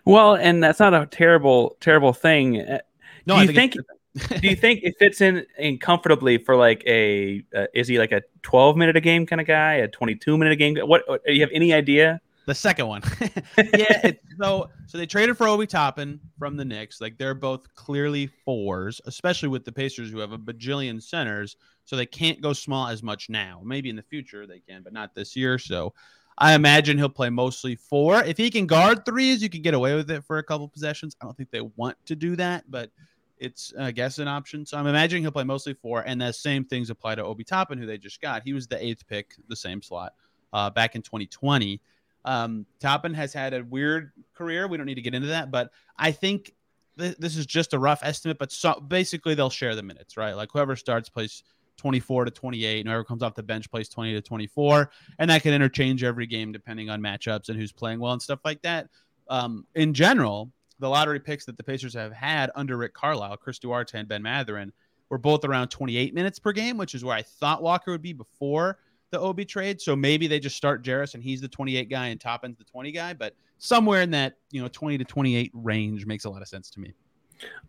Well, 0.05 0.37
and 0.37 0.63
that's 0.63 0.81
not 0.81 0.95
a 0.95 1.07
terrible, 1.07 1.77
terrible 1.81 2.13
thing. 2.13 2.61
Uh, 2.61 2.79
no, 3.27 3.37
do 3.37 3.43
you 3.43 3.53
think? 3.53 3.75
think 3.75 4.41
do 4.41 4.49
you 4.49 4.57
think 4.57 4.81
it 4.83 4.97
fits 4.99 5.21
in, 5.21 5.45
in 5.59 5.79
comfortably 5.79 6.39
for 6.39 6.57
like 6.57 6.83
a? 6.87 7.45
Uh, 7.55 7.67
is 7.75 7.89
he 7.89 7.99
like 7.99 8.13
a 8.13 8.23
twelve 8.43 8.77
minute 8.77 8.97
a 8.97 9.01
game 9.01 9.27
kind 9.27 9.41
of 9.41 9.47
guy? 9.47 9.75
A 9.75 9.89
twenty 9.89 10.15
two 10.15 10.39
minute 10.39 10.53
a 10.53 10.57
game? 10.57 10.77
What? 10.77 11.05
Do 11.07 11.33
you 11.33 11.41
have 11.41 11.51
any 11.53 11.73
idea? 11.73 12.21
The 12.49 12.55
second 12.55 12.87
one, 12.87 13.03
yeah. 13.77 14.13
So, 14.41 14.71
so 14.87 14.97
they 14.97 15.05
traded 15.05 15.37
for 15.37 15.47
Obi 15.47 15.67
Toppin 15.67 16.19
from 16.39 16.57
the 16.57 16.65
Knicks. 16.65 16.99
Like 16.99 17.19
they're 17.19 17.35
both 17.35 17.75
clearly 17.75 18.31
fours, 18.47 19.03
especially 19.05 19.51
with 19.51 19.67
the 19.67 19.73
Pacers 19.73 20.11
who 20.11 20.19
have 20.21 20.33
a 20.33 20.39
bajillion 20.39 21.03
centers 21.03 21.57
so 21.85 21.95
they 21.95 22.07
can't 22.07 22.41
go 22.41 22.55
small 22.55 22.89
as 22.89 23.03
much 23.03 23.29
now. 23.29 23.61
Maybe 23.63 23.91
in 23.91 23.97
the 23.97 24.03
future 24.03 24.47
they 24.47 24.61
can, 24.61 24.83
but 24.83 24.95
not 24.95 25.15
this 25.15 25.37
year. 25.37 25.59
So 25.59 25.93
I 26.39 26.55
imagine 26.55 26.97
he'll 26.97 27.11
play 27.11 27.29
mostly 27.29 27.77
four. 27.77 28.25
If 28.25 28.39
he 28.39 28.49
can 28.49 28.67
guard 28.67 29.05
threes, 29.05 29.43
you 29.43 29.51
can 29.51 29.61
get 29.61 29.75
away 29.75 29.95
with 29.95 30.11
it 30.11 30.25
for 30.25 30.39
a 30.39 30.43
couple 30.43 30.69
possessions. 30.69 31.15
I 31.21 31.27
don't 31.27 31.37
think 31.37 31.51
they 31.51 31.69
want 31.77 31.99
to 32.07 32.17
do 32.17 32.35
that, 32.37 32.65
but 32.71 32.91
it's 33.37 33.75
I 33.79 33.91
guess 33.91 34.21
an 34.21 34.27
option. 34.27 34.65
So 34.65 34.79
I'm 34.79 34.87
imagining 34.87 35.23
he'll 35.23 35.33
play 35.33 35.45
mostly 35.45 35.75
four, 35.75 36.01
and 36.07 36.19
the 36.19 36.33
same 36.33 36.65
things 36.65 36.89
apply 36.89 37.17
to 37.17 37.25
Obi 37.25 37.45
Toppin, 37.45 37.77
who 37.77 37.85
they 37.85 37.99
just 37.99 38.23
got. 38.23 38.43
He 38.43 38.55
was 38.55 38.67
the 38.67 38.83
eighth 38.83 39.07
pick, 39.07 39.35
the 39.49 39.57
same 39.57 39.83
slot, 39.83 40.15
uh, 40.55 40.71
back 40.71 40.95
in 40.95 41.03
2020. 41.03 41.83
Um, 42.29 42.67
Toppin 42.79 43.15
has 43.15 43.33
had 43.33 43.55
a 43.55 43.65
weird 43.65 44.13
career. 44.35 44.69
We 44.69 44.77
don't 44.77 44.85
need 44.85 44.97
to 44.97 45.03
get 45.03 45.15
into 45.15 45.29
that, 45.29 45.51
but 45.51 45.71
I 45.97 46.13
think 46.13 46.53
th- 46.99 47.17
this 47.17 47.37
is 47.39 47.47
just 47.47 47.73
a 47.73 47.79
rough 47.79 48.01
estimate. 48.03 48.39
But 48.39 48.53
so 48.53 48.79
basically, 48.81 49.35
they'll 49.35 49.49
share 49.49 49.75
the 49.75 49.83
minutes, 49.83 50.19
right? 50.19 50.35
Like 50.35 50.51
whoever 50.53 50.77
starts 50.77 51.09
plays 51.09 51.43
24 51.79 52.27
to 52.27 52.31
28. 52.31 52.81
And 52.81 52.89
whoever 52.89 53.05
comes 53.05 53.23
off 53.23 53.35
the 53.35 53.43
bench 53.43 53.71
plays 53.71 53.89
20 53.89 54.13
to 54.13 54.21
24. 54.21 54.91
And 55.19 55.31
that 55.31 55.43
can 55.43 55.55
interchange 55.55 56.05
every 56.05 56.27
game 56.27 56.53
depending 56.53 56.91
on 56.91 57.01
matchups 57.01 57.49
and 57.49 57.59
who's 57.59 57.73
playing 57.73 58.01
well 58.01 58.13
and 58.13 58.21
stuff 58.21 58.41
like 58.45 58.61
that. 58.63 58.89
Um, 59.31 59.65
in 59.75 59.95
general, 59.95 60.53
the 60.81 60.89
lottery 60.89 61.21
picks 61.21 61.47
that 61.47 61.57
the 61.57 61.65
Pacers 61.65 61.95
have 61.95 62.13
had 62.13 62.51
under 62.55 62.77
Rick 62.77 62.93
Carlisle, 62.93 63.39
Chris 63.39 63.59
Duarte 63.59 63.99
and 63.99 64.07
Ben 64.07 64.23
Mathurin 64.23 64.73
were 65.09 65.19
both 65.19 65.45
around 65.45 65.69
28 65.69 66.13
minutes 66.13 66.39
per 66.39 66.53
game, 66.53 66.77
which 66.77 66.95
is 66.95 67.05
where 67.05 67.17
I 67.17 67.23
thought 67.23 67.63
Walker 67.63 67.91
would 67.91 68.03
be 68.03 68.13
before 68.13 68.79
the 69.11 69.21
Obi 69.21 69.45
trade. 69.45 69.81
So 69.81 69.97
maybe 69.97 70.27
they 70.27 70.39
just 70.39 70.57
start 70.57 70.83
Jarace 70.83 71.15
and 71.15 71.23
he's 71.23 71.41
the 71.41 71.49
28 71.49 71.89
guy 71.89 72.09
and 72.09 72.21
Toppin's 72.21 72.59
the 72.59 72.65
20 72.65 72.93
guy. 72.93 73.15
But 73.15 73.35
somewhere 73.59 74.03
in 74.03 74.11
that, 74.13 74.35
you 74.51 74.63
know, 74.63 74.69
20 74.69 74.99
to 74.99 75.05
28 75.05 75.51
range 75.55 76.07
makes 76.07 76.25
a 76.25 76.31
lot 76.31 76.43
of 76.43 76.49
sense 76.49 76.71
to 76.71 76.81
me. 76.81 76.95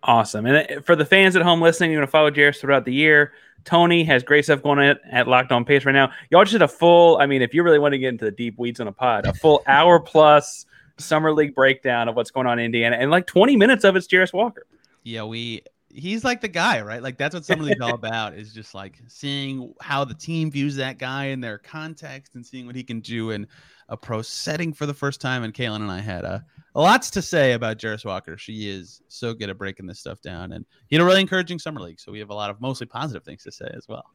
Awesome. 0.04 0.46
And 0.46 0.58
uh, 0.58 0.82
for 0.82 0.96
the 0.96 1.06
fans 1.06 1.36
at 1.36 1.42
home 1.42 1.62
listening, 1.62 1.92
you're 1.92 2.00
going 2.00 2.08
to 2.08 2.12
follow 2.12 2.32
Jarace 2.32 2.60
throughout 2.60 2.86
the 2.86 2.94
year. 2.94 3.34
Tony 3.66 4.04
has 4.06 4.24
great 4.24 4.46
stuff 4.46 4.64
going 4.64 4.80
on 4.80 4.98
at 5.12 5.28
Locked 5.28 5.52
On 5.52 5.66
Pace 5.66 5.86
right 5.86 5.92
now. 5.92 6.12
Y'all 6.30 6.44
just 6.44 6.54
did 6.54 6.62
a 6.62 6.68
full, 6.68 7.18
I 7.18 7.26
mean, 7.26 7.42
if 7.42 7.54
you 7.54 7.62
really 7.62 7.80
want 7.80 7.92
to 7.94 7.98
get 7.98 8.10
into 8.10 8.26
the 8.26 8.32
deep 8.32 8.58
weeds 8.58 8.80
on 8.80 8.88
a 8.88 8.92
pod, 8.92 9.26
a 9.26 9.34
full 9.34 9.62
hour 9.68 10.00
plus 10.00 10.66
summer 10.98 11.32
league 11.32 11.56
breakdown 11.56 12.08
of 12.08 12.16
what's 12.16 12.32
going 12.32 12.48
on 12.48 12.58
in 12.60 12.66
Indiana, 12.66 12.96
and 12.96 13.12
like 13.12 13.28
20 13.28 13.56
minutes 13.58 13.84
of 13.84 13.96
it's 13.96 14.08
Jarace 14.08 14.34
Walker. 14.34 14.66
Yeah, 15.04 15.24
we 15.24 15.62
he's 15.90 16.24
like 16.24 16.42
the 16.42 16.48
guy, 16.48 16.82
right? 16.82 17.02
Like 17.02 17.18
that's 17.18 17.34
what 17.34 17.46
summer 17.46 17.64
league's 17.64 17.82
all 17.82 17.94
about 17.94 18.34
is 18.34 18.54
just 18.54 18.74
like 18.74 19.02
seeing 19.08 19.74
how 19.82 20.06
the 20.06 20.14
team 20.14 20.52
views 20.52 20.76
that 20.76 20.98
guy 20.98 21.26
in 21.26 21.42
their 21.42 21.58
context 21.58 22.36
and 22.36 22.46
seeing 22.46 22.66
what 22.66 22.76
he 22.76 22.84
can 22.84 23.00
do 23.00 23.32
in 23.32 23.48
a 23.90 23.98
pro 23.98 24.22
setting 24.22 24.74
for 24.74 24.86
the 24.86 24.94
first 24.94 25.20
time. 25.20 25.44
And 25.44 25.54
Kaylin 25.54 25.78
and 25.78 25.92
I 25.92 26.00
had 26.00 26.26
uh, 26.26 26.40
a 26.76 26.80
lots 26.80 27.10
to 27.12 27.22
say 27.22 27.54
about 27.54 27.78
Jarace 27.78 28.06
Walker. 28.06 28.38
She 28.38 28.70
is 28.70 29.02
so 29.08 29.34
good 29.34 29.50
at 29.50 29.58
breaking 29.58 29.88
this 29.88 30.00
stuff 30.00 30.22
down, 30.22 30.54
and 30.54 30.66
he 30.88 30.96
had 30.96 31.02
a 31.02 31.06
really 31.06 31.22
encouraging 31.22 31.60
summer 31.60 31.82
league. 31.82 32.00
So 32.00 32.12
we 32.12 32.20
have 32.20 32.30
a 32.30 32.36
lot 32.36 32.50
of 32.50 32.62
mostly 32.62 32.88
positive 32.88 33.24
things 33.24 33.44
to 33.44 33.52
say 33.52 33.70
as 33.76 33.88
well. 33.88 34.06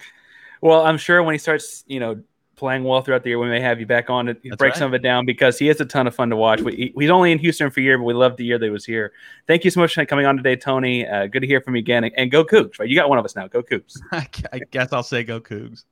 Well, 0.61 0.85
I'm 0.87 0.99
sure 0.99 1.23
when 1.23 1.35
he 1.35 1.39
starts, 1.39 1.85
you 1.87 2.01
know, 2.01 2.23
playing 2.57 2.85
well 2.85 3.01
throughout 3.03 3.23
the 3.23 3.31
year, 3.31 3.39
we 3.39 3.49
may 3.49 3.61
have 3.61 3.81
you 3.81 3.87
back 3.87 4.11
on 4.11 4.27
to 4.27 4.35
break 4.35 4.61
right. 4.61 4.77
some 4.77 4.89
of 4.89 4.95
it 4.95 5.03
down 5.03 5.27
because 5.27 5.59
he 5.59 5.69
is 5.69 5.81
a 5.81 5.85
ton 5.85 6.07
of 6.07 6.15
fun 6.15 6.31
to 6.31 6.37
watch. 6.37 6.61
We, 6.61 6.93
he's 6.97 7.11
only 7.11 7.33
in 7.33 7.39
Houston 7.39 7.71
for 7.71 7.81
a 7.81 7.83
year, 7.83 7.99
but 7.99 8.05
we 8.05 8.15
loved 8.15 8.37
the 8.37 8.45
year 8.45 8.59
that 8.59 8.65
he 8.65 8.71
was 8.71 8.85
here. 8.85 9.13
Thank 9.47 9.65
you 9.65 9.71
so 9.71 9.81
much 9.81 9.95
for 9.95 10.05
coming 10.07 10.27
on 10.27 10.37
today, 10.37 10.57
Tony. 10.57 11.07
Uh, 11.07 11.27
good 11.27 11.41
to 11.41 11.47
hear 11.47 11.61
from 11.61 11.77
you 11.77 11.81
again. 11.81 12.05
And, 12.05 12.15
and 12.17 12.31
go 12.31 12.45
Cougs, 12.45 12.79
right? 12.79 12.89
You 12.89 12.97
got 12.97 13.09
one 13.09 13.19
of 13.19 13.25
us 13.25 13.37
now. 13.37 13.49
Go 13.49 13.63
Cougs. 13.63 13.97
I 14.13 14.61
guess 14.71 14.93
I'll 14.93 15.03
say 15.03 15.25
go 15.25 15.41
Cougs. 15.41 15.85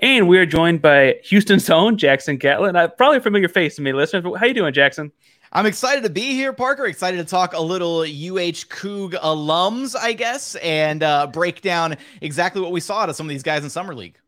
And 0.00 0.28
we 0.28 0.38
are 0.38 0.46
joined 0.46 0.82
by 0.82 1.20
Houston's 1.24 1.68
own 1.68 1.96
Jackson 1.96 2.36
Gatlin. 2.36 2.76
Uh, 2.76 2.88
probably 2.88 3.18
a 3.18 3.20
familiar 3.20 3.48
face 3.48 3.76
to 3.76 3.82
me, 3.82 3.92
listeners. 3.92 4.22
But 4.22 4.34
How 4.34 4.46
you 4.46 4.54
doing, 4.54 4.72
Jackson? 4.72 5.12
I'm 5.52 5.66
excited 5.66 6.02
to 6.02 6.10
be 6.10 6.34
here, 6.34 6.52
Parker. 6.52 6.86
Excited 6.86 7.16
to 7.18 7.24
talk 7.24 7.54
a 7.54 7.60
little 7.60 8.00
UH 8.00 8.66
Coug 8.70 9.12
alums, 9.12 9.94
I 9.96 10.12
guess, 10.12 10.56
and 10.56 11.04
uh, 11.04 11.28
break 11.28 11.60
down 11.60 11.96
exactly 12.20 12.60
what 12.60 12.72
we 12.72 12.80
saw 12.80 13.02
out 13.02 13.08
of 13.08 13.14
some 13.14 13.26
of 13.26 13.30
these 13.30 13.44
guys 13.44 13.62
in 13.62 13.70
Summer 13.70 13.94
League. 13.94 14.18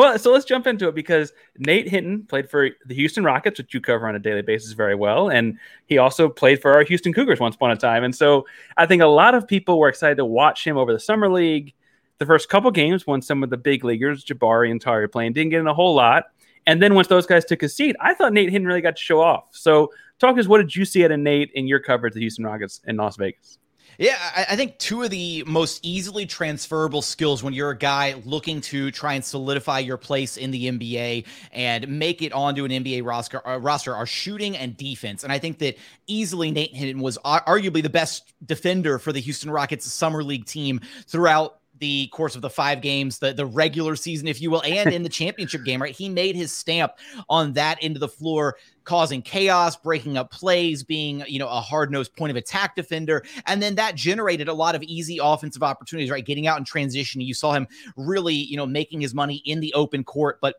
Well, 0.00 0.18
so 0.18 0.32
let's 0.32 0.46
jump 0.46 0.66
into 0.66 0.88
it 0.88 0.94
because 0.94 1.34
Nate 1.58 1.86
Hinton 1.86 2.22
played 2.22 2.48
for 2.48 2.70
the 2.86 2.94
Houston 2.94 3.22
Rockets, 3.22 3.58
which 3.58 3.74
you 3.74 3.82
cover 3.82 4.08
on 4.08 4.16
a 4.16 4.18
daily 4.18 4.40
basis 4.40 4.72
very 4.72 4.94
well. 4.94 5.28
And 5.28 5.58
he 5.88 5.98
also 5.98 6.26
played 6.26 6.62
for 6.62 6.72
our 6.72 6.84
Houston 6.84 7.12
Cougars 7.12 7.38
once 7.38 7.54
upon 7.54 7.70
a 7.70 7.76
time. 7.76 8.02
And 8.02 8.16
so 8.16 8.46
I 8.78 8.86
think 8.86 9.02
a 9.02 9.06
lot 9.06 9.34
of 9.34 9.46
people 9.46 9.78
were 9.78 9.90
excited 9.90 10.16
to 10.16 10.24
watch 10.24 10.66
him 10.66 10.78
over 10.78 10.90
the 10.94 10.98
summer 10.98 11.30
league. 11.30 11.74
The 12.16 12.24
first 12.24 12.48
couple 12.48 12.70
games 12.70 13.06
when 13.06 13.20
some 13.20 13.42
of 13.42 13.50
the 13.50 13.58
big 13.58 13.84
leaguers, 13.84 14.24
Jabari 14.24 14.70
and 14.70 14.80
Tari, 14.80 15.06
playing, 15.06 15.34
didn't 15.34 15.50
get 15.50 15.60
in 15.60 15.66
a 15.66 15.74
whole 15.74 15.94
lot. 15.94 16.28
And 16.66 16.82
then 16.82 16.94
once 16.94 17.08
those 17.08 17.26
guys 17.26 17.44
took 17.44 17.62
a 17.62 17.68
seat, 17.68 17.94
I 18.00 18.14
thought 18.14 18.32
Nate 18.32 18.48
Hinton 18.48 18.66
really 18.66 18.80
got 18.80 18.96
to 18.96 19.02
show 19.02 19.20
off. 19.20 19.48
So 19.50 19.92
talk 20.18 20.34
to 20.36 20.40
us, 20.40 20.48
what 20.48 20.62
did 20.62 20.74
you 20.74 20.86
see 20.86 21.04
out 21.04 21.10
of 21.10 21.20
Nate 21.20 21.50
in 21.52 21.66
your 21.66 21.78
coverage 21.78 22.12
of 22.12 22.14
the 22.14 22.20
Houston 22.20 22.46
Rockets 22.46 22.80
in 22.86 22.96
Las 22.96 23.18
Vegas? 23.18 23.58
Yeah, 24.00 24.16
I, 24.48 24.56
think 24.56 24.78
two 24.78 25.02
of 25.02 25.10
the 25.10 25.44
most 25.46 25.84
easily 25.84 26.24
transferable 26.24 27.02
skills 27.02 27.42
when 27.42 27.52
you're 27.52 27.68
a 27.68 27.76
guy 27.76 28.14
looking 28.24 28.62
to 28.62 28.90
try 28.90 29.12
and 29.12 29.22
solidify 29.22 29.80
your 29.80 29.98
place 29.98 30.38
in 30.38 30.50
the 30.50 30.70
NBA 30.70 31.26
and 31.52 31.86
make 31.86 32.22
it 32.22 32.32
onto 32.32 32.64
an 32.64 32.70
NBA 32.70 33.04
roster, 33.04 33.46
uh, 33.46 33.58
roster 33.58 33.94
are 33.94 34.06
shooting 34.06 34.56
and 34.56 34.74
defense. 34.74 35.22
And 35.22 35.30
I 35.30 35.38
think 35.38 35.58
that 35.58 35.76
easily 36.06 36.50
Nate 36.50 36.74
Hinton 36.74 37.02
was 37.02 37.18
arguably 37.26 37.82
the 37.82 37.90
best 37.90 38.32
defender 38.46 38.98
for 38.98 39.12
the 39.12 39.20
Houston 39.20 39.50
Rockets 39.50 39.84
summer 39.92 40.24
league 40.24 40.46
team 40.46 40.80
throughout 41.06 41.60
the 41.80 42.06
course 42.08 42.36
of 42.36 42.42
the 42.42 42.50
five 42.50 42.80
games, 42.80 43.18
the, 43.18 43.32
the 43.32 43.46
regular 43.46 43.96
season, 43.96 44.28
if 44.28 44.40
you 44.40 44.50
will, 44.50 44.62
and 44.62 44.94
in 44.94 45.02
the 45.02 45.08
championship 45.10 45.64
game, 45.64 45.82
right? 45.82 45.94
He 45.94 46.08
made 46.08 46.36
his 46.36 46.54
stamp 46.54 46.92
on 47.28 47.54
that 47.54 47.78
end 47.82 47.96
of 47.96 48.00
the 48.00 48.08
floor, 48.08 48.56
causing 48.90 49.22
chaos, 49.22 49.76
breaking 49.76 50.16
up 50.16 50.32
plays, 50.32 50.82
being, 50.82 51.22
you 51.28 51.38
know, 51.38 51.46
a 51.46 51.60
hard 51.60 51.92
nosed 51.92 52.12
point 52.16 52.28
of 52.28 52.36
attack 52.36 52.74
defender. 52.74 53.24
And 53.46 53.62
then 53.62 53.76
that 53.76 53.94
generated 53.94 54.48
a 54.48 54.52
lot 54.52 54.74
of 54.74 54.82
easy 54.82 55.20
offensive 55.22 55.62
opportunities, 55.62 56.10
right? 56.10 56.26
Getting 56.26 56.48
out 56.48 56.58
in 56.58 56.64
transition. 56.64 57.20
You 57.20 57.32
saw 57.32 57.52
him 57.52 57.68
really, 57.96 58.34
you 58.34 58.56
know, 58.56 58.66
making 58.66 59.00
his 59.00 59.14
money 59.14 59.42
in 59.44 59.60
the 59.60 59.72
open 59.74 60.02
court. 60.02 60.40
But 60.40 60.56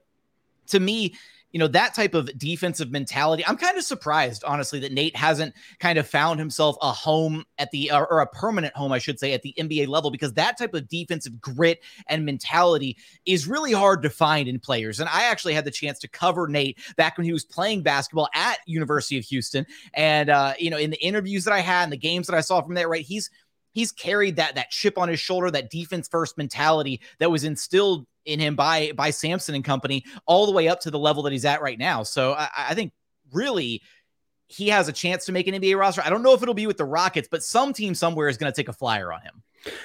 to 0.68 0.80
me, 0.80 1.14
you 1.52 1.60
know, 1.60 1.68
that 1.68 1.94
type 1.94 2.14
of 2.14 2.38
defensive 2.38 2.92
mentality. 2.92 3.46
I'm 3.46 3.58
kind 3.58 3.78
of 3.78 3.84
surprised, 3.84 4.44
honestly, 4.44 4.80
that 4.80 4.92
Nate 4.92 5.16
hasn't 5.16 5.54
kind 5.80 5.98
of 5.98 6.08
found 6.08 6.40
himself 6.40 6.78
a 6.82 6.92
home 6.92 7.46
at 7.58 7.72
the, 7.72 7.92
or, 7.92 8.08
or, 8.08 8.22
a 8.22 8.28
permanent 8.28 8.76
home, 8.76 8.92
I 8.92 9.00
should 9.00 9.20
say, 9.20 9.34
at 9.34 9.42
the 9.42 9.54
NBA 9.58 9.88
level, 9.88 10.12
because 10.12 10.34
that 10.34 10.58
type 10.58 10.74
of 10.74 10.88
defensive 10.88 11.42
grit 11.42 11.82
and 12.08 12.26
mentality 12.26 12.98
is 13.26 13.48
really 13.48 13.72
hard 13.72 14.02
to 14.04 14.10
find 14.10 14.48
in 14.48 14.60
players. 14.60 15.00
And 15.00 15.10
I 15.10 15.24
actually 15.24 15.54
had 15.54 15.66
the 15.66 15.72
chance 15.72 16.00
to 16.00 16.08
cover 16.08 16.48
Nate 16.48 16.80
back 16.96 17.18
when 17.18 17.26
he 17.26 17.34
was 17.34 17.44
playing 17.44 17.84
basketball 17.84 18.30
at 18.34 18.60
University 18.66 19.18
of 19.18 19.26
Houston. 19.26 19.66
And, 19.94 20.30
uh, 20.30 20.54
you 20.58 20.70
know, 20.70 20.78
in 20.78 20.90
the 20.90 21.04
interviews 21.04 21.44
that 21.46 21.54
I 21.54 21.60
had 21.60 21.84
and 21.84 21.92
the 21.92 21.98
games 21.98 22.28
that 22.28 22.36
I 22.36 22.42
saw 22.42 22.62
from 22.62 22.76
there, 22.76 22.88
right, 22.88 23.06
he's, 23.06 23.30
he's 23.72 23.92
carried 23.92 24.36
that 24.38 24.56
that 24.56 24.72
chip 24.72 24.98
on 24.98 25.10
his 25.10 25.20
shoulder, 25.20 25.52
that 25.52 25.70
defense 25.70 26.08
first 26.08 26.38
mentality 26.38 27.02
that 27.20 27.32
was 27.32 27.44
instilled 27.44 28.06
in 28.26 28.40
him 28.40 28.56
by 28.56 28.92
by 28.96 29.10
Sampson 29.10 29.56
and 29.56 29.64
company, 29.64 30.06
all 30.26 30.46
the 30.46 30.52
way 30.52 30.68
up 30.68 30.80
to 30.82 30.92
the 30.92 31.00
level 31.00 31.24
that 31.24 31.32
he's 31.32 31.46
at 31.46 31.62
right 31.62 31.80
now. 31.80 32.04
So 32.04 32.34
I, 32.34 32.50
I 32.70 32.74
think 32.76 32.94
really 33.32 33.82
he 34.48 34.68
has 34.68 34.88
a 34.90 34.94
chance 34.94 35.26
to 35.26 35.32
make 35.32 35.48
an 35.48 35.56
NBA 35.56 35.78
roster. 35.80 36.02
I 36.04 36.10
don't 36.10 36.24
know 36.24 36.34
if 36.34 36.42
it'll 36.42 36.54
be 36.54 36.68
with 36.68 36.78
the 36.78 36.86
Rockets, 36.86 37.30
but 37.32 37.42
some 37.42 37.72
team 37.72 37.96
somewhere 37.96 38.28
is 38.28 38.38
going 38.38 38.52
to 38.52 38.56
take 38.56 38.68
a 38.68 38.74
flyer 38.74 39.14
on 39.14 39.22
him. 39.22 39.42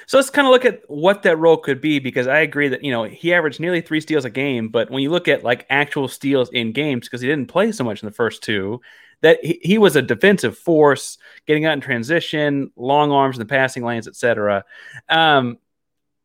So 0.07 0.17
let's 0.17 0.29
kind 0.29 0.47
of 0.47 0.51
look 0.51 0.65
at 0.65 0.81
what 0.89 1.23
that 1.23 1.37
role 1.37 1.57
could 1.57 1.79
be 1.79 1.99
because 1.99 2.27
I 2.27 2.39
agree 2.39 2.67
that 2.67 2.83
you 2.83 2.91
know 2.91 3.03
he 3.03 3.33
averaged 3.33 3.59
nearly 3.59 3.81
three 3.81 4.01
steals 4.01 4.25
a 4.25 4.29
game, 4.29 4.69
but 4.69 4.89
when 4.89 5.03
you 5.03 5.09
look 5.09 5.27
at 5.27 5.43
like 5.43 5.65
actual 5.69 6.07
steals 6.07 6.49
in 6.49 6.71
games 6.71 7.07
because 7.07 7.21
he 7.21 7.27
didn't 7.27 7.47
play 7.47 7.71
so 7.71 7.83
much 7.83 8.01
in 8.01 8.07
the 8.07 8.13
first 8.13 8.43
two, 8.43 8.81
that 9.21 9.43
he, 9.43 9.59
he 9.63 9.77
was 9.77 9.95
a 9.95 10.01
defensive 10.01 10.57
force, 10.57 11.17
getting 11.45 11.65
out 11.65 11.73
in 11.73 11.81
transition, 11.81 12.71
long 12.75 13.11
arms 13.11 13.35
in 13.35 13.39
the 13.39 13.45
passing 13.45 13.83
lanes, 13.83 14.07
etc. 14.07 14.63
Um, 15.09 15.57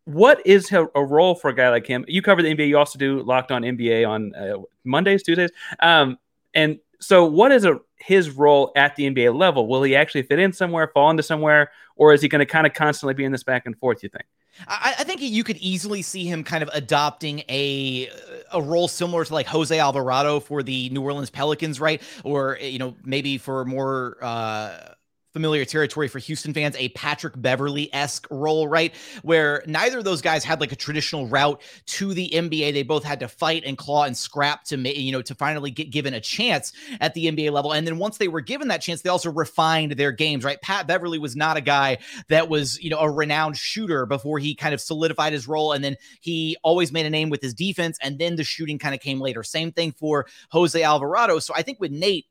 what 0.04 0.44
is 0.46 0.70
a, 0.72 0.84
role 0.96 1.34
for 1.34 1.50
a 1.50 1.54
guy 1.54 1.68
like 1.68 1.86
him? 1.86 2.04
You 2.08 2.22
cover 2.22 2.42
the 2.42 2.54
NBA. 2.54 2.68
You 2.68 2.78
also 2.78 2.98
do 2.98 3.22
Locked 3.22 3.52
On 3.52 3.62
NBA 3.62 4.08
on 4.08 4.34
uh, 4.34 4.62
Mondays, 4.84 5.22
Tuesdays. 5.22 5.50
Um, 5.80 6.18
and 6.54 6.80
so, 7.00 7.24
what 7.24 7.52
is 7.52 7.64
a, 7.64 7.80
his 7.96 8.30
role 8.30 8.72
at 8.76 8.96
the 8.96 9.08
NBA 9.08 9.36
level? 9.36 9.66
Will 9.68 9.82
he 9.82 9.96
actually 9.96 10.22
fit 10.22 10.38
in 10.38 10.52
somewhere, 10.52 10.90
fall 10.92 11.10
into 11.10 11.22
somewhere, 11.22 11.70
or 11.96 12.12
is 12.12 12.20
he 12.20 12.28
going 12.28 12.40
to 12.40 12.46
kind 12.46 12.66
of 12.66 12.74
constantly 12.74 13.14
be 13.14 13.24
in 13.24 13.32
this 13.32 13.44
back 13.44 13.66
and 13.66 13.78
forth? 13.78 14.02
You 14.02 14.08
think? 14.08 14.24
I, 14.66 14.94
I, 14.98 15.04
think 15.04 15.20
you 15.20 15.44
could 15.44 15.56
easily 15.58 16.02
see 16.02 16.26
him 16.26 16.44
kind 16.44 16.62
of 16.62 16.70
adopting 16.72 17.40
a 17.48 18.08
a 18.52 18.60
role 18.60 18.88
similar 18.88 19.24
to 19.24 19.32
like 19.32 19.46
Jose 19.46 19.76
Alvarado 19.78 20.40
for 20.40 20.62
the 20.62 20.90
New 20.90 21.02
Orleans 21.02 21.30
Pelicans, 21.30 21.80
right? 21.80 22.02
Or 22.24 22.58
you 22.60 22.78
know 22.78 22.94
maybe 23.04 23.38
for 23.38 23.64
more. 23.64 24.18
Uh, 24.20 24.94
familiar 25.32 25.64
territory 25.64 26.08
for 26.08 26.18
Houston 26.18 26.52
fans, 26.52 26.76
a 26.76 26.88
Patrick 26.90 27.34
Beverley 27.36 27.92
esque 27.92 28.26
role, 28.30 28.68
right? 28.68 28.94
Where 29.22 29.62
neither 29.66 29.98
of 29.98 30.04
those 30.04 30.20
guys 30.20 30.44
had 30.44 30.60
like 30.60 30.72
a 30.72 30.76
traditional 30.76 31.26
route 31.26 31.60
to 31.86 32.14
the 32.14 32.28
NBA. 32.32 32.72
They 32.72 32.82
both 32.82 33.04
had 33.04 33.20
to 33.20 33.28
fight 33.28 33.64
and 33.64 33.78
claw 33.78 34.04
and 34.04 34.16
scrap 34.16 34.64
to, 34.64 34.76
you 34.78 35.12
know, 35.12 35.22
to 35.22 35.34
finally 35.34 35.70
get 35.70 35.90
given 35.90 36.14
a 36.14 36.20
chance 36.20 36.72
at 37.00 37.14
the 37.14 37.26
NBA 37.26 37.50
level. 37.50 37.72
And 37.72 37.86
then 37.86 37.98
once 37.98 38.18
they 38.18 38.28
were 38.28 38.40
given 38.40 38.68
that 38.68 38.82
chance, 38.82 39.02
they 39.02 39.10
also 39.10 39.30
refined 39.30 39.92
their 39.92 40.12
games, 40.12 40.44
right? 40.44 40.60
Pat 40.60 40.86
Beverley 40.86 41.18
was 41.18 41.34
not 41.34 41.56
a 41.56 41.60
guy 41.60 41.98
that 42.28 42.48
was, 42.48 42.80
you 42.82 42.90
know, 42.90 42.98
a 42.98 43.10
renowned 43.10 43.56
shooter 43.56 44.06
before 44.06 44.38
he 44.38 44.54
kind 44.54 44.74
of 44.74 44.80
solidified 44.80 45.32
his 45.32 45.48
role. 45.48 45.72
And 45.72 45.82
then 45.82 45.96
he 46.20 46.56
always 46.62 46.92
made 46.92 47.06
a 47.06 47.10
name 47.10 47.30
with 47.30 47.40
his 47.40 47.54
defense. 47.54 47.98
And 48.02 48.18
then 48.18 48.36
the 48.36 48.44
shooting 48.44 48.78
kind 48.78 48.94
of 48.94 49.00
came 49.00 49.20
later. 49.20 49.42
Same 49.42 49.72
thing 49.72 49.92
for 49.92 50.26
Jose 50.50 50.80
Alvarado. 50.80 51.38
So 51.38 51.54
I 51.56 51.62
think 51.62 51.80
with 51.80 51.90
Nate, 51.90 52.26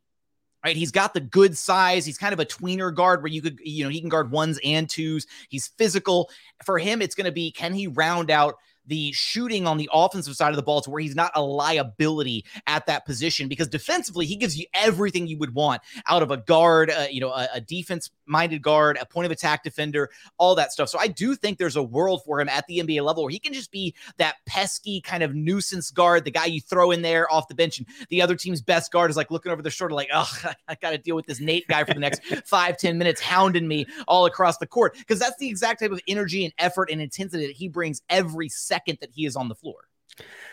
right? 0.63 0.75
He's 0.75 0.91
got 0.91 1.13
the 1.13 1.19
good 1.19 1.57
size. 1.57 2.05
He's 2.05 2.17
kind 2.17 2.33
of 2.33 2.39
a 2.39 2.45
tweener 2.45 2.93
guard 2.93 3.21
where 3.21 3.31
you 3.31 3.41
could, 3.41 3.59
you 3.63 3.83
know, 3.83 3.89
he 3.89 3.99
can 3.99 4.09
guard 4.09 4.31
ones 4.31 4.59
and 4.63 4.89
twos. 4.89 5.27
He's 5.49 5.67
physical. 5.67 6.29
For 6.65 6.77
him, 6.77 7.01
it's 7.01 7.15
going 7.15 7.25
to 7.25 7.31
be 7.31 7.51
can 7.51 7.73
he 7.73 7.87
round 7.87 8.29
out 8.29 8.55
the 8.85 9.11
shooting 9.11 9.67
on 9.67 9.77
the 9.77 9.89
offensive 9.93 10.35
side 10.35 10.49
of 10.49 10.55
the 10.55 10.63
ball 10.63 10.81
to 10.81 10.89
where 10.89 11.01
he's 11.01 11.15
not 11.15 11.31
a 11.35 11.41
liability 11.41 12.45
at 12.67 12.85
that 12.85 13.05
position 13.05 13.47
because 13.47 13.67
defensively 13.67 14.25
he 14.25 14.35
gives 14.35 14.57
you 14.57 14.65
everything 14.73 15.27
you 15.27 15.37
would 15.37 15.53
want 15.53 15.81
out 16.07 16.23
of 16.23 16.31
a 16.31 16.37
guard, 16.37 16.89
uh, 16.89 17.05
you 17.09 17.21
know, 17.21 17.29
a, 17.29 17.47
a 17.55 17.61
defense 17.61 18.09
minded 18.25 18.61
guard, 18.61 18.97
a 18.99 19.05
point 19.05 19.25
of 19.25 19.31
attack 19.31 19.63
defender, 19.63 20.09
all 20.37 20.55
that 20.55 20.71
stuff. 20.71 20.89
So 20.89 20.97
I 20.99 21.07
do 21.07 21.35
think 21.35 21.57
there's 21.57 21.75
a 21.75 21.83
world 21.83 22.23
for 22.25 22.39
him 22.39 22.49
at 22.49 22.65
the 22.67 22.79
NBA 22.79 23.03
level 23.03 23.23
where 23.23 23.31
he 23.31 23.39
can 23.39 23.53
just 23.53 23.71
be 23.71 23.93
that 24.17 24.35
pesky 24.45 25.01
kind 25.01 25.21
of 25.21 25.35
nuisance 25.35 25.91
guard, 25.91 26.23
the 26.23 26.31
guy 26.31 26.45
you 26.45 26.61
throw 26.61 26.91
in 26.91 27.01
there 27.01 27.31
off 27.31 27.47
the 27.47 27.55
bench, 27.55 27.77
and 27.77 27.87
the 28.09 28.21
other 28.21 28.35
team's 28.35 28.61
best 28.61 28.91
guard 28.91 29.11
is 29.11 29.17
like 29.17 29.31
looking 29.31 29.51
over 29.51 29.61
their 29.61 29.71
shoulder, 29.71 29.93
like, 29.93 30.09
oh, 30.13 30.29
I 30.67 30.75
got 30.75 30.91
to 30.91 30.97
deal 30.97 31.15
with 31.15 31.25
this 31.25 31.39
Nate 31.39 31.67
guy 31.67 31.83
for 31.83 31.93
the 31.93 31.99
next 31.99 32.23
five, 32.45 32.77
ten 32.77 32.97
minutes, 32.97 33.21
hounding 33.21 33.67
me 33.67 33.85
all 34.07 34.25
across 34.25 34.57
the 34.57 34.67
court 34.67 34.95
because 34.97 35.19
that's 35.19 35.37
the 35.37 35.47
exact 35.47 35.81
type 35.81 35.91
of 35.91 36.01
energy 36.07 36.45
and 36.45 36.53
effort 36.57 36.89
and 36.89 37.01
intensity 37.01 37.47
that 37.47 37.55
he 37.55 37.67
brings 37.67 38.01
every 38.09 38.49
second 38.71 38.97
that 39.01 39.09
he 39.11 39.25
is 39.25 39.35
on 39.35 39.49
the 39.49 39.55
floor. 39.55 39.75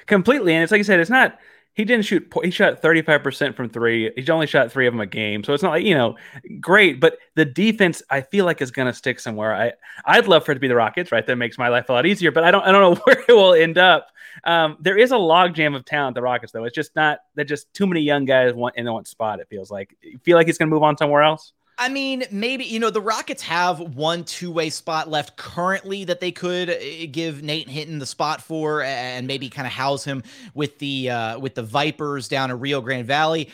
Completely. 0.07 0.55
And 0.55 0.63
it's 0.63 0.73
like 0.73 0.81
I 0.81 0.83
said, 0.83 1.01
it's 1.01 1.11
not 1.11 1.39
he 1.79 1.85
didn't 1.85 2.05
shoot 2.05 2.31
he 2.43 2.51
shot 2.51 2.83
35% 2.83 3.55
from 3.55 3.69
three 3.69 4.11
he's 4.17 4.29
only 4.29 4.49
shot 4.49 4.73
three 4.73 4.89
of 4.89 4.93
them 4.93 5.01
a 5.01 5.07
game 5.07 5.45
so 5.45 5.55
it's 5.55 5.63
not 5.63 5.71
like 5.71 5.85
you 5.85 5.95
know 5.95 6.17
great 6.61 6.99
but 6.99 7.19
the 7.37 7.45
defense 7.45 8.03
i 8.11 8.21
feel 8.21 8.45
like 8.45 8.61
is 8.61 8.73
going 8.73 8.87
to 8.87 8.93
stick 8.93 9.21
somewhere. 9.21 9.55
I 9.55 9.73
i'd 10.07 10.27
love 10.27 10.45
for 10.45 10.51
it 10.51 10.57
to 10.57 10.61
be 10.61 10.67
the 10.67 10.75
rockets 10.75 11.13
right? 11.13 11.25
That 11.25 11.37
makes 11.37 11.57
my 11.57 11.69
life 11.69 11.89
a 11.89 11.93
lot 11.93 12.05
easier 12.05 12.33
but 12.33 12.43
i 12.43 12.51
don't 12.51 12.65
i 12.65 12.73
don't 12.73 12.83
know 12.83 13.01
where 13.05 13.25
it 13.27 13.33
will 13.33 13.55
end 13.55 13.79
up. 13.79 14.09
Um, 14.45 14.77
there 14.81 14.99
is 14.99 15.13
a 15.13 15.17
logjam 15.17 15.75
of 15.75 15.85
talent 15.85 16.15
the 16.15 16.23
rockets 16.23 16.53
though. 16.53 16.65
It's 16.65 16.75
just 16.75 16.95
not 16.97 17.21
they're 17.37 17.45
just 17.45 17.73
too 17.75 17.87
many 17.87 18.01
young 18.01 18.25
guys 18.25 18.55
want 18.55 18.77
in 18.77 18.93
one 18.93 19.05
spot 19.05 19.41
it 19.41 19.49
feels 19.49 19.71
like. 19.71 19.97
You 20.03 20.19
feel 20.19 20.37
like 20.37 20.47
he's 20.47 20.59
going 20.59 20.69
to 20.69 20.75
move 20.75 20.83
on 20.83 20.97
somewhere 20.97 21.23
else 21.23 21.53
I 21.81 21.89
mean, 21.89 22.25
maybe 22.33 22.65
you 22.65 22.81
know 22.81 22.91
the 22.91 23.01
Rockets 23.01 23.41
have 23.43 23.79
one 23.79 24.25
two-way 24.25 24.69
spot 24.69 25.09
left 25.09 25.37
currently 25.37 26.03
that 26.05 26.19
they 26.19 26.33
could 26.33 26.71
uh, 26.71 26.75
give 27.13 27.45
Nate 27.45 27.69
Hinton 27.69 28.01
the 28.01 28.07
spot 28.07 28.43
for, 28.43 28.83
and 28.83 29.29
maybe 29.29 29.49
kind 29.49 29.65
of 29.65 29.73
house 29.73 30.03
him 30.03 30.25
with 30.55 30.77
the 30.81 31.09
uh, 31.09 31.39
with 31.39 31.55
the 31.55 31.63
Vipers 31.63 32.27
down 32.27 32.51
in 32.51 32.59
Rio 32.59 32.81
Grande 32.81 33.07
Valley. 33.07 33.49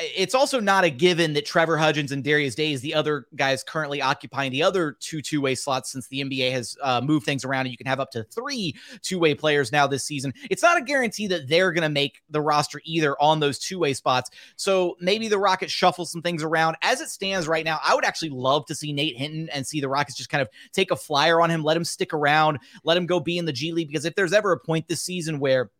It's 0.00 0.34
also 0.34 0.58
not 0.58 0.82
a 0.82 0.90
given 0.90 1.34
that 1.34 1.46
Trevor 1.46 1.76
Hudgins 1.76 2.10
and 2.10 2.24
Darius 2.24 2.56
Days, 2.56 2.80
the 2.80 2.94
other 2.94 3.28
guys 3.36 3.62
currently 3.62 4.02
occupying 4.02 4.50
the 4.50 4.64
other 4.64 4.96
two 4.98 5.22
two-way 5.22 5.54
slots, 5.54 5.92
since 5.92 6.08
the 6.08 6.24
NBA 6.24 6.50
has 6.50 6.76
uh, 6.82 7.00
moved 7.00 7.26
things 7.26 7.44
around 7.44 7.62
and 7.62 7.70
you 7.70 7.76
can 7.76 7.86
have 7.86 8.00
up 8.00 8.10
to 8.10 8.24
three 8.24 8.74
two-way 9.02 9.34
players 9.34 9.70
now 9.70 9.86
this 9.86 10.02
season. 10.02 10.34
It's 10.50 10.64
not 10.64 10.78
a 10.78 10.82
guarantee 10.82 11.28
that 11.28 11.46
they're 11.46 11.70
going 11.70 11.82
to 11.82 11.88
make 11.88 12.22
the 12.28 12.40
roster 12.40 12.80
either 12.84 13.14
on 13.22 13.38
those 13.38 13.60
two-way 13.60 13.94
spots. 13.94 14.30
So 14.56 14.96
maybe 15.00 15.28
the 15.28 15.38
Rockets 15.38 15.70
shuffle 15.70 16.06
some 16.06 16.22
things 16.22 16.42
around 16.42 16.76
as 16.82 17.00
it 17.00 17.08
stands 17.08 17.46
right 17.46 17.64
now. 17.64 17.67
I 17.68 17.94
would 17.94 18.04
actually 18.04 18.30
love 18.30 18.66
to 18.66 18.74
see 18.74 18.92
Nate 18.92 19.16
Hinton 19.16 19.48
and 19.50 19.66
see 19.66 19.80
the 19.80 19.88
Rockets 19.88 20.16
just 20.16 20.30
kind 20.30 20.42
of 20.42 20.48
take 20.72 20.90
a 20.90 20.96
flyer 20.96 21.40
on 21.40 21.50
him, 21.50 21.62
let 21.62 21.76
him 21.76 21.84
stick 21.84 22.12
around, 22.14 22.58
let 22.84 22.96
him 22.96 23.06
go 23.06 23.20
be 23.20 23.38
in 23.38 23.44
the 23.44 23.52
G 23.52 23.72
League. 23.72 23.88
Because 23.88 24.04
if 24.04 24.14
there's 24.14 24.32
ever 24.32 24.52
a 24.52 24.58
point 24.58 24.88
this 24.88 25.02
season 25.02 25.38
where 25.38 25.70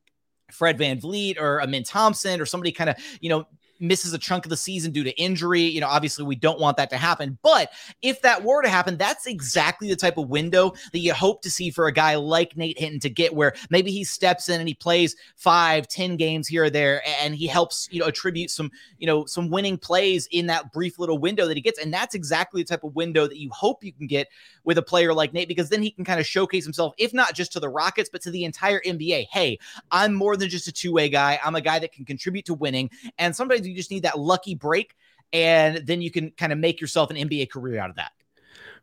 Fred 0.51 0.79
Van 0.79 1.01
VanVleet 1.01 1.39
or 1.39 1.63
Amen 1.63 1.85
Thompson 1.85 2.41
or 2.41 2.47
somebody 2.47 2.73
kind 2.73 2.91
of, 2.91 2.97
you 3.21 3.29
know, 3.29 3.47
misses 3.81 4.13
a 4.13 4.19
chunk 4.19 4.45
of 4.45 4.51
the 4.51 4.57
season 4.57 4.93
due 4.93 5.05
to 5.05 5.19
injury. 5.21 5.63
You 5.63 5.81
know, 5.81 5.89
obviously 5.89 6.25
we 6.25 6.37
don't 6.37 6.61
want 6.61 6.77
that 6.77 6.91
to 6.91 6.97
happen. 6.97 7.39
But 7.43 7.71
if 8.03 8.23
that 8.23 8.43
were 8.43 8.63
to 8.63 8.69
happen, 8.69 8.97
that's 8.97 9.27
exactly 9.27 9.89
the 9.89 9.97
type 9.97 10.19
of 10.19 10.29
window 10.29 10.73
that 10.93 10.99
you 10.99 11.15
hope 11.15 11.43
to 11.43 11.51
see 11.51 11.71
for 11.71 11.87
a 11.87 11.93
guy 11.93 12.17
like 12.17 12.57
Nate 12.57 12.79
Hinton 12.79 13.01
to 13.01 13.11
get 13.11 13.35
where 13.35 13.55
maybe 13.71 13.91
he 13.91 14.05
steps 14.05 14.49
in 14.49 14.61
and 14.61 14.69
he 14.69 14.75
plays 14.75 15.17
five, 15.37 15.89
ten 15.89 16.17
games 16.17 16.49
here 16.49 16.65
or 16.65 16.71
there, 16.71 17.03
and 17.23 17.35
he 17.35 17.47
helps, 17.47 17.89
you 17.91 18.01
know, 18.01 18.07
attribute 18.07 18.51
some, 18.51 18.71
you 18.99 19.07
know, 19.07 19.25
some 19.27 19.51
winning 19.51 19.79
plays 19.79 20.29
in 20.31 20.47
that 20.47 20.73
brief 20.73 20.99
little 20.99 21.19
window 21.19 21.47
that 21.47 21.57
he 21.57 21.63
gets. 21.63 21.79
And 21.79 21.93
that's 21.93 22.15
exactly 22.15 22.63
the 22.63 22.69
type 22.69 22.85
of 22.85 22.95
window 22.95 23.27
that 23.27 23.39
you 23.39 23.51
hope 23.51 23.85
you 23.85 23.93
can 23.93 24.07
get 24.07 24.29
with 24.65 24.79
a 24.79 24.83
player 24.83 25.15
like 25.15 25.33
Nate, 25.33 25.49
because 25.49 25.69
then 25.69 25.83
he 25.83 25.91
can 25.91 26.05
kind 26.05 26.21
of 26.21 26.27
showcase 26.27 26.65
himself, 26.65 26.95
if 26.99 27.15
not 27.15 27.35
just 27.35 27.53
to 27.53 27.61
the 27.61 27.69
Rockets, 27.69 28.11
but 28.11 28.21
to 28.23 28.31
the 28.31 28.45
entire 28.45 28.81
NBA. 28.81 29.27
Hey, 29.31 29.59
I'm 29.91 30.15
more 30.15 30.37
than 30.37 30.49
just 30.49 30.69
a 30.69 30.73
two 30.73 30.93
way 30.93 31.09
guy. 31.09 31.39
I'm 31.45 31.55
a 31.55 31.61
guy 31.61 31.79
that 31.79 31.93
can 31.93 32.05
contribute 32.05 32.45
to 32.47 32.55
winning. 32.55 32.91
And 33.19 33.35
sometimes 33.35 33.68
you 33.69 33.75
just 33.75 33.91
need 33.91 34.05
that 34.05 34.19
lucky 34.19 34.55
break, 34.55 34.95
and 35.33 35.79
then 35.87 36.01
you 36.01 36.11
can 36.11 36.31
kind 36.33 36.53
of 36.53 36.59
make 36.59 36.81
yourself 36.81 37.11
an 37.11 37.17
NBA 37.17 37.51
career 37.51 37.79
out 37.79 37.91
of 37.91 37.97
that. 37.97 38.13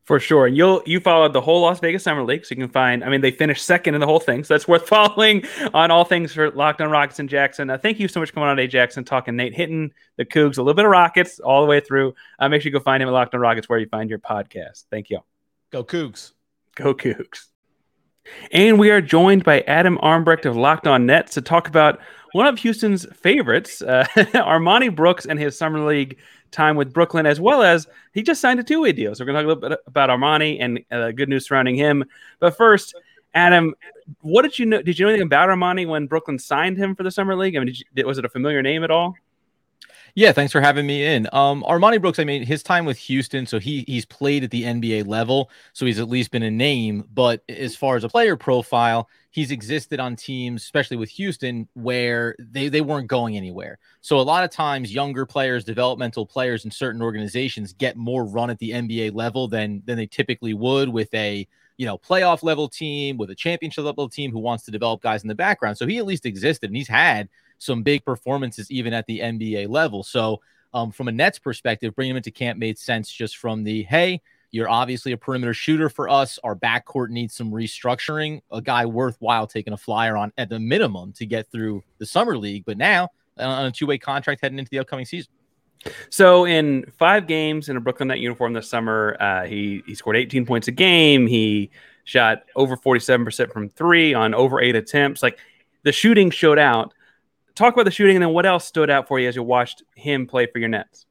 For 0.05 0.19
sure. 0.19 0.45
And 0.45 0.55
you'll 0.55 0.83
you 0.85 0.99
followed 0.99 1.33
the 1.33 1.41
whole 1.41 1.61
Las 1.61 1.79
Vegas 1.79 2.03
Summer 2.03 2.23
League. 2.23 2.45
So 2.45 2.53
you 2.53 2.61
can 2.61 2.69
find, 2.69 3.03
I 3.03 3.09
mean, 3.09 3.21
they 3.21 3.31
finished 3.31 3.65
second 3.65 3.95
in 3.95 4.01
the 4.01 4.05
whole 4.05 4.19
thing. 4.19 4.43
So 4.43 4.53
that's 4.53 4.67
worth 4.67 4.87
following 4.87 5.43
on 5.73 5.89
all 5.89 6.05
things 6.05 6.31
for 6.31 6.51
Locked 6.51 6.79
on 6.81 6.91
Rockets 6.91 7.17
and 7.17 7.27
Jackson. 7.27 7.71
Uh, 7.71 7.79
thank 7.79 7.99
you 7.99 8.07
so 8.07 8.19
much 8.19 8.29
for 8.29 8.35
coming 8.35 8.49
on 8.49 8.57
today, 8.57 8.67
Jackson, 8.67 9.03
talking 9.03 9.35
Nate 9.35 9.55
Hinton 9.55 9.91
the 10.17 10.25
Cougs, 10.25 10.59
a 10.59 10.61
little 10.61 10.75
bit 10.75 10.85
of 10.85 10.91
Rockets 10.91 11.39
all 11.39 11.61
the 11.61 11.67
way 11.67 11.79
through. 11.79 12.13
Uh, 12.37 12.47
make 12.49 12.61
sure 12.61 12.69
you 12.69 12.77
go 12.77 12.83
find 12.83 13.01
him 13.01 13.09
at 13.09 13.13
Locked 13.13 13.33
on 13.33 13.41
Rockets 13.41 13.67
where 13.67 13.79
you 13.79 13.87
find 13.87 14.11
your 14.11 14.19
podcast. 14.19 14.83
Thank 14.91 15.09
you. 15.09 15.21
Go 15.71 15.83
Cougs. 15.83 16.33
Go 16.75 16.93
Cougs. 16.93 17.47
And 18.51 18.79
we 18.79 18.91
are 18.91 19.01
joined 19.01 19.43
by 19.43 19.61
Adam 19.61 19.97
Armbrecht 20.03 20.45
of 20.45 20.55
Locked 20.55 20.87
On 20.87 21.07
Nets 21.07 21.33
to 21.33 21.41
talk 21.41 21.67
about 21.67 21.99
one 22.35 22.47
of 22.47 22.59
Houston's 22.59 23.05
favorites, 23.15 23.81
uh, 23.81 24.05
Armoni 24.33 24.93
Brooks 24.93 25.25
and 25.25 25.39
his 25.39 25.57
Summer 25.57 25.79
League 25.79 26.17
time 26.51 26.75
with 26.75 26.91
Brooklyn, 26.91 27.25
as 27.25 27.39
well 27.39 27.61
as 27.61 27.87
he 28.13 28.23
just 28.23 28.41
signed 28.41 28.59
a 28.59 28.63
two 28.63 28.81
way 28.81 28.91
deal. 28.91 29.15
So 29.15 29.23
we're 29.23 29.31
going 29.31 29.35
to 29.35 29.41
talk 29.41 29.45
a 29.45 29.59
little 29.59 29.69
bit 29.69 29.79
about 29.87 30.09
Armoni 30.09 30.57
and 30.59 30.81
uh, 30.91 31.11
good 31.11 31.29
news 31.29 31.47
surrounding 31.47 31.75
him. 31.75 32.03
But 32.41 32.57
first, 32.57 32.93
Adam, 33.33 33.73
what 34.19 34.41
did 34.41 34.59
you 34.59 34.65
know? 34.65 34.81
Did 34.81 34.99
you 34.99 35.05
know 35.05 35.11
anything 35.11 35.27
about 35.27 35.47
Armoni 35.47 35.87
when 35.87 36.07
Brooklyn 36.07 36.37
signed 36.37 36.75
him 36.75 36.93
for 36.93 37.03
the 37.03 37.11
Summer 37.11 37.37
League? 37.37 37.55
I 37.55 37.59
mean, 37.59 37.73
you, 37.73 38.05
was 38.05 38.17
it 38.17 38.25
a 38.25 38.29
familiar 38.29 38.61
name 38.61 38.83
at 38.83 38.91
all? 38.91 39.15
Yeah, 40.17 40.31
thanks 40.31 40.53
for 40.53 40.61
having 40.61 40.87
me 40.87 41.05
in. 41.05 41.27
Um, 41.33 41.61
Armoni 41.63 41.99
Brooks, 41.99 42.19
I 42.19 42.23
mean, 42.23 42.45
his 42.45 42.63
time 42.63 42.85
with 42.85 42.97
Houston, 42.99 43.45
so 43.45 43.59
he 43.59 43.83
he's 43.85 44.05
played 44.05 44.45
at 44.45 44.51
the 44.51 44.63
NBA 44.63 45.03
level, 45.03 45.49
so 45.73 45.85
he's 45.85 45.99
at 45.99 46.07
least 46.07 46.31
been 46.31 46.43
a 46.43 46.51
name. 46.51 47.03
But 47.13 47.43
as 47.49 47.75
far 47.75 47.97
as 47.97 48.05
a 48.05 48.09
player 48.09 48.37
profile, 48.37 49.09
he's 49.31 49.51
existed 49.51 49.99
on 49.99 50.15
teams, 50.15 50.63
especially 50.63 50.95
with 50.95 51.09
Houston, 51.09 51.67
where 51.73 52.33
they, 52.39 52.69
they 52.69 52.79
weren't 52.79 53.07
going 53.09 53.35
anywhere. 53.35 53.77
So 53.99 54.17
a 54.17 54.21
lot 54.21 54.45
of 54.45 54.51
times 54.51 54.93
younger 54.93 55.25
players, 55.25 55.65
developmental 55.65 56.25
players 56.25 56.63
in 56.63 56.71
certain 56.71 57.01
organizations 57.01 57.73
get 57.73 57.97
more 57.97 58.23
run 58.23 58.49
at 58.49 58.59
the 58.59 58.71
NBA 58.71 59.13
level 59.13 59.49
than 59.49 59.83
than 59.85 59.97
they 59.97 60.07
typically 60.07 60.53
would 60.53 60.87
with 60.87 61.13
a 61.13 61.45
you 61.75 61.85
know 61.85 61.97
playoff 61.97 62.41
level 62.41 62.69
team, 62.69 63.17
with 63.17 63.31
a 63.31 63.35
championship 63.35 63.83
level 63.83 64.07
team 64.07 64.31
who 64.31 64.39
wants 64.39 64.63
to 64.63 64.71
develop 64.71 65.01
guys 65.01 65.23
in 65.23 65.27
the 65.27 65.35
background. 65.35 65.77
So 65.77 65.85
he 65.85 65.97
at 65.97 66.05
least 66.05 66.25
existed 66.25 66.69
and 66.69 66.77
he's 66.77 66.87
had 66.87 67.27
some 67.57 67.83
big 67.83 68.03
performances 68.05 68.69
even 68.71 68.93
at 68.93 69.05
the 69.05 69.19
NBA 69.19 69.69
level. 69.69 70.03
So, 70.03 70.41
um, 70.73 70.91
from 70.91 71.07
a 71.07 71.11
Nets 71.11 71.39
perspective, 71.39 71.95
bringing 71.95 72.11
him 72.11 72.17
into 72.17 72.31
camp 72.31 72.59
made 72.59 72.77
sense 72.77 73.09
just 73.09 73.37
from 73.37 73.63
the 73.63 73.83
hey, 73.83 74.21
you're 74.51 74.69
obviously 74.69 75.11
a 75.11 75.17
perimeter 75.17 75.53
shooter 75.53 75.89
for 75.89 76.09
us. 76.09 76.39
Our 76.43 76.55
backcourt 76.55 77.09
needs 77.09 77.33
some 77.35 77.51
restructuring. 77.51 78.41
A 78.51 78.61
guy 78.61 78.85
worthwhile 78.85 79.47
taking 79.47 79.73
a 79.73 79.77
flyer 79.77 80.15
on 80.17 80.31
at 80.37 80.49
the 80.49 80.59
minimum 80.59 81.13
to 81.13 81.25
get 81.25 81.51
through 81.51 81.83
the 81.97 82.05
summer 82.05 82.37
league, 82.37 82.63
but 82.65 82.77
now 82.77 83.09
uh, 83.39 83.43
on 83.43 83.65
a 83.65 83.71
two 83.71 83.87
way 83.87 83.97
contract 83.97 84.41
heading 84.41 84.59
into 84.59 84.69
the 84.69 84.79
upcoming 84.79 85.05
season. 85.05 85.31
So 86.09 86.45
in 86.45 86.85
five 86.97 87.27
games 87.27 87.69
in 87.69 87.77
a 87.77 87.81
Brooklyn 87.81 88.07
Net 88.07 88.19
uniform 88.19 88.53
this 88.53 88.69
summer, 88.69 89.17
uh, 89.19 89.45
he 89.45 89.83
he 89.85 89.95
scored 89.95 90.15
18 90.15 90.45
points 90.45 90.67
a 90.67 90.71
game. 90.71 91.27
He 91.27 91.69
shot 92.05 92.43
over 92.55 92.77
47% 92.77 93.51
from 93.51 93.69
three 93.69 94.13
on 94.13 94.33
over 94.33 94.61
eight 94.61 94.75
attempts. 94.75 95.21
Like 95.21 95.39
the 95.83 95.91
shooting 95.91 96.31
showed 96.31 96.59
out 96.59 96.93
talk 97.55 97.73
about 97.73 97.85
the 97.85 97.91
shooting 97.91 98.15
and 98.15 98.23
then 98.23 98.31
what 98.31 98.45
else 98.45 98.65
stood 98.65 98.89
out 98.89 99.07
for 99.07 99.19
you 99.19 99.27
as 99.27 99.35
you 99.35 99.43
watched 99.43 99.83
him 99.95 100.27
play 100.27 100.45
for 100.45 100.59
your 100.59 100.69
Nets? 100.69 101.05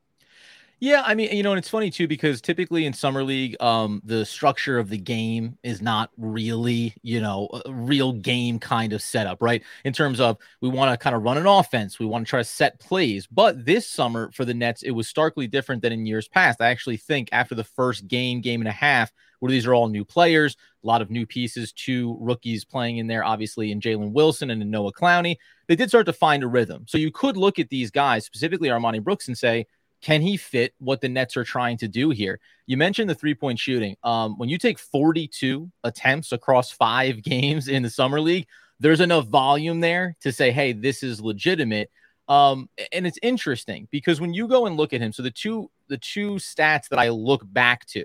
Yeah, 0.85 1.03
I 1.03 1.14
mean, 1.14 1.35
you 1.35 1.42
know, 1.42 1.53
and 1.53 1.59
it's 1.59 1.70
funny 1.70 1.88
too 1.88 2.07
because 2.07 2.42
typically 2.42 2.85
in 2.85 2.92
summer 2.92 3.25
league, 3.25 3.57
um, 3.59 4.03
the 4.05 4.27
structure 4.27 4.79
of 4.79 4.90
the 4.90 4.99
game 4.99 5.57
is 5.62 5.81
not 5.81 6.11
really, 6.18 6.92
you 7.01 7.23
know, 7.23 7.49
a 7.64 7.73
real 7.73 8.12
game 8.12 8.59
kind 8.59 8.92
of 8.92 9.01
setup, 9.01 9.40
right? 9.40 9.62
In 9.87 9.94
terms 9.94 10.20
of 10.20 10.37
we 10.61 10.68
want 10.68 10.92
to 10.92 11.03
kind 11.03 11.16
of 11.16 11.23
run 11.23 11.38
an 11.38 11.47
offense, 11.47 11.99
we 11.99 12.05
want 12.05 12.27
to 12.27 12.29
try 12.29 12.40
to 12.40 12.44
set 12.44 12.81
plays. 12.81 13.27
But 13.27 13.64
this 13.64 13.88
summer 13.88 14.31
for 14.33 14.44
the 14.44 14.53
Nets, 14.53 14.83
it 14.83 14.90
was 14.90 15.09
starkly 15.09 15.47
different 15.47 15.81
than 15.81 15.90
in 15.90 16.05
years 16.05 16.29
past. 16.29 16.61
I 16.61 16.68
actually 16.68 16.99
think 16.99 17.31
after 17.33 17.55
the 17.55 17.64
first 17.64 18.07
game, 18.07 18.42
game 18.42 18.61
and 18.61 18.68
a 18.68 18.73
half, 18.73 19.11
where 19.40 19.51
these 19.51 19.66
are 19.66 19.73
all 19.73 19.88
new 19.88 20.05
players, 20.05 20.55
a 20.83 20.87
lot 20.87 21.01
of 21.01 21.11
new 21.11 21.25
pieces, 21.25 21.73
two 21.73 22.18
rookies 22.20 22.66
playing 22.66 22.99
in 22.99 23.07
there, 23.07 23.25
obviously 23.25 23.73
in 23.73 23.81
Jalen 23.81 24.12
Wilson 24.12 24.51
and 24.51 24.61
in 24.61 24.68
Noah 24.68 24.92
Clowney, 24.92 25.37
they 25.66 25.77
did 25.77 25.88
start 25.88 26.05
to 26.05 26.12
find 26.12 26.42
a 26.42 26.47
rhythm. 26.47 26.85
So 26.87 26.99
you 26.99 27.11
could 27.11 27.38
look 27.38 27.59
at 27.59 27.70
these 27.70 27.90
guys, 27.90 28.27
specifically 28.27 28.68
Armoni 28.68 29.03
Brooks, 29.03 29.29
and 29.29 29.38
say, 29.38 29.64
can 30.04 30.20
he 30.20 30.36
fit 30.36 30.74
what 30.78 31.00
the 31.00 31.08
Nets 31.08 31.34
are 31.34 31.44
trying 31.44 31.78
to 31.78 31.88
do 31.88 32.10
here? 32.10 32.38
You 32.66 32.76
mentioned 32.76 33.08
the 33.08 33.14
three 33.14 33.34
point 33.34 33.58
shooting. 33.58 33.96
Um, 34.04 34.36
when 34.36 34.50
you 34.50 34.58
take 34.58 34.78
42 34.78 35.70
attempts 35.82 36.30
across 36.30 36.70
five 36.70 37.22
games 37.22 37.68
in 37.68 37.82
the 37.82 37.88
summer 37.88 38.20
league, 38.20 38.46
there's 38.78 39.00
enough 39.00 39.28
volume 39.28 39.80
there 39.80 40.14
to 40.20 40.30
say, 40.30 40.50
hey, 40.50 40.72
this 40.72 41.02
is 41.02 41.22
legitimate. 41.22 41.90
Um, 42.28 42.68
and 42.92 43.06
it's 43.06 43.18
interesting 43.22 43.88
because 43.90 44.20
when 44.20 44.34
you 44.34 44.46
go 44.46 44.66
and 44.66 44.76
look 44.76 44.92
at 44.92 45.00
him, 45.00 45.12
so 45.12 45.22
the 45.22 45.30
two 45.30 45.70
the 45.88 45.98
two 45.98 46.34
stats 46.34 46.88
that 46.90 46.98
I 46.98 47.08
look 47.08 47.42
back 47.50 47.86
to 47.86 48.04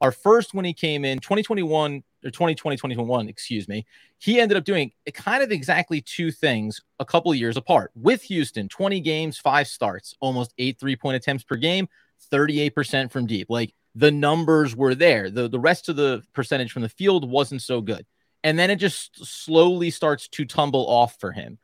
are 0.00 0.12
first 0.12 0.54
when 0.54 0.64
he 0.64 0.72
came 0.72 1.04
in 1.04 1.18
2021 1.18 2.04
or 2.24 2.30
2020 2.30 2.76
2021, 2.76 3.28
excuse 3.28 3.68
me, 3.68 3.86
he 4.18 4.40
ended 4.40 4.56
up 4.56 4.64
doing 4.64 4.92
kind 5.14 5.42
of 5.42 5.50
exactly 5.50 6.00
two 6.00 6.30
things 6.30 6.80
a 6.98 7.04
couple 7.04 7.34
years 7.34 7.56
apart. 7.56 7.90
With 7.94 8.22
Houston, 8.22 8.68
20 8.68 9.00
games, 9.00 9.38
five 9.38 9.66
starts, 9.66 10.14
almost 10.20 10.54
eight 10.58 10.78
three 10.78 10.96
point 10.96 11.16
attempts 11.16 11.44
per 11.44 11.56
game, 11.56 11.88
38% 12.32 13.10
from 13.10 13.26
deep. 13.26 13.48
Like 13.50 13.74
the 13.94 14.10
numbers 14.10 14.76
were 14.76 14.94
there. 14.94 15.30
The, 15.30 15.48
the 15.48 15.58
rest 15.58 15.88
of 15.88 15.96
the 15.96 16.22
percentage 16.32 16.72
from 16.72 16.82
the 16.82 16.88
field 16.88 17.28
wasn't 17.28 17.62
so 17.62 17.80
good. 17.80 18.06
And 18.42 18.58
then 18.58 18.70
it 18.70 18.76
just 18.76 19.24
slowly 19.24 19.90
starts 19.90 20.28
to 20.28 20.44
tumble 20.44 20.86
off 20.86 21.18
for 21.20 21.32
him. 21.32 21.58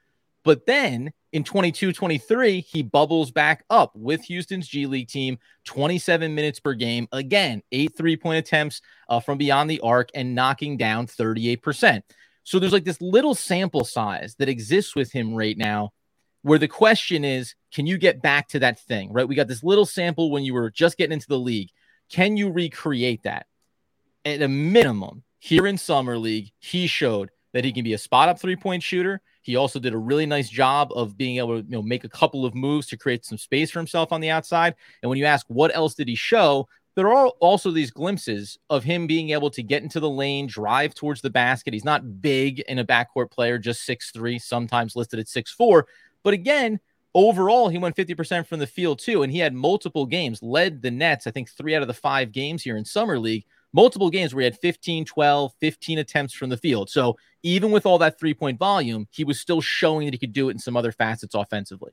But 0.44 0.66
then 0.66 1.12
in 1.36 1.44
22 1.44 1.92
23, 1.92 2.62
he 2.62 2.82
bubbles 2.82 3.30
back 3.30 3.62
up 3.68 3.94
with 3.94 4.24
Houston's 4.24 4.66
G 4.66 4.86
League 4.86 5.08
team, 5.08 5.38
27 5.66 6.34
minutes 6.34 6.60
per 6.60 6.72
game. 6.72 7.06
Again, 7.12 7.62
eight 7.72 7.94
three 7.94 8.16
point 8.16 8.38
attempts 8.38 8.80
uh, 9.10 9.20
from 9.20 9.36
beyond 9.36 9.68
the 9.68 9.80
arc 9.80 10.08
and 10.14 10.34
knocking 10.34 10.78
down 10.78 11.06
38%. 11.06 12.00
So 12.42 12.58
there's 12.58 12.72
like 12.72 12.84
this 12.84 13.02
little 13.02 13.34
sample 13.34 13.84
size 13.84 14.34
that 14.38 14.48
exists 14.48 14.96
with 14.96 15.12
him 15.12 15.34
right 15.34 15.58
now 15.58 15.92
where 16.40 16.58
the 16.58 16.68
question 16.68 17.22
is 17.22 17.54
can 17.70 17.86
you 17.86 17.98
get 17.98 18.22
back 18.22 18.48
to 18.48 18.60
that 18.60 18.80
thing, 18.80 19.12
right? 19.12 19.28
We 19.28 19.34
got 19.34 19.46
this 19.46 19.62
little 19.62 19.84
sample 19.84 20.30
when 20.30 20.42
you 20.42 20.54
were 20.54 20.70
just 20.70 20.96
getting 20.96 21.12
into 21.12 21.28
the 21.28 21.38
league. 21.38 21.68
Can 22.08 22.38
you 22.38 22.50
recreate 22.50 23.24
that? 23.24 23.44
At 24.24 24.40
a 24.40 24.48
minimum, 24.48 25.22
here 25.38 25.66
in 25.66 25.76
Summer 25.76 26.16
League, 26.16 26.52
he 26.60 26.86
showed 26.86 27.30
that 27.52 27.66
he 27.66 27.72
can 27.72 27.84
be 27.84 27.92
a 27.92 27.98
spot 27.98 28.30
up 28.30 28.40
three 28.40 28.56
point 28.56 28.82
shooter. 28.82 29.20
He 29.46 29.54
also 29.54 29.78
did 29.78 29.94
a 29.94 29.98
really 29.98 30.26
nice 30.26 30.48
job 30.48 30.90
of 30.92 31.16
being 31.16 31.36
able 31.36 31.62
to 31.62 31.64
you 31.68 31.76
know, 31.76 31.82
make 31.82 32.02
a 32.02 32.08
couple 32.08 32.44
of 32.44 32.52
moves 32.52 32.88
to 32.88 32.96
create 32.96 33.24
some 33.24 33.38
space 33.38 33.70
for 33.70 33.78
himself 33.78 34.12
on 34.12 34.20
the 34.20 34.28
outside. 34.28 34.74
And 35.02 35.08
when 35.08 35.18
you 35.18 35.24
ask 35.24 35.46
what 35.48 35.74
else 35.74 35.94
did 35.94 36.08
he 36.08 36.16
show, 36.16 36.68
there 36.96 37.12
are 37.12 37.28
also 37.40 37.70
these 37.70 37.92
glimpses 37.92 38.58
of 38.70 38.82
him 38.82 39.06
being 39.06 39.30
able 39.30 39.50
to 39.50 39.62
get 39.62 39.84
into 39.84 40.00
the 40.00 40.10
lane, 40.10 40.48
drive 40.48 40.94
towards 40.94 41.20
the 41.20 41.30
basket. 41.30 41.74
He's 41.74 41.84
not 41.84 42.20
big 42.20 42.58
in 42.60 42.80
a 42.80 42.84
backcourt 42.84 43.30
player, 43.30 43.56
just 43.56 43.84
six 43.84 44.10
three, 44.10 44.40
sometimes 44.40 44.96
listed 44.96 45.20
at 45.20 45.28
six 45.28 45.52
four. 45.52 45.86
But 46.24 46.34
again, 46.34 46.80
overall, 47.14 47.68
he 47.68 47.78
went 47.78 47.94
50% 47.94 48.48
from 48.48 48.58
the 48.58 48.66
field 48.66 48.98
too. 48.98 49.22
And 49.22 49.32
he 49.32 49.38
had 49.38 49.54
multiple 49.54 50.06
games, 50.06 50.42
led 50.42 50.82
the 50.82 50.90
Nets, 50.90 51.28
I 51.28 51.30
think 51.30 51.50
three 51.50 51.76
out 51.76 51.82
of 51.82 51.88
the 51.88 51.94
five 51.94 52.32
games 52.32 52.64
here 52.64 52.76
in 52.76 52.84
Summer 52.84 53.16
League 53.16 53.44
multiple 53.76 54.08
games 54.08 54.34
where 54.34 54.40
he 54.40 54.46
had 54.46 54.58
15, 54.58 55.04
12, 55.04 55.52
15 55.60 55.98
attempts 55.98 56.32
from 56.32 56.48
the 56.48 56.56
field. 56.56 56.88
So 56.88 57.16
even 57.42 57.70
with 57.70 57.84
all 57.84 57.98
that 57.98 58.18
three 58.18 58.32
point 58.32 58.58
volume, 58.58 59.06
he 59.10 59.22
was 59.22 59.38
still 59.38 59.60
showing 59.60 60.06
that 60.06 60.14
he 60.14 60.18
could 60.18 60.32
do 60.32 60.48
it 60.48 60.52
in 60.52 60.58
some 60.58 60.76
other 60.76 60.90
facets 60.90 61.34
offensively. 61.34 61.92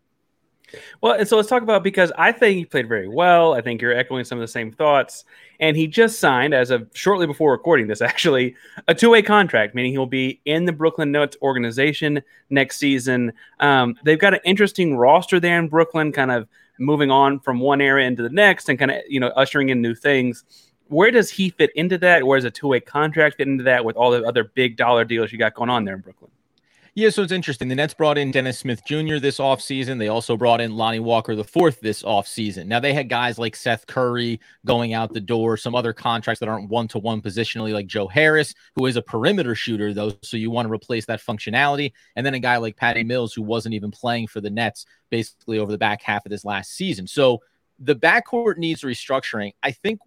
Well, 1.01 1.13
and 1.13 1.27
so 1.27 1.35
let's 1.35 1.49
talk 1.49 1.61
about 1.61 1.83
because 1.83 2.11
I 2.17 2.31
think 2.31 2.57
he 2.57 2.65
played 2.65 2.87
very 2.87 3.07
well. 3.07 3.53
I 3.53 3.61
think 3.61 3.81
you're 3.81 3.93
echoing 3.93 4.23
some 4.23 4.39
of 4.39 4.41
the 4.41 4.47
same 4.47 4.71
thoughts. 4.71 5.25
And 5.59 5.75
he 5.75 5.85
just 5.85 6.19
signed, 6.19 6.53
as 6.53 6.71
of 6.71 6.89
shortly 6.93 7.27
before 7.27 7.51
recording 7.51 7.85
this, 7.87 8.01
actually, 8.13 8.55
a 8.87 8.95
two 8.95 9.09
way 9.09 9.21
contract, 9.21 9.75
meaning 9.75 9.91
he'll 9.91 10.05
be 10.05 10.39
in 10.45 10.63
the 10.63 10.71
Brooklyn 10.71 11.11
Nets 11.11 11.35
organization 11.41 12.23
next 12.49 12.77
season. 12.77 13.33
Um, 13.59 13.95
they've 14.05 14.17
got 14.17 14.33
an 14.33 14.39
interesting 14.45 14.95
roster 14.95 15.39
there 15.39 15.59
in 15.59 15.67
Brooklyn, 15.67 16.13
kind 16.13 16.31
of 16.31 16.47
moving 16.79 17.11
on 17.11 17.41
from 17.41 17.59
one 17.59 17.81
area 17.81 18.07
into 18.07 18.23
the 18.23 18.29
next 18.29 18.69
and 18.69 18.79
kind 18.79 18.89
of, 18.89 19.01
you 19.07 19.19
know, 19.19 19.27
ushering 19.35 19.69
in 19.69 19.81
new 19.81 19.93
things 19.93 20.45
where 20.93 21.11
does 21.11 21.29
he 21.29 21.49
fit 21.49 21.71
into 21.75 21.97
that? 21.99 22.25
Where 22.25 22.37
does 22.37 22.45
a 22.45 22.51
two 22.51 22.67
way 22.67 22.79
contract 22.79 23.37
fit 23.37 23.47
into 23.47 23.63
that 23.65 23.83
with 23.83 23.95
all 23.95 24.11
the 24.11 24.23
other 24.23 24.43
big 24.43 24.77
dollar 24.77 25.03
deals 25.05 25.31
you 25.31 25.37
got 25.37 25.55
going 25.55 25.69
on 25.69 25.85
there 25.85 25.95
in 25.95 26.01
Brooklyn? 26.01 26.31
Yeah, 26.95 27.09
so 27.09 27.23
it's 27.23 27.31
interesting. 27.31 27.69
The 27.69 27.75
Nets 27.75 27.95
brought 27.95 28.19
in 28.19 28.29
Dennis 28.29 28.59
Smith 28.59 28.85
Jr. 28.85 29.17
this 29.17 29.39
offseason. 29.39 29.97
They 29.97 30.09
also 30.09 30.37
brought 30.37 30.61
in 30.61 30.77
Lonnie 30.77 30.99
Walker 30.99 31.35
the 31.35 31.43
fourth 31.43 31.81
this 31.81 32.03
offseason. 32.03 32.67
Now 32.67 32.79
they 32.79 32.93
had 32.93 33.09
guys 33.09 33.39
like 33.39 33.55
Seth 33.55 33.87
Curry 33.87 34.39
going 34.63 34.93
out 34.93 35.11
the 35.11 35.19
door, 35.19 35.57
some 35.57 35.73
other 35.73 35.91
contracts 35.91 36.39
that 36.39 36.49
aren't 36.49 36.69
one 36.69 36.87
to 36.89 36.99
one 36.99 37.19
positionally, 37.19 37.73
like 37.73 37.87
Joe 37.87 38.07
Harris, 38.07 38.53
who 38.75 38.85
is 38.85 38.95
a 38.95 39.01
perimeter 39.01 39.55
shooter, 39.55 39.91
though. 39.91 40.13
So 40.21 40.37
you 40.37 40.51
want 40.51 40.67
to 40.67 40.71
replace 40.71 41.07
that 41.07 41.19
functionality. 41.19 41.93
And 42.15 42.23
then 42.23 42.35
a 42.35 42.39
guy 42.39 42.57
like 42.57 42.77
Patty 42.77 43.03
Mills, 43.03 43.33
who 43.33 43.41
wasn't 43.41 43.73
even 43.73 43.89
playing 43.89 44.27
for 44.27 44.39
the 44.39 44.51
Nets 44.51 44.85
basically 45.09 45.57
over 45.57 45.71
the 45.71 45.79
back 45.79 46.03
half 46.03 46.27
of 46.27 46.29
this 46.29 46.45
last 46.45 46.73
season. 46.73 47.07
So 47.07 47.41
the 47.79 47.95
backcourt 47.95 48.57
needs 48.57 48.81
restructuring. 48.81 49.53
I 49.63 49.71
think 49.71 49.99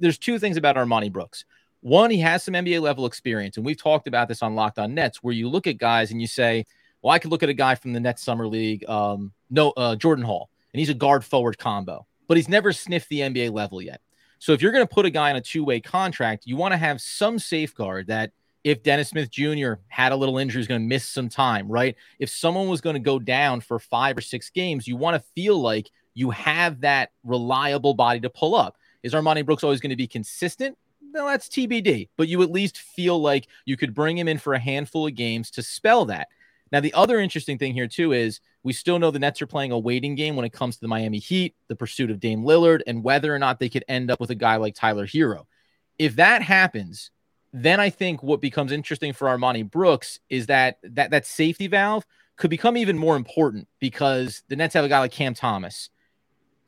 there's 0.00 0.18
two 0.18 0.38
things 0.38 0.56
about 0.56 0.76
Armoni 0.76 1.12
Brooks. 1.12 1.44
One, 1.80 2.10
he 2.10 2.18
has 2.20 2.42
some 2.42 2.54
NBA 2.54 2.80
level 2.80 3.06
experience, 3.06 3.56
and 3.56 3.66
we've 3.66 3.80
talked 3.80 4.06
about 4.06 4.28
this 4.28 4.42
on 4.42 4.54
Locked 4.54 4.78
On 4.78 4.94
Nets, 4.94 5.22
where 5.22 5.34
you 5.34 5.48
look 5.48 5.66
at 5.66 5.78
guys 5.78 6.12
and 6.12 6.20
you 6.20 6.28
say, 6.28 6.64
"Well, 7.02 7.12
I 7.12 7.18
could 7.18 7.30
look 7.30 7.42
at 7.42 7.48
a 7.48 7.54
guy 7.54 7.74
from 7.74 7.92
the 7.92 8.00
Nets 8.00 8.22
summer 8.22 8.46
league, 8.46 8.88
um, 8.88 9.32
no, 9.50 9.70
uh, 9.72 9.96
Jordan 9.96 10.24
Hall, 10.24 10.48
and 10.72 10.78
he's 10.78 10.90
a 10.90 10.94
guard 10.94 11.24
forward 11.24 11.58
combo, 11.58 12.06
but 12.28 12.36
he's 12.36 12.48
never 12.48 12.72
sniffed 12.72 13.08
the 13.08 13.20
NBA 13.20 13.50
level 13.50 13.82
yet." 13.82 14.00
So 14.38 14.52
if 14.52 14.60
you're 14.60 14.72
going 14.72 14.86
to 14.86 14.92
put 14.92 15.06
a 15.06 15.10
guy 15.10 15.30
on 15.30 15.36
a 15.36 15.40
two 15.40 15.64
way 15.64 15.80
contract, 15.80 16.46
you 16.46 16.56
want 16.56 16.72
to 16.72 16.78
have 16.78 17.00
some 17.00 17.38
safeguard 17.38 18.08
that 18.08 18.32
if 18.64 18.82
Dennis 18.82 19.10
Smith 19.10 19.30
Jr. 19.30 19.74
had 19.88 20.12
a 20.12 20.16
little 20.16 20.38
injury, 20.38 20.60
is 20.60 20.68
going 20.68 20.80
to 20.80 20.86
miss 20.86 21.08
some 21.08 21.28
time, 21.28 21.68
right? 21.68 21.96
If 22.18 22.30
someone 22.30 22.68
was 22.68 22.80
going 22.80 22.94
to 22.94 23.00
go 23.00 23.18
down 23.18 23.60
for 23.60 23.78
five 23.78 24.16
or 24.16 24.20
six 24.20 24.50
games, 24.50 24.86
you 24.86 24.96
want 24.96 25.14
to 25.14 25.28
feel 25.34 25.60
like 25.60 25.90
you 26.14 26.30
have 26.30 26.80
that 26.80 27.10
reliable 27.24 27.94
body 27.94 28.20
to 28.20 28.30
pull 28.30 28.54
up. 28.54 28.76
Is 29.02 29.14
Armoni 29.14 29.44
Brooks 29.44 29.64
always 29.64 29.80
going 29.80 29.90
to 29.90 29.96
be 29.96 30.06
consistent? 30.06 30.76
no, 31.12 31.26
that's 31.26 31.48
TBD, 31.48 32.08
but 32.16 32.28
you 32.28 32.42
at 32.42 32.50
least 32.50 32.78
feel 32.78 33.20
like 33.20 33.48
you 33.64 33.76
could 33.76 33.94
bring 33.94 34.16
him 34.16 34.28
in 34.28 34.38
for 34.38 34.54
a 34.54 34.58
handful 34.58 35.06
of 35.06 35.14
games 35.14 35.50
to 35.52 35.62
spell 35.62 36.06
that. 36.06 36.28
Now, 36.70 36.80
the 36.80 36.94
other 36.94 37.20
interesting 37.20 37.58
thing 37.58 37.74
here, 37.74 37.86
too, 37.86 38.12
is 38.12 38.40
we 38.62 38.72
still 38.72 38.98
know 38.98 39.10
the 39.10 39.18
Nets 39.18 39.42
are 39.42 39.46
playing 39.46 39.72
a 39.72 39.78
waiting 39.78 40.14
game 40.14 40.36
when 40.36 40.46
it 40.46 40.54
comes 40.54 40.76
to 40.76 40.80
the 40.80 40.88
Miami 40.88 41.18
Heat, 41.18 41.54
the 41.68 41.76
pursuit 41.76 42.10
of 42.10 42.18
Dame 42.18 42.44
Lillard, 42.44 42.80
and 42.86 43.04
whether 43.04 43.34
or 43.34 43.38
not 43.38 43.60
they 43.60 43.68
could 43.68 43.84
end 43.88 44.10
up 44.10 44.20
with 44.20 44.30
a 44.30 44.34
guy 44.34 44.56
like 44.56 44.74
Tyler 44.74 45.06
Herro. 45.06 45.44
If 45.98 46.16
that 46.16 46.40
happens, 46.40 47.10
then 47.52 47.78
I 47.78 47.90
think 47.90 48.22
what 48.22 48.40
becomes 48.40 48.72
interesting 48.72 49.12
for 49.12 49.28
Armoni 49.28 49.70
Brooks 49.70 50.18
is 50.30 50.46
that 50.46 50.78
that, 50.82 51.10
that 51.10 51.26
safety 51.26 51.66
valve 51.66 52.06
could 52.36 52.48
become 52.48 52.78
even 52.78 52.96
more 52.96 53.16
important 53.16 53.68
because 53.78 54.42
the 54.48 54.56
Nets 54.56 54.72
have 54.72 54.86
a 54.86 54.88
guy 54.88 55.00
like 55.00 55.12
Cam 55.12 55.34
Thomas. 55.34 55.90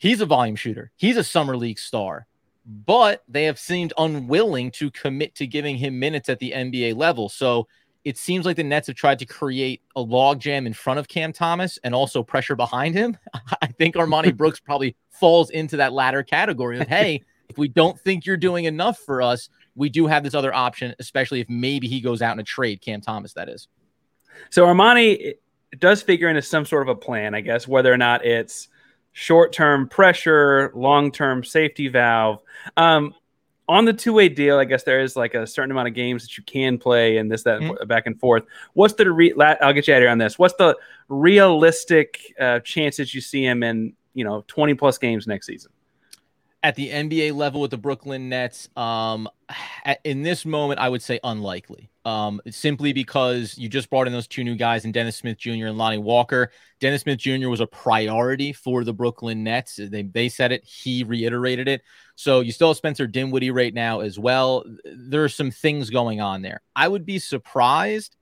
He's 0.05 0.21
a 0.21 0.27
volume 0.27 0.57
shooter, 0.57 0.93
he's 0.97 1.17
a 1.17 1.25
summer 1.25 1.57
league 1.57 1.79
star 1.79 2.27
but 2.67 3.23
they 3.29 3.45
have 3.45 3.59
seemed 3.59 3.93
unwilling 3.99 4.71
to 4.71 4.91
commit 4.91 5.35
to 5.35 5.47
giving 5.47 5.77
him 5.77 5.99
minutes 5.99 6.29
at 6.29 6.39
the 6.39 6.53
NBA 6.53 6.97
level. 6.97 7.29
So 7.29 7.69
it 8.05 8.19
seems 8.19 8.47
like 8.47 8.57
the 8.57 8.65
Nets 8.65 8.87
have 8.87 8.97
tried 8.97 9.19
to 9.19 9.27
create 9.27 9.83
a 9.97 10.05
logjam 10.05 10.67
in 10.67 10.73
front 10.73 10.99
of 10.99 11.09
Cam 11.09 11.33
Thomas 11.33 11.79
and 11.85 11.95
also 11.95 12.23
pressure 12.23 12.57
behind 12.57 12.95
him. 12.95 13.17
I 13.63 13.67
think 13.67 13.95
Armoni 13.97 14.35
Brooks 14.37 14.61
probably 14.61 14.97
falls 15.11 15.51
into 15.51 15.77
that 15.79 15.93
latter 15.93 16.23
category 16.23 16.81
of, 16.81 16.89
hey, 16.89 17.23
if 17.49 17.59
we 17.59 17.69
don't 17.69 17.99
think 18.01 18.25
you're 18.25 18.37
doing 18.37 18.65
enough 18.65 18.99
for 18.99 19.21
us, 19.21 19.49
we 19.75 19.89
do 19.89 20.07
have 20.07 20.23
this 20.23 20.35
other 20.35 20.55
option, 20.55 20.95
especially 20.99 21.41
if 21.41 21.49
maybe 21.49 21.89
he 21.89 22.01
goes 22.01 22.23
out 22.23 22.33
in 22.33 22.41
a 22.41 22.45
trade, 22.45 22.81
Cam 22.81 23.01
Thomas, 23.01 23.35
that 23.35 23.49
is. 23.49 23.69
So 24.51 24.65
Armoni 24.65 25.35
does 25.79 26.03
figure 26.03 26.29
into 26.29 26.43
some 26.43 26.65
sort 26.65 26.83
of 26.83 26.89
a 26.89 26.95
plan, 26.95 27.35
I 27.35 27.41
guess, 27.41 27.69
whether 27.69 27.93
or 27.93 27.99
not 27.99 28.25
it's 28.25 28.69
short 29.15 29.53
term 29.53 29.89
pressure, 29.89 30.71
long 30.75 31.11
term 31.11 31.43
safety 31.43 31.89
valve. 31.89 32.41
Um, 32.77 33.15
on 33.67 33.87
the 33.87 33.95
two 33.95 34.13
way 34.13 34.29
deal, 34.29 34.59
I 34.59 34.67
guess 34.67 34.83
there 34.83 35.01
is 35.01 35.17
like 35.17 35.33
a 35.33 35.47
certain 35.47 35.71
amount 35.71 35.89
of 35.89 35.95
games 35.95 36.23
that 36.23 36.37
you 36.37 36.45
can 36.45 36.77
play 36.77 37.17
and 37.17 37.31
this, 37.31 37.45
that, 37.45 37.61
mm-hmm. 37.61 37.87
back 37.87 38.07
and 38.07 38.19
forth. 38.21 38.45
What's 38.75 38.93
the, 38.95 39.11
re- 39.11 39.33
I'll 39.63 39.73
get 39.73 39.89
you 39.89 39.95
out 39.95 40.03
here 40.03 40.11
on 40.11 40.19
this. 40.19 40.39
What's 40.39 40.55
the 40.55 40.77
realistic 41.09 42.21
uh, 42.39 42.61
chances 42.61 43.15
you 43.15 43.23
see 43.23 43.43
him 43.43 43.63
in, 43.63 43.95
you 44.13 44.25
know, 44.25 44.45
20 44.49 44.75
plus 44.75 44.99
games 44.99 45.27
next 45.27 45.47
season? 45.47 45.71
At 46.65 46.75
the 46.75 46.91
NBA 46.91 47.35
level 47.35 47.61
with 47.61 47.71
the 47.71 47.79
Brooklyn 47.79 48.29
Nets, 48.29 48.69
um, 48.77 49.29
in 50.05 50.23
this 50.23 50.45
moment, 50.45 50.81
I 50.81 50.89
would 50.89 51.03
say 51.03 51.21
unlikely 51.23 51.91
um, 52.05 52.41
simply 52.51 52.93
because 52.93 53.57
you 53.57 53.69
just 53.69 53.89
brought 53.89 54.07
in 54.07 54.13
those 54.13 54.27
two 54.27 54.45
new 54.45 54.55
guys 54.55 54.85
and 54.85 54.93
Dennis 54.93 55.17
Smith 55.17 55.39
Jr. 55.39 55.67
and 55.67 55.79
Lonnie 55.79 55.99
Walker. 55.99 56.51
Dennis 56.81 57.03
Smith 57.03 57.19
Jr. 57.19 57.49
was 57.49 57.61
a 57.61 57.67
priority 57.67 58.53
for 58.53 58.85
the 58.85 58.93
Brooklyn 58.93 59.43
Nets. 59.43 59.77
They, 59.77 60.03
they 60.03 60.29
said 60.29 60.53
it, 60.53 60.65
he 60.65 61.03
reiterated 61.05 61.67
it. 61.67 61.83
So 62.15 62.41
you 62.41 62.53
still 62.53 62.69
have 62.69 62.77
Spencer 62.77 63.07
Dinwiddie 63.07 63.51
right 63.51 63.73
now 63.73 64.01
as 64.01 64.19
well. 64.19 64.65
There 64.85 65.25
are 65.25 65.29
some 65.29 65.51
things 65.51 65.91
going 65.91 66.21
on 66.21 66.43
there. 66.43 66.61
I 66.77 66.89
would 66.89 67.07
be 67.07 67.19
surprised 67.19 68.17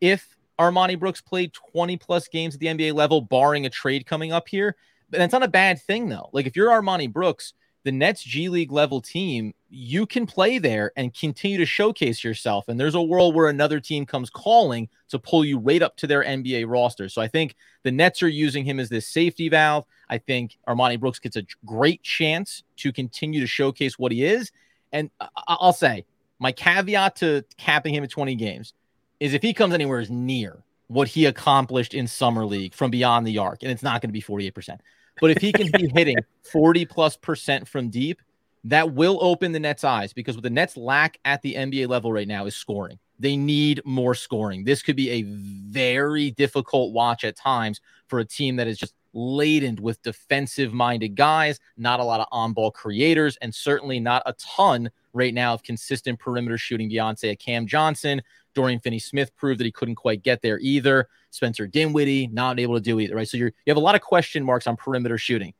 if 0.00 0.36
Armoni 0.58 0.98
Brooks 0.98 1.20
played 1.20 1.52
20 1.52 1.96
plus 1.96 2.26
games 2.26 2.54
at 2.54 2.60
the 2.60 2.66
NBA 2.66 2.94
level, 2.94 3.20
barring 3.20 3.66
a 3.66 3.70
trade 3.70 4.06
coming 4.06 4.32
up 4.32 4.48
here. 4.48 4.76
But 5.10 5.18
that's 5.18 5.32
not 5.32 5.44
a 5.44 5.48
bad 5.48 5.80
thing, 5.80 6.08
though. 6.08 6.28
Like 6.32 6.46
if 6.46 6.56
you're 6.56 6.70
Armoni 6.70 7.10
Brooks, 7.10 7.54
the 7.84 7.92
Nets 7.92 8.22
G 8.22 8.48
League 8.48 8.72
level 8.72 9.00
team, 9.00 9.54
you 9.70 10.06
can 10.06 10.26
play 10.26 10.58
there 10.58 10.92
and 10.96 11.14
continue 11.14 11.58
to 11.58 11.66
showcase 11.66 12.24
yourself. 12.24 12.68
And 12.68 12.78
there's 12.78 12.94
a 12.94 13.02
world 13.02 13.34
where 13.34 13.48
another 13.48 13.80
team 13.80 14.04
comes 14.04 14.30
calling 14.30 14.88
to 15.08 15.18
pull 15.18 15.44
you 15.44 15.58
right 15.58 15.82
up 15.82 15.96
to 15.98 16.06
their 16.06 16.24
NBA 16.24 16.68
roster. 16.68 17.08
So 17.08 17.22
I 17.22 17.28
think 17.28 17.54
the 17.84 17.92
Nets 17.92 18.22
are 18.22 18.28
using 18.28 18.64
him 18.64 18.80
as 18.80 18.88
this 18.88 19.06
safety 19.06 19.48
valve. 19.48 19.84
I 20.08 20.18
think 20.18 20.58
Armoni 20.66 20.98
Brooks 20.98 21.18
gets 21.18 21.36
a 21.36 21.46
great 21.64 22.02
chance 22.02 22.62
to 22.78 22.92
continue 22.92 23.40
to 23.40 23.46
showcase 23.46 23.98
what 23.98 24.12
he 24.12 24.24
is. 24.24 24.50
And 24.92 25.10
I'll 25.46 25.72
say 25.72 26.04
my 26.38 26.52
caveat 26.52 27.16
to 27.16 27.44
capping 27.56 27.94
him 27.94 28.04
at 28.04 28.10
20 28.10 28.34
games 28.34 28.74
is 29.20 29.34
if 29.34 29.42
he 29.42 29.52
comes 29.52 29.74
anywhere 29.74 30.04
near 30.08 30.62
what 30.88 31.08
he 31.08 31.26
accomplished 31.26 31.94
in 31.94 32.06
summer 32.06 32.46
league 32.46 32.74
from 32.74 32.90
beyond 32.90 33.26
the 33.26 33.38
arc, 33.38 33.62
and 33.62 33.70
it's 33.70 33.82
not 33.82 34.00
going 34.00 34.08
to 34.08 34.12
be 34.12 34.22
48%. 34.22 34.78
But 35.20 35.30
if 35.30 35.38
he 35.38 35.52
can 35.52 35.70
be 35.72 35.88
hitting 35.94 36.16
40 36.52 36.84
plus 36.86 37.16
percent 37.16 37.68
from 37.68 37.90
deep, 37.90 38.20
that 38.64 38.92
will 38.92 39.18
open 39.20 39.52
the 39.52 39.60
Nets' 39.60 39.84
eyes 39.84 40.12
because 40.12 40.36
what 40.36 40.42
the 40.42 40.50
Nets 40.50 40.76
lack 40.76 41.18
at 41.24 41.42
the 41.42 41.54
NBA 41.54 41.88
level 41.88 42.12
right 42.12 42.28
now 42.28 42.46
is 42.46 42.54
scoring. 42.56 42.98
They 43.18 43.36
need 43.36 43.82
more 43.84 44.14
scoring. 44.14 44.64
This 44.64 44.82
could 44.82 44.96
be 44.96 45.10
a 45.10 45.22
very 45.22 46.30
difficult 46.32 46.92
watch 46.92 47.24
at 47.24 47.36
times 47.36 47.80
for 48.06 48.20
a 48.20 48.24
team 48.24 48.56
that 48.56 48.68
is 48.68 48.78
just 48.78 48.94
laden 49.12 49.76
with 49.76 50.02
defensive 50.02 50.72
minded 50.72 51.16
guys, 51.16 51.58
not 51.76 52.00
a 52.00 52.04
lot 52.04 52.20
of 52.20 52.26
on 52.30 52.52
ball 52.52 52.70
creators, 52.70 53.36
and 53.40 53.54
certainly 53.54 53.98
not 53.98 54.22
a 54.26 54.34
ton 54.34 54.90
right 55.12 55.34
now 55.34 55.54
of 55.54 55.62
consistent 55.62 56.18
perimeter 56.18 56.58
shooting 56.58 56.88
beyond, 56.88 57.18
say, 57.18 57.30
a 57.30 57.36
Cam 57.36 57.66
Johnson. 57.66 58.22
Dorian 58.58 58.80
Finney 58.80 58.98
Smith 58.98 59.34
proved 59.36 59.60
that 59.60 59.64
he 59.64 59.70
couldn't 59.70 59.94
quite 59.94 60.24
get 60.24 60.42
there 60.42 60.58
either. 60.58 61.08
Spencer 61.30 61.68
Dinwiddie, 61.68 62.26
not 62.26 62.58
able 62.58 62.74
to 62.74 62.80
do 62.80 62.98
either, 62.98 63.14
right? 63.14 63.28
So 63.28 63.36
you're, 63.36 63.52
you 63.64 63.70
have 63.70 63.76
a 63.76 63.80
lot 63.80 63.94
of 63.94 64.00
question 64.00 64.42
marks 64.42 64.66
on 64.66 64.76
perimeter 64.76 65.16
shooting. 65.16 65.54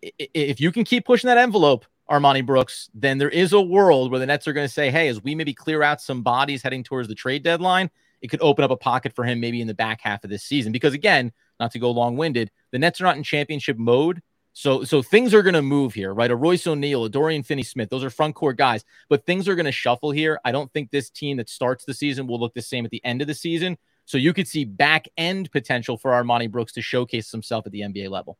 If 0.00 0.58
you 0.58 0.72
can 0.72 0.84
keep 0.84 1.04
pushing 1.04 1.28
that 1.28 1.36
envelope, 1.36 1.84
Armoni 2.10 2.44
Brooks, 2.44 2.88
then 2.94 3.18
there 3.18 3.28
is 3.28 3.52
a 3.52 3.60
world 3.60 4.10
where 4.10 4.18
the 4.18 4.24
Nets 4.24 4.48
are 4.48 4.54
going 4.54 4.66
to 4.66 4.72
say, 4.72 4.90
hey, 4.90 5.08
as 5.08 5.22
we 5.22 5.34
maybe 5.34 5.52
clear 5.52 5.82
out 5.82 6.00
some 6.00 6.22
bodies 6.22 6.62
heading 6.62 6.82
towards 6.82 7.08
the 7.08 7.14
trade 7.14 7.42
deadline, 7.42 7.90
it 8.22 8.28
could 8.28 8.40
open 8.40 8.64
up 8.64 8.70
a 8.70 8.76
pocket 8.76 9.12
for 9.12 9.24
him 9.24 9.38
maybe 9.38 9.60
in 9.60 9.66
the 9.66 9.74
back 9.74 10.00
half 10.00 10.24
of 10.24 10.30
this 10.30 10.42
season. 10.42 10.72
Because 10.72 10.94
again, 10.94 11.32
not 11.60 11.72
to 11.72 11.78
go 11.78 11.90
long 11.90 12.16
winded, 12.16 12.50
the 12.70 12.78
Nets 12.78 13.02
are 13.02 13.04
not 13.04 13.18
in 13.18 13.22
championship 13.22 13.76
mode. 13.76 14.22
So, 14.52 14.84
so 14.84 15.00
things 15.02 15.32
are 15.32 15.42
going 15.42 15.54
to 15.54 15.62
move 15.62 15.94
here, 15.94 16.12
right? 16.12 16.30
A 16.30 16.36
Royce 16.36 16.66
O'Neale, 16.66 17.04
a 17.04 17.08
Dorian 17.08 17.42
Finney 17.42 17.62
Smith, 17.62 17.88
those 17.88 18.04
are 18.04 18.10
front 18.10 18.34
court 18.34 18.56
guys, 18.56 18.84
but 19.08 19.24
things 19.24 19.48
are 19.48 19.54
going 19.54 19.66
to 19.66 19.72
shuffle 19.72 20.10
here. 20.10 20.40
I 20.44 20.52
don't 20.52 20.72
think 20.72 20.90
this 20.90 21.08
team 21.10 21.36
that 21.36 21.48
starts 21.48 21.84
the 21.84 21.94
season 21.94 22.26
will 22.26 22.40
look 22.40 22.54
the 22.54 22.62
same 22.62 22.84
at 22.84 22.90
the 22.90 23.04
end 23.04 23.20
of 23.20 23.28
the 23.28 23.34
season. 23.34 23.78
So 24.06 24.18
you 24.18 24.32
could 24.32 24.48
see 24.48 24.64
back 24.64 25.06
end 25.16 25.52
potential 25.52 25.96
for 25.96 26.10
Armoni 26.10 26.50
Brooks 26.50 26.72
to 26.72 26.82
showcase 26.82 27.30
himself 27.30 27.64
at 27.66 27.72
the 27.72 27.82
NBA 27.82 28.10
level. 28.10 28.38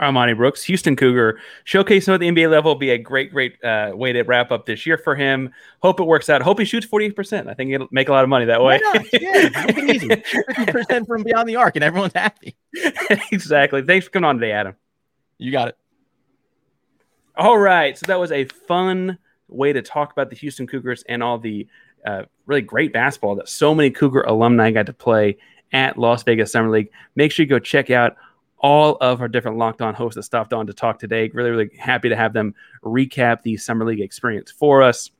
Armoni 0.00 0.36
Brooks, 0.36 0.62
Houston 0.64 0.94
Cougar, 0.94 1.40
showcasing 1.64 2.12
at 2.12 2.20
the 2.20 2.28
NBA 2.28 2.50
level 2.50 2.72
will 2.72 2.78
be 2.78 2.90
a 2.90 2.98
great, 2.98 3.32
great 3.32 3.62
uh, 3.64 3.92
way 3.94 4.12
to 4.12 4.22
wrap 4.22 4.52
up 4.52 4.66
this 4.66 4.86
year 4.86 4.98
for 4.98 5.14
him. 5.14 5.52
Hope 5.82 6.00
it 6.00 6.04
works 6.04 6.28
out. 6.28 6.42
Hope 6.42 6.58
he 6.58 6.64
shoots 6.64 6.86
48%. 6.86 7.48
I 7.48 7.54
think 7.54 7.70
he'll 7.70 7.88
make 7.90 8.08
a 8.08 8.12
lot 8.12 8.22
of 8.22 8.28
money 8.28 8.44
that 8.44 8.62
way. 8.62 8.78
Yeah, 9.12 9.70
easy. 9.90 10.08
50% 10.08 11.06
from 11.06 11.22
beyond 11.22 11.48
the 11.48 11.56
arc 11.56 11.76
and 11.76 11.84
everyone's 11.84 12.12
happy. 12.14 12.56
exactly. 13.32 13.82
Thanks 13.82 14.06
for 14.06 14.12
coming 14.12 14.28
on 14.28 14.38
today, 14.38 14.52
Adam. 14.52 14.76
You 15.38 15.52
got 15.52 15.68
it. 15.68 15.78
All 17.36 17.58
right. 17.58 17.96
So 17.96 18.06
that 18.06 18.18
was 18.18 18.32
a 18.32 18.44
fun 18.44 19.18
way 19.48 19.72
to 19.72 19.82
talk 19.82 20.12
about 20.12 20.30
the 20.30 20.36
Houston 20.36 20.66
Cougars 20.66 21.04
and 21.08 21.22
all 21.22 21.38
the 21.38 21.66
uh, 22.06 22.22
really 22.46 22.62
great 22.62 22.92
basketball 22.92 23.34
that 23.36 23.48
so 23.48 23.74
many 23.74 23.90
Cougar 23.90 24.22
alumni 24.22 24.70
got 24.70 24.86
to 24.86 24.92
play 24.92 25.36
at 25.72 25.98
Las 25.98 26.22
Vegas 26.22 26.52
Summer 26.52 26.70
League. 26.70 26.90
Make 27.14 27.32
sure 27.32 27.44
you 27.44 27.50
go 27.50 27.58
check 27.58 27.90
out 27.90 28.16
all 28.58 28.96
of 29.00 29.20
our 29.20 29.28
different 29.28 29.58
locked 29.58 29.82
on 29.82 29.94
hosts 29.94 30.16
that 30.16 30.22
stopped 30.22 30.52
on 30.52 30.66
to 30.66 30.72
talk 30.72 30.98
today. 30.98 31.30
Really, 31.34 31.50
really 31.50 31.70
happy 31.78 32.08
to 32.08 32.16
have 32.16 32.32
them 32.32 32.54
recap 32.82 33.42
the 33.42 33.56
Summer 33.56 33.84
League 33.84 34.00
experience 34.00 34.50
for 34.50 34.82
us. 34.82 35.10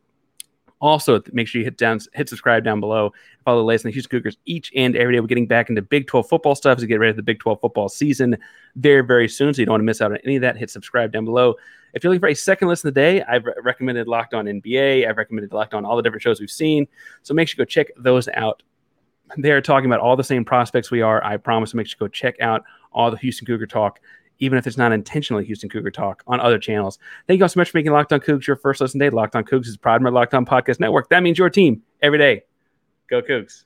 Also, 0.80 1.22
make 1.32 1.48
sure 1.48 1.58
you 1.58 1.64
hit 1.64 1.78
down, 1.78 1.98
hit 2.12 2.28
subscribe 2.28 2.62
down 2.62 2.80
below. 2.80 3.12
Follow 3.44 3.58
the 3.58 3.64
latest 3.64 3.86
in 3.86 3.88
the 3.88 3.92
Houston 3.94 4.10
Cougars 4.10 4.36
each 4.44 4.70
and 4.76 4.94
every 4.94 5.14
day. 5.14 5.20
We're 5.20 5.26
getting 5.26 5.46
back 5.46 5.70
into 5.70 5.80
Big 5.80 6.06
12 6.06 6.28
football 6.28 6.54
stuff 6.54 6.76
as 6.76 6.82
we 6.82 6.88
get 6.88 7.00
ready 7.00 7.12
for 7.12 7.16
the 7.16 7.22
Big 7.22 7.38
12 7.38 7.60
football 7.60 7.88
season 7.88 8.36
very, 8.76 9.02
very 9.02 9.28
soon. 9.28 9.54
So 9.54 9.62
you 9.62 9.66
don't 9.66 9.72
want 9.72 9.80
to 9.80 9.86
miss 9.86 10.02
out 10.02 10.12
on 10.12 10.18
any 10.24 10.36
of 10.36 10.42
that. 10.42 10.56
Hit 10.56 10.70
subscribe 10.70 11.12
down 11.12 11.24
below. 11.24 11.54
If 11.94 12.04
you're 12.04 12.12
looking 12.12 12.20
for 12.20 12.28
a 12.28 12.34
second 12.34 12.68
listen 12.68 12.88
of 12.88 12.94
the 12.94 13.00
day, 13.00 13.22
I've 13.22 13.46
recommended 13.62 14.06
Locked 14.06 14.34
On 14.34 14.44
NBA. 14.44 15.08
I've 15.08 15.16
recommended 15.16 15.52
Locked 15.52 15.72
On 15.72 15.86
all 15.86 15.96
the 15.96 16.02
different 16.02 16.22
shows 16.22 16.40
we've 16.40 16.50
seen. 16.50 16.86
So 17.22 17.32
make 17.32 17.48
sure 17.48 17.56
you 17.58 17.64
go 17.64 17.68
check 17.68 17.88
those 17.96 18.28
out 18.34 18.62
they're 19.36 19.60
talking 19.60 19.86
about 19.86 20.00
all 20.00 20.16
the 20.16 20.24
same 20.24 20.44
prospects 20.44 20.90
we 20.90 21.02
are. 21.02 21.22
I 21.24 21.36
promise 21.36 21.74
make 21.74 21.86
sure 21.86 21.96
you 22.00 22.06
go 22.06 22.08
check 22.08 22.40
out 22.40 22.64
all 22.92 23.10
the 23.10 23.16
Houston 23.18 23.46
Cougar 23.46 23.66
talk, 23.66 24.00
even 24.38 24.58
if 24.58 24.66
it's 24.66 24.76
not 24.76 24.92
intentionally 24.92 25.44
Houston 25.44 25.68
Cougar 25.68 25.90
talk 25.90 26.22
on 26.26 26.40
other 26.40 26.58
channels. 26.58 26.98
Thank 27.26 27.38
you 27.38 27.44
all 27.44 27.48
so 27.48 27.60
much 27.60 27.70
for 27.70 27.78
making 27.78 27.92
Locked 27.92 28.12
On 28.12 28.20
Cougs 28.20 28.46
your 28.46 28.56
first 28.56 28.80
listen 28.80 29.00
day. 29.00 29.10
Locked 29.10 29.36
On 29.36 29.44
Cougs 29.44 29.66
is 29.66 29.76
proud 29.76 30.00
of 30.00 30.06
our 30.06 30.12
Locked 30.12 30.34
On 30.34 30.44
Podcast 30.44 30.80
Network. 30.80 31.08
That 31.10 31.22
means 31.22 31.38
your 31.38 31.50
team 31.50 31.82
every 32.02 32.18
day. 32.18 32.44
Go 33.08 33.22
Cougs. 33.22 33.64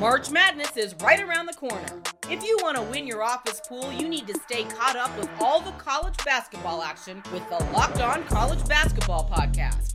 March 0.00 0.28
Madness 0.30 0.76
is 0.76 0.94
right 1.02 1.22
around 1.22 1.46
the 1.46 1.52
corner. 1.52 1.86
If 2.28 2.42
you 2.42 2.58
want 2.62 2.76
to 2.76 2.82
win 2.82 3.06
your 3.06 3.22
office 3.22 3.60
pool, 3.66 3.92
you 3.92 4.08
need 4.08 4.26
to 4.26 4.34
stay 4.40 4.64
caught 4.64 4.96
up 4.96 5.16
with 5.16 5.30
all 5.40 5.60
the 5.60 5.70
college 5.72 6.16
basketball 6.24 6.82
action 6.82 7.22
with 7.32 7.48
the 7.48 7.62
Locked 7.72 8.00
On 8.00 8.24
College 8.24 8.66
Basketball 8.66 9.30
Podcast. 9.32 9.94